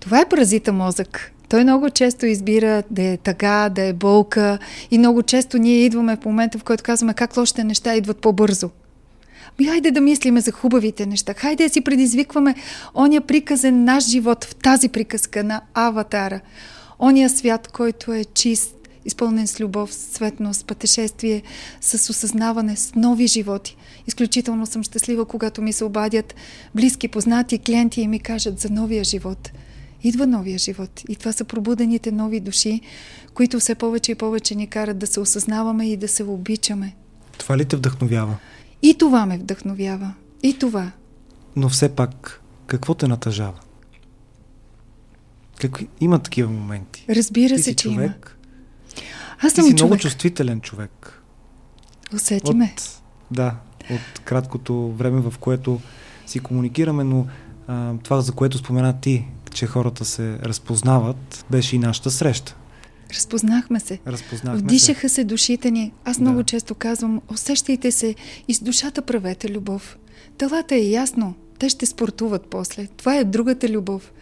това 0.00 0.20
е 0.20 0.28
паразита 0.28 0.72
мозък. 0.72 1.32
Той 1.48 1.64
много 1.64 1.90
често 1.90 2.26
избира 2.26 2.82
да 2.90 3.02
е 3.02 3.16
тъга, 3.16 3.68
да 3.68 3.82
е 3.82 3.92
болка 3.92 4.58
и 4.90 4.98
много 4.98 5.22
често 5.22 5.58
ние 5.58 5.84
идваме 5.84 6.16
в 6.16 6.24
момента, 6.24 6.58
в 6.58 6.64
който 6.64 6.84
казваме 6.84 7.14
как 7.14 7.36
лошите 7.36 7.64
неща 7.64 7.94
идват 7.94 8.18
по-бързо. 8.18 8.70
Ми 9.58 9.66
хайде 9.66 9.90
да 9.90 10.00
мислиме 10.00 10.40
за 10.40 10.52
хубавите 10.52 11.06
неща. 11.06 11.34
Хайде 11.34 11.64
да 11.64 11.70
си 11.70 11.80
предизвикваме 11.80 12.54
оня 12.94 13.20
приказен 13.20 13.84
наш 13.84 14.08
живот 14.08 14.44
в 14.44 14.54
тази 14.54 14.88
приказка 14.88 15.44
на 15.44 15.60
аватара 15.74 16.40
ония 17.00 17.30
свят, 17.30 17.68
който 17.68 18.12
е 18.12 18.24
чист, 18.24 18.74
изпълнен 19.04 19.46
с 19.46 19.60
любов, 19.60 19.94
с 19.94 20.14
светност, 20.14 20.66
пътешествие, 20.66 21.42
с 21.80 22.10
осъзнаване, 22.10 22.76
с 22.76 22.94
нови 22.94 23.26
животи. 23.26 23.76
Изключително 24.06 24.66
съм 24.66 24.82
щастлива, 24.82 25.24
когато 25.24 25.62
ми 25.62 25.72
се 25.72 25.84
обадят 25.84 26.34
близки, 26.74 27.08
познати, 27.08 27.58
клиенти 27.58 28.00
и 28.00 28.08
ми 28.08 28.20
кажат 28.20 28.60
за 28.60 28.70
новия 28.70 29.04
живот. 29.04 29.50
Идва 30.02 30.26
новия 30.26 30.58
живот 30.58 31.02
и 31.08 31.16
това 31.16 31.32
са 31.32 31.44
пробудените 31.44 32.12
нови 32.12 32.40
души, 32.40 32.80
които 33.34 33.60
все 33.60 33.74
повече 33.74 34.12
и 34.12 34.14
повече 34.14 34.54
ни 34.54 34.66
карат 34.66 34.98
да 34.98 35.06
се 35.06 35.20
осъзнаваме 35.20 35.90
и 35.90 35.96
да 35.96 36.08
се 36.08 36.24
обичаме. 36.24 36.96
Това 37.38 37.58
ли 37.58 37.64
те 37.64 37.76
вдъхновява? 37.76 38.36
И 38.82 38.94
това 38.98 39.26
ме 39.26 39.38
вдъхновява. 39.38 40.14
И 40.42 40.58
това. 40.58 40.92
Но 41.56 41.68
все 41.68 41.88
пак, 41.88 42.42
какво 42.66 42.94
те 42.94 43.08
натъжава? 43.08 43.60
Как, 45.60 45.80
има 46.00 46.18
такива 46.18 46.50
моменти. 46.50 47.06
Разбира 47.10 47.56
Ти 47.56 47.62
се, 47.62 47.76
че 47.76 47.88
човек, 47.88 47.98
има. 47.98 48.14
Аз 49.42 49.52
съм 49.52 49.64
Ти 49.64 49.70
си 49.70 49.76
човек. 49.76 49.90
много 49.90 49.96
чувствителен 49.96 50.60
човек. 50.60 51.22
Усети 52.14 52.50
от, 52.50 52.56
ме. 52.56 52.74
Да, 53.30 53.54
от 53.90 54.18
краткото 54.24 54.92
време, 54.92 55.20
в 55.20 55.34
което 55.40 55.80
си 56.26 56.40
комуникираме, 56.40 57.04
но 57.04 57.26
а, 57.66 57.94
това, 58.02 58.20
за 58.20 58.32
което 58.32 58.58
спомена 58.58 59.00
ти, 59.00 59.24
че 59.50 59.66
хората 59.66 60.04
се 60.04 60.38
разпознават, 60.38 61.44
беше 61.50 61.76
и 61.76 61.78
нашата 61.78 62.10
среща. 62.10 62.56
Разпознахме 63.14 63.80
се. 63.80 63.98
Разпознахме 64.06 64.60
Вдишаха 64.60 65.08
се. 65.08 65.14
се 65.14 65.24
душите 65.24 65.70
ни. 65.70 65.92
Аз 66.04 66.16
да. 66.16 66.22
много 66.22 66.42
често 66.42 66.74
казвам, 66.74 67.20
усещайте 67.28 67.90
се 67.90 68.14
и 68.48 68.54
с 68.54 68.60
душата 68.60 69.02
правете 69.02 69.50
любов. 69.50 69.98
Талата 70.38 70.74
е 70.74 70.78
ясно. 70.90 71.34
Те 71.58 71.68
ще 71.68 71.86
спортуват 71.86 72.46
после. 72.50 72.86
Това 72.86 73.16
е 73.16 73.24
другата 73.24 73.68
любов. 73.68 74.12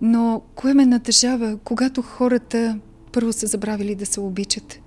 Но 0.00 0.42
кое 0.54 0.74
ме 0.74 0.86
натъжава, 0.86 1.58
когато 1.64 2.02
хората 2.02 2.78
първо 3.12 3.32
са 3.32 3.46
забравили 3.46 3.94
да 3.94 4.06
се 4.06 4.20
обичат? 4.20 4.80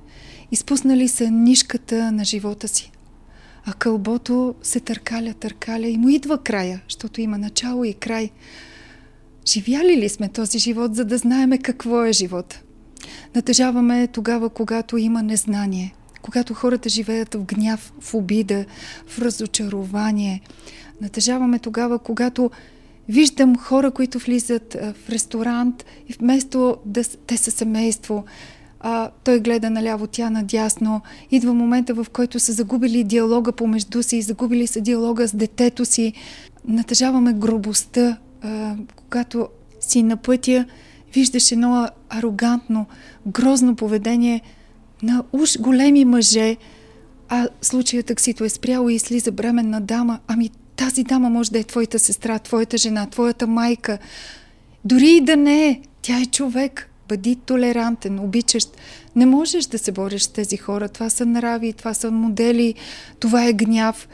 Изпуснали 0.52 1.08
са 1.08 1.32
нишката 1.32 2.12
на 2.12 2.26
живота 2.26 2.68
си. 2.68 2.92
А 3.66 3.74
кълбото 3.74 4.56
се 4.62 4.80
търкаля, 4.80 5.34
търкаля 5.34 5.88
и 5.88 5.98
му 5.98 6.10
идва 6.10 6.38
края, 6.38 6.82
защото 6.90 7.22
има 7.22 7.38
начало 7.38 7.84
и 7.84 7.94
край. 7.94 8.30
Живяли 9.48 9.98
ли 9.98 10.10
сме 10.10 10.30
този 10.30 10.60
живот, 10.60 10.96
за 10.96 11.06
да 11.06 11.18
знаеме 11.18 11.58
какво 11.58 12.04
е 12.04 12.14
живот? 12.14 12.60
Натъжаваме 13.36 14.08
тогава, 14.08 14.50
когато 14.50 14.98
има 14.98 15.24
незнание, 15.24 15.96
когато 16.22 16.54
хората 16.54 16.90
живеят 16.90 17.34
в 17.34 17.44
гняв, 17.44 17.94
в 18.00 18.14
обида, 18.14 18.66
в 19.08 19.20
разочарование. 19.20 20.42
Натъжаваме 21.02 21.60
тогава, 21.60 22.00
когато 22.00 22.52
Виждам 23.10 23.58
хора, 23.58 23.92
които 23.92 24.20
влизат 24.20 24.74
в 24.74 25.10
ресторант 25.10 25.86
и 26.10 26.14
вместо 26.14 26.78
да 26.86 27.04
те 27.04 27.38
са 27.38 27.52
семейство, 27.52 28.24
той 29.24 29.40
гледа 29.40 29.70
наляво, 29.70 30.08
тя 30.08 30.30
надясно. 30.30 31.02
Идва 31.32 31.54
момента, 31.54 31.94
в 31.94 32.06
който 32.14 32.40
са 32.40 32.52
загубили 32.52 33.04
диалога 33.04 33.52
помежду 33.52 34.04
си, 34.04 34.22
загубили 34.22 34.68
са 34.68 34.82
диалога 34.82 35.28
с 35.28 35.36
детето 35.36 35.86
си. 35.86 36.14
Натъжаваме 36.68 37.34
грубостта, 37.34 38.18
когато 38.96 39.48
си 39.80 40.04
на 40.04 40.18
пътя, 40.18 40.66
виждаш 41.14 41.52
едно 41.52 41.88
арогантно, 42.10 42.86
грозно 43.28 43.76
поведение 43.76 44.42
на 45.04 45.24
уж 45.34 45.60
големи 45.60 46.06
мъже, 46.06 46.58
а 47.30 47.48
случая 47.62 48.04
таксито 48.04 48.44
е 48.44 48.50
спряло 48.50 48.90
и 48.90 49.00
слиза 49.00 49.32
бременна 49.32 49.82
дама. 49.82 50.20
Ами 50.28 50.50
тази 50.76 51.04
дама 51.04 51.30
може 51.30 51.52
да 51.52 51.60
е 51.60 51.64
твоята 51.64 52.00
сестра, 52.00 52.40
твоята 52.40 52.78
жена, 52.78 53.08
твоята 53.10 53.48
майка. 53.48 53.98
Дори 54.86 55.10
и 55.12 55.22
да 55.22 55.38
не 55.38 55.68
е, 55.68 55.82
тя 56.02 56.22
е 56.22 56.26
човек. 56.26 56.90
Бъди 57.08 57.36
толерантен, 57.36 58.20
обичащ. 58.20 58.78
Не 59.16 59.26
можеш 59.26 59.66
да 59.66 59.80
се 59.80 59.92
бориш 59.92 60.22
с 60.22 60.28
тези 60.28 60.58
хора. 60.58 60.90
Това 60.90 61.10
са 61.10 61.26
нрави, 61.26 61.74
това 61.74 61.94
са 61.94 62.12
модели, 62.12 62.76
това 63.20 63.46
е 63.46 63.54
гняв, 63.54 64.08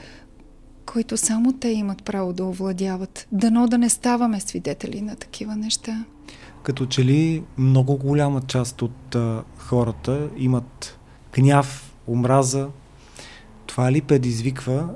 който 0.85 1.17
само 1.17 1.53
те 1.53 1.69
имат 1.69 2.03
право 2.03 2.33
да 2.33 2.45
овладяват. 2.45 3.27
Дано 3.31 3.67
да 3.67 3.77
не 3.77 3.89
ставаме 3.89 4.39
свидетели 4.39 5.01
на 5.01 5.15
такива 5.15 5.55
неща. 5.55 6.05
Като 6.63 6.85
че 6.85 7.05
ли 7.05 7.43
много 7.57 7.97
голяма 7.97 8.41
част 8.41 8.81
от 8.81 9.15
а, 9.15 9.43
хората 9.57 10.29
имат 10.37 10.99
гняв, 11.33 11.93
омраза. 12.07 12.67
Това 13.65 13.91
ли 13.91 14.01
предизвиква 14.01 14.89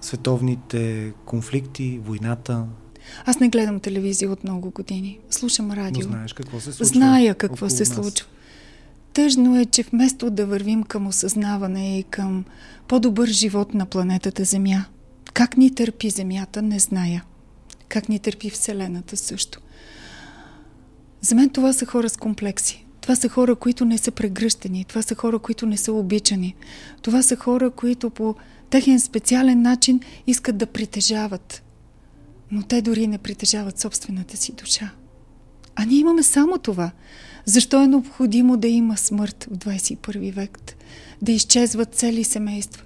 световните 0.00 1.12
конфликти, 1.24 2.00
войната? 2.04 2.66
Аз 3.24 3.40
не 3.40 3.48
гледам 3.48 3.80
телевизия 3.80 4.30
от 4.30 4.44
много 4.44 4.70
години. 4.70 5.18
Слушам 5.30 5.70
радио. 5.70 6.02
Но 6.02 6.12
знаеш 6.12 6.32
какво 6.32 6.60
се 6.60 6.72
случва? 6.72 6.84
Зная 6.84 7.34
какво 7.34 7.70
се 7.70 7.82
нас. 7.82 7.88
случва. 7.94 8.26
Тъжно 9.12 9.60
е, 9.60 9.64
че 9.64 9.82
вместо 9.82 10.30
да 10.30 10.46
вървим 10.46 10.82
към 10.82 11.06
осъзнаване 11.06 11.98
и 11.98 12.02
към 12.02 12.44
по-добър 12.88 13.28
живот 13.28 13.74
на 13.74 13.86
планетата 13.86 14.44
Земя, 14.44 14.84
как 15.32 15.56
ни 15.56 15.74
търпи 15.74 16.10
Земята, 16.10 16.62
не 16.62 16.78
зная. 16.78 17.24
Как 17.88 18.08
ни 18.08 18.18
търпи 18.18 18.50
Вселената 18.50 19.16
също. 19.16 19.60
За 21.20 21.34
мен 21.34 21.50
това 21.50 21.72
са 21.72 21.86
хора 21.86 22.08
с 22.08 22.16
комплекси. 22.16 22.86
Това 23.00 23.16
са 23.16 23.28
хора, 23.28 23.54
които 23.54 23.84
не 23.84 23.98
са 23.98 24.10
прегръщани. 24.10 24.84
Това 24.84 25.02
са 25.02 25.14
хора, 25.14 25.38
които 25.38 25.66
не 25.66 25.76
са 25.76 25.92
обичани. 25.92 26.54
Това 27.02 27.22
са 27.22 27.36
хора, 27.36 27.70
които 27.70 28.10
по 28.10 28.34
техен 28.70 29.00
специален 29.00 29.62
начин 29.62 30.00
искат 30.26 30.56
да 30.56 30.66
притежават. 30.66 31.62
Но 32.50 32.62
те 32.62 32.82
дори 32.82 33.06
не 33.06 33.18
притежават 33.18 33.78
собствената 33.78 34.36
си 34.36 34.52
душа. 34.52 34.90
А 35.76 35.84
ние 35.84 35.98
имаме 35.98 36.22
само 36.22 36.58
това. 36.58 36.90
Защо 37.44 37.82
е 37.82 37.86
необходимо 37.86 38.56
да 38.56 38.68
има 38.68 38.96
смърт 38.96 39.48
в 39.50 39.58
21 39.58 40.32
век? 40.32 40.58
Да 41.22 41.32
изчезват 41.32 41.94
цели 41.94 42.24
семейства? 42.24 42.84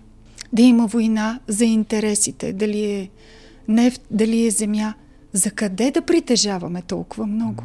Да 0.52 0.62
има 0.62 0.86
война 0.86 1.40
за 1.48 1.64
интересите? 1.64 2.52
Дали 2.52 2.84
е 2.84 3.10
нефт, 3.68 4.02
дали 4.10 4.46
е 4.46 4.50
земя? 4.50 4.94
За 5.32 5.50
къде 5.50 5.90
да 5.90 6.02
притежаваме 6.02 6.82
толкова 6.82 7.26
много? 7.26 7.64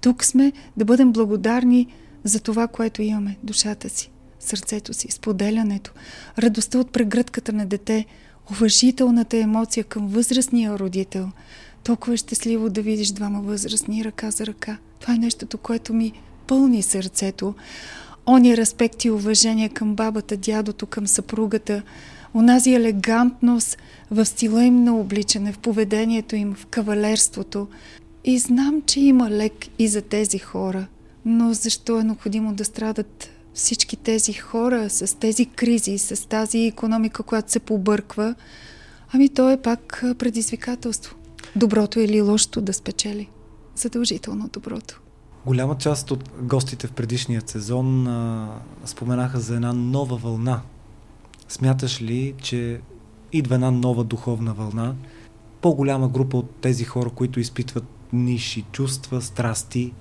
Тук 0.00 0.24
сме 0.24 0.52
да 0.76 0.84
бъдем 0.84 1.12
благодарни 1.12 1.86
за 2.24 2.40
това, 2.40 2.68
което 2.68 3.02
имаме, 3.02 3.36
душата 3.42 3.88
си, 3.88 4.10
сърцето 4.46 4.94
си, 4.94 5.10
споделянето, 5.10 5.92
радостта 6.38 6.78
от 6.78 6.90
прегръдката 6.90 7.52
на 7.52 7.66
дете, 7.66 8.04
уважителната 8.50 9.36
емоция 9.36 9.84
към 9.84 10.08
възрастния 10.08 10.78
родител. 10.78 11.30
Толкова 11.84 12.14
е 12.14 12.16
щастливо 12.16 12.70
да 12.70 12.82
видиш 12.82 13.08
двама 13.08 13.40
възрастни 13.40 14.04
ръка 14.04 14.30
за 14.30 14.46
ръка. 14.46 14.78
Това 15.00 15.14
е 15.14 15.18
нещото, 15.18 15.58
което 15.58 15.94
ми 15.94 16.12
пълни 16.46 16.82
сърцето. 16.82 17.54
Они 18.26 18.56
респект 18.56 19.04
и 19.04 19.10
уважение 19.10 19.68
към 19.68 19.94
бабата, 19.94 20.36
дядото, 20.36 20.86
към 20.86 21.06
съпругата, 21.06 21.82
онази 22.34 22.74
елегантност 22.74 23.78
в 24.10 24.26
стила 24.26 24.64
им 24.64 24.84
на 24.84 24.96
обличане, 24.96 25.52
в 25.52 25.58
поведението 25.58 26.36
им, 26.36 26.54
в 26.54 26.66
кавалерството. 26.66 27.68
И 28.24 28.38
знам, 28.38 28.82
че 28.86 29.00
има 29.00 29.30
лек 29.30 29.52
и 29.78 29.88
за 29.88 30.02
тези 30.02 30.38
хора, 30.38 30.86
но 31.24 31.52
защо 31.52 32.00
е 32.00 32.04
необходимо 32.04 32.54
да 32.54 32.64
страдат 32.64 33.30
всички 33.56 33.96
тези 33.96 34.32
хора 34.32 34.90
с 34.90 35.18
тези 35.18 35.46
кризи, 35.46 35.98
с 35.98 36.28
тази 36.28 36.58
економика, 36.58 37.22
която 37.22 37.52
се 37.52 37.58
побърква? 37.58 38.34
Ами 39.12 39.28
то 39.28 39.50
е 39.50 39.62
пак 39.62 40.04
предизвикателство. 40.18 41.16
Доброто 41.56 42.00
или 42.00 42.20
лошото 42.20 42.60
да 42.60 42.72
спечели. 42.72 43.28
Задължително 43.74 44.48
доброто. 44.52 45.00
Голяма 45.46 45.78
част 45.78 46.10
от 46.10 46.30
гостите 46.42 46.86
в 46.86 46.92
предишния 46.92 47.42
сезон 47.46 48.06
а, 48.06 48.48
споменаха 48.84 49.40
за 49.40 49.54
една 49.54 49.72
нова 49.72 50.16
вълна. 50.16 50.60
Смяташ 51.48 52.02
ли, 52.02 52.34
че 52.42 52.80
идва 53.32 53.54
една 53.54 53.70
нова 53.70 54.04
духовна 54.04 54.54
вълна? 54.54 54.94
По-голяма 55.60 56.08
група 56.08 56.36
от 56.36 56.50
тези 56.50 56.84
хора, 56.84 57.10
които 57.10 57.40
изпитват 57.40 57.84
ниши 58.12 58.64
чувства, 58.72 59.22
страсти, 59.22 59.92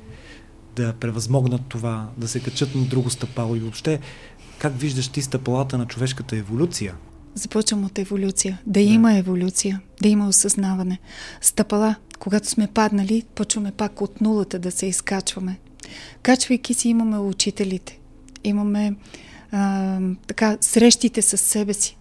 да 0.75 0.93
превъзмогнат 0.93 1.61
това, 1.69 2.09
да 2.17 2.27
се 2.27 2.39
качат 2.39 2.75
на 2.75 2.81
друго 2.81 3.09
стъпало 3.09 3.55
и 3.55 3.59
въобще 3.59 3.99
как 4.59 4.79
виждаш 4.79 5.07
ти 5.07 5.21
стъпалата 5.21 5.77
на 5.77 5.85
човешката 5.85 6.35
еволюция? 6.35 6.95
Започвам 7.35 7.85
от 7.85 7.99
еволюция. 7.99 8.61
Да, 8.65 8.71
да 8.71 8.79
има 8.79 9.17
еволюция, 9.17 9.81
да 10.01 10.07
има 10.07 10.27
осъзнаване. 10.27 10.99
Стъпала, 11.41 11.95
когато 12.19 12.49
сме 12.49 12.67
паднали, 12.67 13.23
почваме 13.35 13.71
пак 13.71 14.01
от 14.01 14.21
нулата 14.21 14.59
да 14.59 14.71
се 14.71 14.85
изкачваме. 14.85 15.59
Качвайки 16.21 16.73
си 16.73 16.89
имаме 16.89 17.17
учителите. 17.17 17.99
Имаме 18.43 18.95
а, 19.51 19.99
така 20.27 20.57
срещите 20.61 21.21
с 21.21 21.37
себе 21.37 21.73
си. 21.73 21.97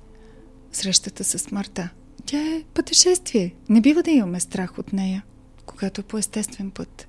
Срещата 0.72 1.24
с 1.24 1.38
смъртта. 1.38 1.88
Тя 2.26 2.38
е 2.38 2.62
пътешествие. 2.74 3.54
Не 3.68 3.80
бива 3.80 4.02
да 4.02 4.10
имаме 4.10 4.40
страх 4.40 4.78
от 4.78 4.92
нея, 4.92 5.24
когато 5.66 6.00
е 6.00 6.04
по 6.04 6.18
естествен 6.18 6.70
път. 6.70 7.08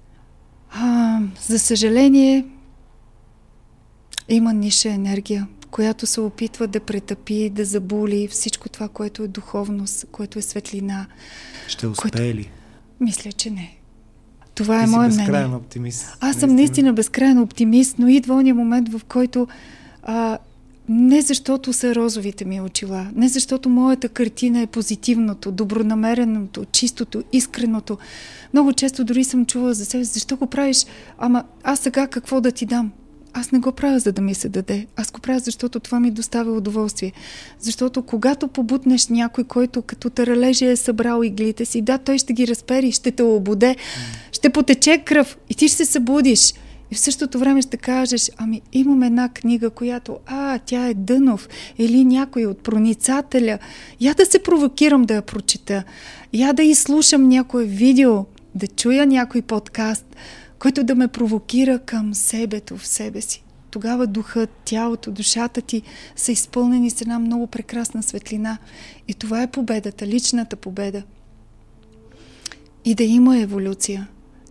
А, 0.77 1.19
за 1.47 1.59
съжаление, 1.59 2.45
има 4.29 4.53
ниша 4.53 4.89
енергия, 4.89 5.47
която 5.71 6.05
се 6.05 6.21
опитва 6.21 6.67
да 6.67 6.79
претъпи, 6.79 7.49
да 7.49 7.65
заболи 7.65 8.27
всичко 8.27 8.69
това, 8.69 8.87
което 8.87 9.23
е 9.23 9.27
духовност, 9.27 10.05
което 10.11 10.39
е 10.39 10.41
светлина. 10.41 11.07
Ще 11.67 11.87
успее 11.87 12.11
което... 12.11 12.37
ли? 12.37 12.49
Мисля, 12.99 13.31
че 13.31 13.49
не. 13.49 13.77
Това 14.55 14.77
Ти 14.77 14.83
е 14.83 14.87
мое 14.87 15.07
мнение. 15.07 15.45
оптимист. 15.45 16.17
Аз 16.19 16.35
съм 16.35 16.55
наистина 16.55 16.93
безкрайен 16.93 17.39
оптимист, 17.39 17.99
но 17.99 18.07
идва 18.07 18.35
ония 18.35 18.55
момент, 18.55 18.89
в 18.89 19.01
който 19.07 19.47
а, 20.03 20.37
не 20.89 21.21
защото 21.21 21.73
са 21.73 21.95
розовите 21.95 22.45
ми 22.45 22.61
очила, 22.61 23.07
не 23.15 23.27
защото 23.27 23.69
моята 23.69 24.09
картина 24.09 24.61
е 24.61 24.67
позитивното, 24.67 25.51
добронамереното, 25.51 26.65
чистото, 26.71 27.23
искреното. 27.33 27.97
Много 28.53 28.73
често 28.73 29.03
дори 29.03 29.23
съм 29.23 29.45
чувала 29.45 29.73
за 29.73 29.85
себе, 29.85 30.03
защо 30.03 30.35
го 30.37 30.47
правиш, 30.47 30.85
ама 31.17 31.43
аз 31.63 31.79
сега 31.79 32.07
какво 32.07 32.41
да 32.41 32.51
ти 32.51 32.65
дам? 32.65 32.91
Аз 33.37 33.51
не 33.51 33.59
го 33.59 33.71
правя, 33.71 33.99
за 33.99 34.11
да 34.11 34.21
ми 34.21 34.35
се 34.35 34.49
даде. 34.49 34.87
Аз 34.95 35.11
го 35.11 35.19
правя, 35.19 35.39
защото 35.39 35.79
това 35.79 35.99
ми 35.99 36.11
доставя 36.11 36.51
удоволствие. 36.51 37.11
Защото 37.59 38.01
когато 38.01 38.47
побутнеш 38.47 39.07
някой, 39.07 39.43
който 39.43 39.81
като 39.81 40.09
таралежи 40.09 40.65
е 40.65 40.75
събрал 40.75 41.23
иглите 41.23 41.65
си, 41.65 41.81
да, 41.81 41.97
той 41.97 42.17
ще 42.17 42.33
ги 42.33 42.47
разпери, 42.47 42.91
ще 42.91 43.11
те 43.11 43.23
ободе, 43.23 43.75
ще 44.31 44.49
потече 44.49 44.97
кръв 45.05 45.37
и 45.49 45.55
ти 45.55 45.67
ще 45.67 45.77
се 45.77 45.85
събудиш. 45.85 46.53
И 46.91 46.95
в 46.95 46.99
същото 46.99 47.39
време 47.39 47.61
ще 47.61 47.77
кажеш, 47.77 48.31
ами 48.37 48.61
имам 48.73 49.03
една 49.03 49.29
книга, 49.29 49.69
която, 49.69 50.19
а, 50.25 50.59
тя 50.59 50.87
е 50.87 50.93
Дънов, 50.93 51.49
или 51.77 52.05
някой 52.05 52.45
от 52.45 52.63
проницателя. 52.63 53.59
Я 54.01 54.13
да 54.13 54.25
се 54.25 54.43
провокирам 54.43 55.03
да 55.03 55.13
я 55.13 55.21
прочита. 55.21 55.83
Я 56.33 56.53
да 56.53 56.63
изслушам 56.63 57.29
някое 57.29 57.65
видео, 57.65 58.25
да 58.55 58.67
чуя 58.67 59.05
някой 59.05 59.41
подкаст, 59.41 60.05
който 60.59 60.83
да 60.83 60.95
ме 60.95 61.07
провокира 61.07 61.79
към 61.79 62.13
себето 62.13 62.77
в 62.77 62.87
себе 62.87 63.21
си. 63.21 63.43
Тогава 63.71 64.07
духът, 64.07 64.49
тялото, 64.65 65.11
душата 65.11 65.61
ти 65.61 65.81
са 66.15 66.31
изпълнени 66.31 66.89
с 66.89 67.01
една 67.01 67.19
много 67.19 67.47
прекрасна 67.47 68.03
светлина. 68.03 68.57
И 69.07 69.13
това 69.13 69.41
е 69.41 69.51
победата, 69.51 70.07
личната 70.07 70.55
победа. 70.55 71.03
И 72.85 72.95
да 72.95 73.03
има 73.03 73.39
еволюция. 73.39 74.07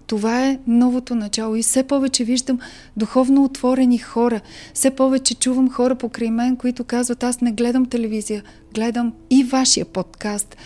Това 0.07 0.47
е 0.47 0.59
новото 0.67 1.15
начало. 1.15 1.57
И 1.57 1.63
все 1.63 1.83
повече 1.83 2.25
виждам 2.25 2.59
духовно 2.97 3.45
отворени 3.45 3.99
хора. 3.99 4.41
Все 4.75 4.91
повече 4.91 5.35
чувам 5.35 5.71
хора 5.71 5.95
покрай 5.95 6.31
мен, 6.31 6.57
които 6.57 6.85
казват, 6.85 7.23
аз 7.23 7.41
не 7.41 7.53
гледам 7.53 7.87
телевизия, 7.87 8.43
гледам 8.75 9.13
и 9.31 9.45
вашия 9.45 9.85
подкаст. 9.85 10.57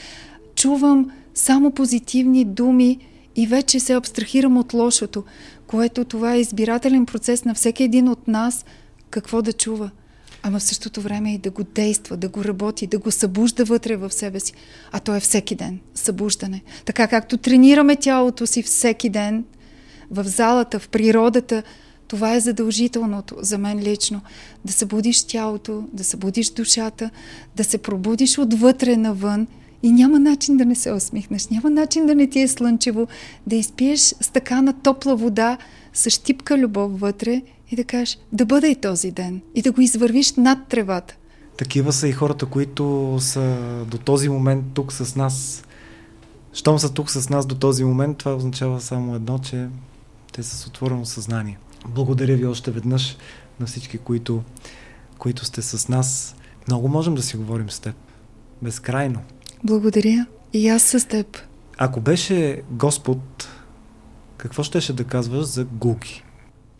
Чувам 0.54 1.10
само 1.34 1.70
позитивни 1.70 2.44
думи 2.44 2.98
и 3.36 3.46
вече 3.46 3.80
се 3.80 3.94
абстрахирам 3.94 4.56
от 4.56 4.74
лошото, 4.74 5.24
което 5.66 6.04
това 6.04 6.34
е 6.34 6.40
избирателен 6.40 7.06
процес 7.06 7.44
на 7.44 7.54
всеки 7.54 7.82
един 7.82 8.08
от 8.08 8.28
нас 8.28 8.64
какво 9.10 9.42
да 9.42 9.52
чува. 9.52 9.90
Ама 10.42 10.58
в 10.58 10.62
същото 10.62 11.00
време 11.00 11.34
и 11.34 11.38
да 11.38 11.50
го 11.50 11.64
действа, 11.64 12.16
да 12.16 12.28
го 12.28 12.44
работи, 12.44 12.86
да 12.86 12.98
го 12.98 13.10
събужда 13.10 13.64
вътре 13.64 13.96
в 13.96 14.10
себе 14.10 14.40
си. 14.40 14.52
А 14.92 15.00
то 15.00 15.14
е 15.14 15.20
всеки 15.20 15.54
ден. 15.54 15.78
Събуждане. 15.94 16.62
Така 16.84 17.08
както 17.08 17.36
тренираме 17.36 17.96
тялото 17.96 18.46
си 18.46 18.62
всеки 18.62 19.08
ден, 19.08 19.44
в 20.10 20.24
залата, 20.24 20.78
в 20.78 20.88
природата, 20.88 21.62
това 22.08 22.34
е 22.34 22.40
задължителното 22.40 23.36
за 23.38 23.58
мен 23.58 23.78
лично. 23.78 24.20
Да 24.64 24.72
събудиш 24.72 25.24
тялото, 25.24 25.84
да 25.92 26.04
събудиш 26.04 26.50
душата, 26.50 27.10
да 27.56 27.64
се 27.64 27.78
пробудиш 27.78 28.38
отвътре 28.38 28.96
навън 28.96 29.46
и 29.82 29.92
няма 29.92 30.18
начин 30.18 30.56
да 30.56 30.64
не 30.64 30.74
се 30.74 30.92
усмихнеш, 30.92 31.46
няма 31.48 31.70
начин 31.70 32.06
да 32.06 32.14
не 32.14 32.26
ти 32.26 32.40
е 32.40 32.48
слънчево, 32.48 33.06
да 33.46 33.56
изпиеш 33.56 34.00
стакана 34.00 34.72
топла 34.72 35.16
вода 35.16 35.58
с 35.92 36.10
щипка 36.10 36.58
любов 36.58 37.00
вътре 37.00 37.42
и 37.70 37.76
да 37.76 37.84
кажеш 37.84 38.18
да 38.32 38.46
бъде 38.46 38.68
и 38.68 38.76
този 38.76 39.10
ден 39.10 39.40
и 39.54 39.62
да 39.62 39.72
го 39.72 39.80
извървиш 39.80 40.34
над 40.36 40.58
тревата. 40.68 41.16
Такива 41.56 41.92
са 41.92 42.08
и 42.08 42.12
хората, 42.12 42.46
които 42.46 43.16
са 43.20 43.56
до 43.90 43.98
този 43.98 44.28
момент 44.28 44.64
тук 44.74 44.92
с 44.92 45.16
нас. 45.16 45.64
Щом 46.52 46.78
са 46.78 46.92
тук 46.94 47.10
с 47.10 47.28
нас 47.28 47.46
до 47.46 47.54
този 47.54 47.84
момент, 47.84 48.18
това 48.18 48.34
означава 48.34 48.80
само 48.80 49.14
едно, 49.14 49.38
че 49.38 49.68
те 50.32 50.42
са 50.42 50.56
с 50.56 50.66
отворено 50.66 51.04
съзнание. 51.04 51.58
Благодаря 51.88 52.36
ви 52.36 52.46
още 52.46 52.70
веднъж 52.70 53.16
на 53.60 53.66
всички, 53.66 53.98
които, 53.98 54.42
които 55.18 55.44
сте 55.44 55.62
с 55.62 55.88
нас. 55.88 56.36
Много 56.68 56.88
можем 56.88 57.14
да 57.14 57.22
си 57.22 57.36
говорим 57.36 57.70
с 57.70 57.80
теб. 57.80 57.94
Безкрайно. 58.62 59.20
Благодаря. 59.64 60.26
И 60.52 60.68
аз 60.68 60.82
с 60.82 61.08
теб. 61.08 61.38
Ако 61.78 62.00
беше 62.00 62.62
Господ, 62.70 63.48
какво 64.36 64.62
щеше 64.62 64.92
да 64.92 65.04
казваш 65.04 65.44
за 65.44 65.64
Гуги? 65.64 66.22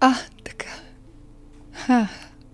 А, 0.00 0.14
така. 0.44 0.68
Ха, 1.72 2.08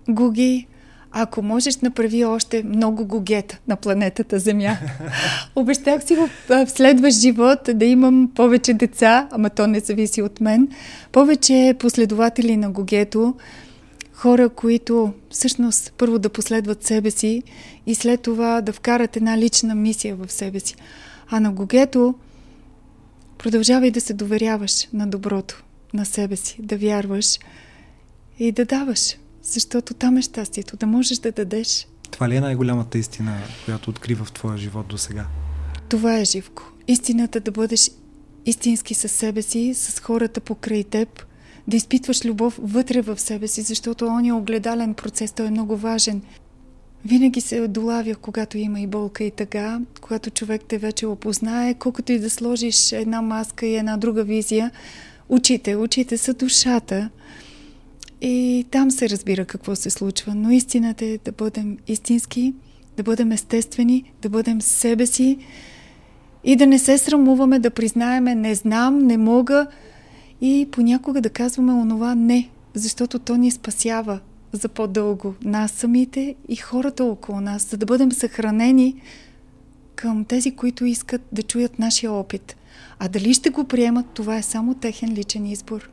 Гуги, 0.09 0.67
ако 1.11 1.41
можеш, 1.41 1.77
направи 1.77 2.25
още 2.25 2.63
много 2.63 3.05
гугета 3.05 3.59
на 3.67 3.75
планетата 3.75 4.39
Земя. 4.39 4.77
Обещах 5.55 6.03
си 6.03 6.15
в, 6.15 6.29
в 6.49 6.69
следващ 6.69 7.19
живот 7.19 7.59
да 7.73 7.85
имам 7.85 8.31
повече 8.35 8.73
деца, 8.73 9.27
ама 9.31 9.49
то 9.49 9.67
не 9.67 9.79
зависи 9.79 10.21
от 10.21 10.41
мен. 10.41 10.67
Повече 11.11 11.75
последователи 11.79 12.57
на 12.57 12.71
гугето, 12.71 13.35
хора, 14.13 14.49
които 14.49 15.13
всъщност 15.29 15.93
първо 15.97 16.19
да 16.19 16.29
последват 16.29 16.83
себе 16.83 17.11
си 17.11 17.43
и 17.85 17.95
след 17.95 18.21
това 18.21 18.61
да 18.61 18.73
вкарат 18.73 19.17
една 19.17 19.37
лична 19.37 19.75
мисия 19.75 20.15
в 20.15 20.31
себе 20.31 20.59
си. 20.59 20.75
А 21.29 21.39
на 21.39 21.51
гугето 21.51 22.15
продължавай 23.37 23.91
да 23.91 24.01
се 24.01 24.13
доверяваш 24.13 24.87
на 24.93 25.07
доброто, 25.07 25.63
на 25.95 26.05
себе 26.05 26.35
си, 26.35 26.57
да 26.59 26.77
вярваш 26.77 27.39
и 28.39 28.51
да 28.51 28.65
даваш, 28.65 29.17
защото 29.43 29.93
там 29.93 30.17
е 30.17 30.21
щастието, 30.21 30.77
да 30.77 30.87
можеш 30.87 31.17
да 31.17 31.31
дадеш. 31.31 31.87
Това 32.11 32.29
ли 32.29 32.35
е 32.35 32.41
най-голямата 32.41 32.97
истина, 32.97 33.37
която 33.65 33.89
открива 33.89 34.25
в 34.25 34.31
твоя 34.31 34.57
живот 34.57 34.87
до 34.87 34.97
сега? 34.97 35.25
Това 35.89 36.17
е 36.17 36.25
живко. 36.25 36.63
Истината 36.87 37.39
да 37.39 37.51
бъдеш 37.51 37.91
истински 38.45 38.93
със 38.93 39.11
себе 39.11 39.41
си, 39.41 39.73
с 39.73 39.99
хората 39.99 40.41
покрай 40.41 40.83
теб, 40.83 41.25
да 41.67 41.77
изпитваш 41.77 42.25
любов 42.25 42.59
вътре 42.61 43.01
в 43.01 43.19
себе 43.19 43.47
си, 43.47 43.61
защото 43.61 44.05
он 44.05 44.25
е 44.25 44.33
огледален 44.33 44.93
процес, 44.93 45.31
той 45.31 45.47
е 45.47 45.51
много 45.51 45.77
важен. 45.77 46.21
Винаги 47.05 47.41
се 47.41 47.67
долавя, 47.67 48.15
когато 48.15 48.57
има 48.57 48.79
и 48.79 48.87
болка 48.87 49.23
и 49.23 49.31
тъга, 49.31 49.79
когато 50.01 50.29
човек 50.29 50.61
те 50.67 50.77
вече 50.77 51.07
опознае, 51.07 51.73
колкото 51.73 52.11
и 52.11 52.19
да 52.19 52.29
сложиш 52.29 52.91
една 52.91 53.21
маска 53.21 53.65
и 53.65 53.75
една 53.75 53.97
друга 53.97 54.23
визия. 54.23 54.71
Очите, 55.29 55.75
очите 55.75 56.17
са 56.17 56.33
душата. 56.33 57.09
И 58.21 58.65
там 58.71 58.91
се 58.91 59.09
разбира 59.09 59.45
какво 59.45 59.75
се 59.75 59.89
случва. 59.89 60.35
Но 60.35 60.51
истината 60.51 61.05
е 61.05 61.17
да 61.25 61.31
бъдем 61.31 61.77
истински, 61.87 62.53
да 62.97 63.03
бъдем 63.03 63.31
естествени, 63.31 64.13
да 64.21 64.29
бъдем 64.29 64.61
себе 64.61 65.05
си 65.05 65.37
и 66.43 66.55
да 66.55 66.67
не 66.67 66.79
се 66.79 66.97
срамуваме, 66.97 67.59
да 67.59 67.69
признаеме 67.69 68.35
не 68.35 68.55
знам, 68.55 68.97
не 68.97 69.17
мога 69.17 69.67
и 70.41 70.67
понякога 70.71 71.21
да 71.21 71.29
казваме 71.29 71.73
онова 71.73 72.15
не, 72.15 72.49
защото 72.73 73.19
то 73.19 73.35
ни 73.35 73.51
спасява 73.51 74.19
за 74.51 74.69
по-дълго 74.69 75.35
нас 75.43 75.71
самите 75.71 76.35
и 76.49 76.55
хората 76.55 77.03
около 77.03 77.41
нас, 77.41 77.67
за 77.69 77.77
да 77.77 77.85
бъдем 77.85 78.11
съхранени 78.11 79.01
към 79.95 80.25
тези, 80.25 80.51
които 80.51 80.85
искат 80.85 81.21
да 81.31 81.43
чуят 81.43 81.79
нашия 81.79 82.11
опит. 82.11 82.55
А 82.99 83.07
дали 83.07 83.33
ще 83.33 83.49
го 83.49 83.63
приемат, 83.63 84.05
това 84.13 84.37
е 84.37 84.43
само 84.43 84.73
техен 84.75 85.13
личен 85.13 85.45
избор. 85.45 85.89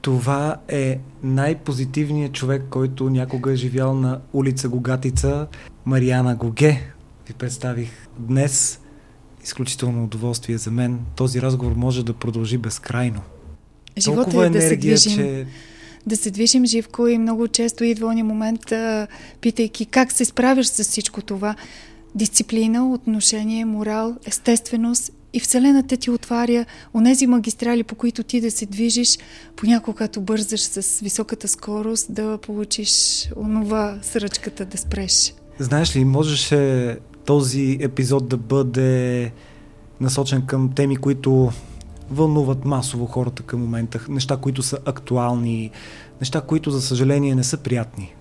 Това 0.00 0.56
е 0.68 0.98
най-позитивният 1.22 2.32
човек, 2.32 2.62
който 2.70 3.10
някога 3.10 3.52
е 3.52 3.56
живял 3.56 3.94
на 3.94 4.20
улица 4.32 4.68
Гогатица, 4.68 5.46
Мариана 5.84 6.36
Гоге. 6.36 6.80
Ви 7.28 7.34
представих 7.34 7.90
днес. 8.18 8.80
Изключително 9.44 10.04
удоволствие 10.04 10.58
за 10.58 10.70
мен. 10.70 10.98
Този 11.16 11.42
разговор 11.42 11.72
може 11.76 12.04
да 12.04 12.12
продължи 12.12 12.58
безкрайно. 12.58 13.20
Живота 13.98 14.22
Толкова 14.22 14.46
е 14.46 14.50
да 14.50 14.58
енергия, 14.58 14.98
се 14.98 15.08
движим. 15.08 15.24
че 15.24 15.46
да 16.06 16.16
се 16.16 16.30
движим 16.30 16.66
живко 16.66 17.06
и 17.06 17.18
много 17.18 17.48
често 17.48 17.84
идва 17.84 18.06
ония 18.06 18.24
момент, 18.24 18.72
а, 18.72 19.06
питайки 19.40 19.86
как 19.86 20.12
се 20.12 20.24
справяш 20.24 20.66
с 20.66 20.84
всичко 20.84 21.22
това. 21.22 21.54
Дисциплина, 22.14 22.92
отношение, 22.92 23.64
морал, 23.64 24.16
естественост 24.26 25.12
и 25.34 25.40
Вселената 25.40 25.96
ти 25.96 26.10
отваря 26.10 26.64
онези 26.94 27.26
магистрали, 27.26 27.82
по 27.82 27.94
които 27.94 28.22
ти 28.22 28.40
да 28.40 28.50
се 28.50 28.66
движиш, 28.66 29.18
понякога 29.56 29.98
като 29.98 30.20
бързаш 30.20 30.60
с 30.60 31.00
високата 31.00 31.48
скорост, 31.48 32.14
да 32.14 32.38
получиш 32.38 33.28
онова 33.36 33.98
с 34.02 34.16
ръчката 34.16 34.64
да 34.64 34.78
спреш. 34.78 35.34
Знаеш 35.58 35.96
ли, 35.96 36.04
можеше 36.04 36.98
този 37.24 37.78
епизод 37.80 38.28
да 38.28 38.36
бъде 38.36 39.32
насочен 40.00 40.46
към 40.46 40.72
теми, 40.72 40.96
които 40.96 41.52
вълнуват 42.10 42.64
масово 42.64 43.06
хората 43.06 43.42
към 43.42 43.60
момента, 43.60 44.00
неща, 44.08 44.36
които 44.36 44.62
са 44.62 44.78
актуални, 44.84 45.70
неща, 46.20 46.40
които 46.40 46.70
за 46.70 46.82
съжаление 46.82 47.34
не 47.34 47.44
са 47.44 47.56
приятни. 47.56 48.14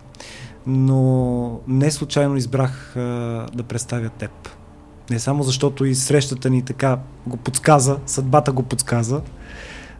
Но 0.67 1.59
не 1.67 1.91
случайно 1.91 2.35
избрах 2.35 2.97
а, 2.97 2.99
да 3.53 3.63
представя 3.63 4.09
теб. 4.09 4.31
Не 5.09 5.19
само 5.19 5.43
защото 5.43 5.85
и 5.85 5.95
срещата 5.95 6.49
ни 6.49 6.61
така 6.61 6.99
го 7.27 7.37
подсказа, 7.37 7.99
съдбата 8.05 8.51
го 8.51 8.63
подсказа, 8.63 9.21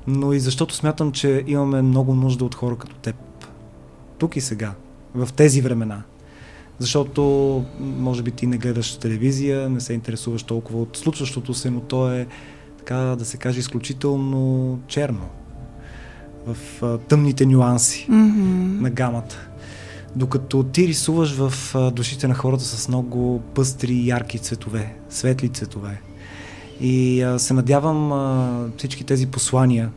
но 0.08 0.34
и 0.34 0.40
защото 0.40 0.76
смятам, 0.76 1.12
че 1.12 1.44
имаме 1.48 1.82
много 1.82 2.16
нужда 2.16 2.46
от 2.46 2.56
хора 2.56 2.76
като 2.76 2.96
теб. 2.96 3.16
Тук 4.18 4.36
и 4.36 4.42
сега, 4.42 4.74
в 5.16 5.30
тези 5.34 5.62
времена. 5.62 6.04
Защото, 6.80 7.64
може 7.80 8.24
би 8.24 8.32
ти 8.32 8.48
не 8.48 8.58
гледаш 8.58 8.98
телевизия, 8.98 9.70
не 9.70 9.80
се 9.80 9.94
интересуваш 9.94 10.44
толкова 10.44 10.82
от 10.82 10.98
случващото 10.98 11.54
се, 11.54 11.70
но 11.70 11.80
то 11.80 12.14
е, 12.14 12.28
така 12.78 12.96
да 12.96 13.26
се 13.26 13.38
каже, 13.38 13.60
изключително 13.60 14.80
черно. 14.88 15.30
В 16.48 16.84
а, 16.84 16.98
тъмните 16.98 17.46
нюанси 17.46 18.08
mm-hmm. 18.10 18.82
на 18.82 18.90
гамата. 18.90 19.50
Докато 20.16 20.64
ти 20.64 20.88
рисуваш 20.88 21.36
в 21.38 21.54
душите 21.92 22.28
на 22.28 22.34
хората 22.34 22.64
с 22.64 22.88
много 22.88 23.42
пъстри, 23.56 24.08
ярки 24.08 24.40
цветове, 24.40 24.94
светли 25.10 25.50
цветове. 25.50 26.02
И 26.82 27.22
а, 27.22 27.40
се 27.40 27.54
надявам 27.54 28.12
а, 28.12 28.70
всички 28.78 29.04
тези 29.04 29.28
послания, 29.28 29.92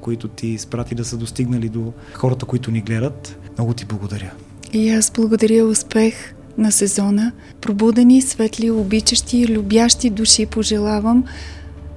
които 0.00 0.28
ти 0.28 0.46
изпрати 0.46 0.94
да 0.94 1.04
са 1.04 1.16
достигнали 1.16 1.68
до 1.68 1.92
хората, 2.14 2.46
които 2.46 2.70
ни 2.70 2.80
гледат. 2.80 3.38
Много 3.58 3.74
ти 3.74 3.84
благодаря. 3.84 4.30
И 4.72 4.90
аз 4.90 5.10
благодаря 5.10 5.64
успех 5.64 6.34
на 6.58 6.72
сезона. 6.72 7.32
Пробудени, 7.60 8.22
светли, 8.22 8.70
обичащи, 8.70 9.48
любящи 9.48 10.10
души 10.10 10.46
пожелавам 10.46 11.24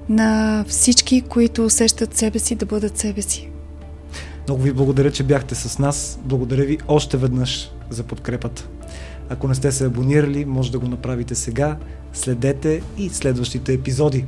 на 0.08 0.64
всички, 0.68 1.20
които 1.20 1.64
усещат 1.64 2.16
себе 2.16 2.38
си 2.38 2.54
да 2.54 2.66
бъдат 2.66 2.98
себе 2.98 3.22
си. 3.22 3.48
Много 4.48 4.62
ви 4.62 4.72
благодаря, 4.72 5.10
че 5.10 5.22
бяхте 5.22 5.54
с 5.54 5.78
нас. 5.78 6.18
Благодаря 6.24 6.64
ви 6.64 6.78
още 6.88 7.16
веднъж 7.16 7.70
за 7.90 8.02
подкрепата. 8.02 8.68
Ако 9.28 9.48
не 9.48 9.54
сте 9.54 9.72
се 9.72 9.86
абонирали, 9.86 10.44
може 10.44 10.72
да 10.72 10.78
го 10.78 10.88
направите 10.88 11.34
сега. 11.34 11.78
Следете 12.12 12.82
и 12.98 13.08
следващите 13.08 13.72
епизоди. 13.72 14.24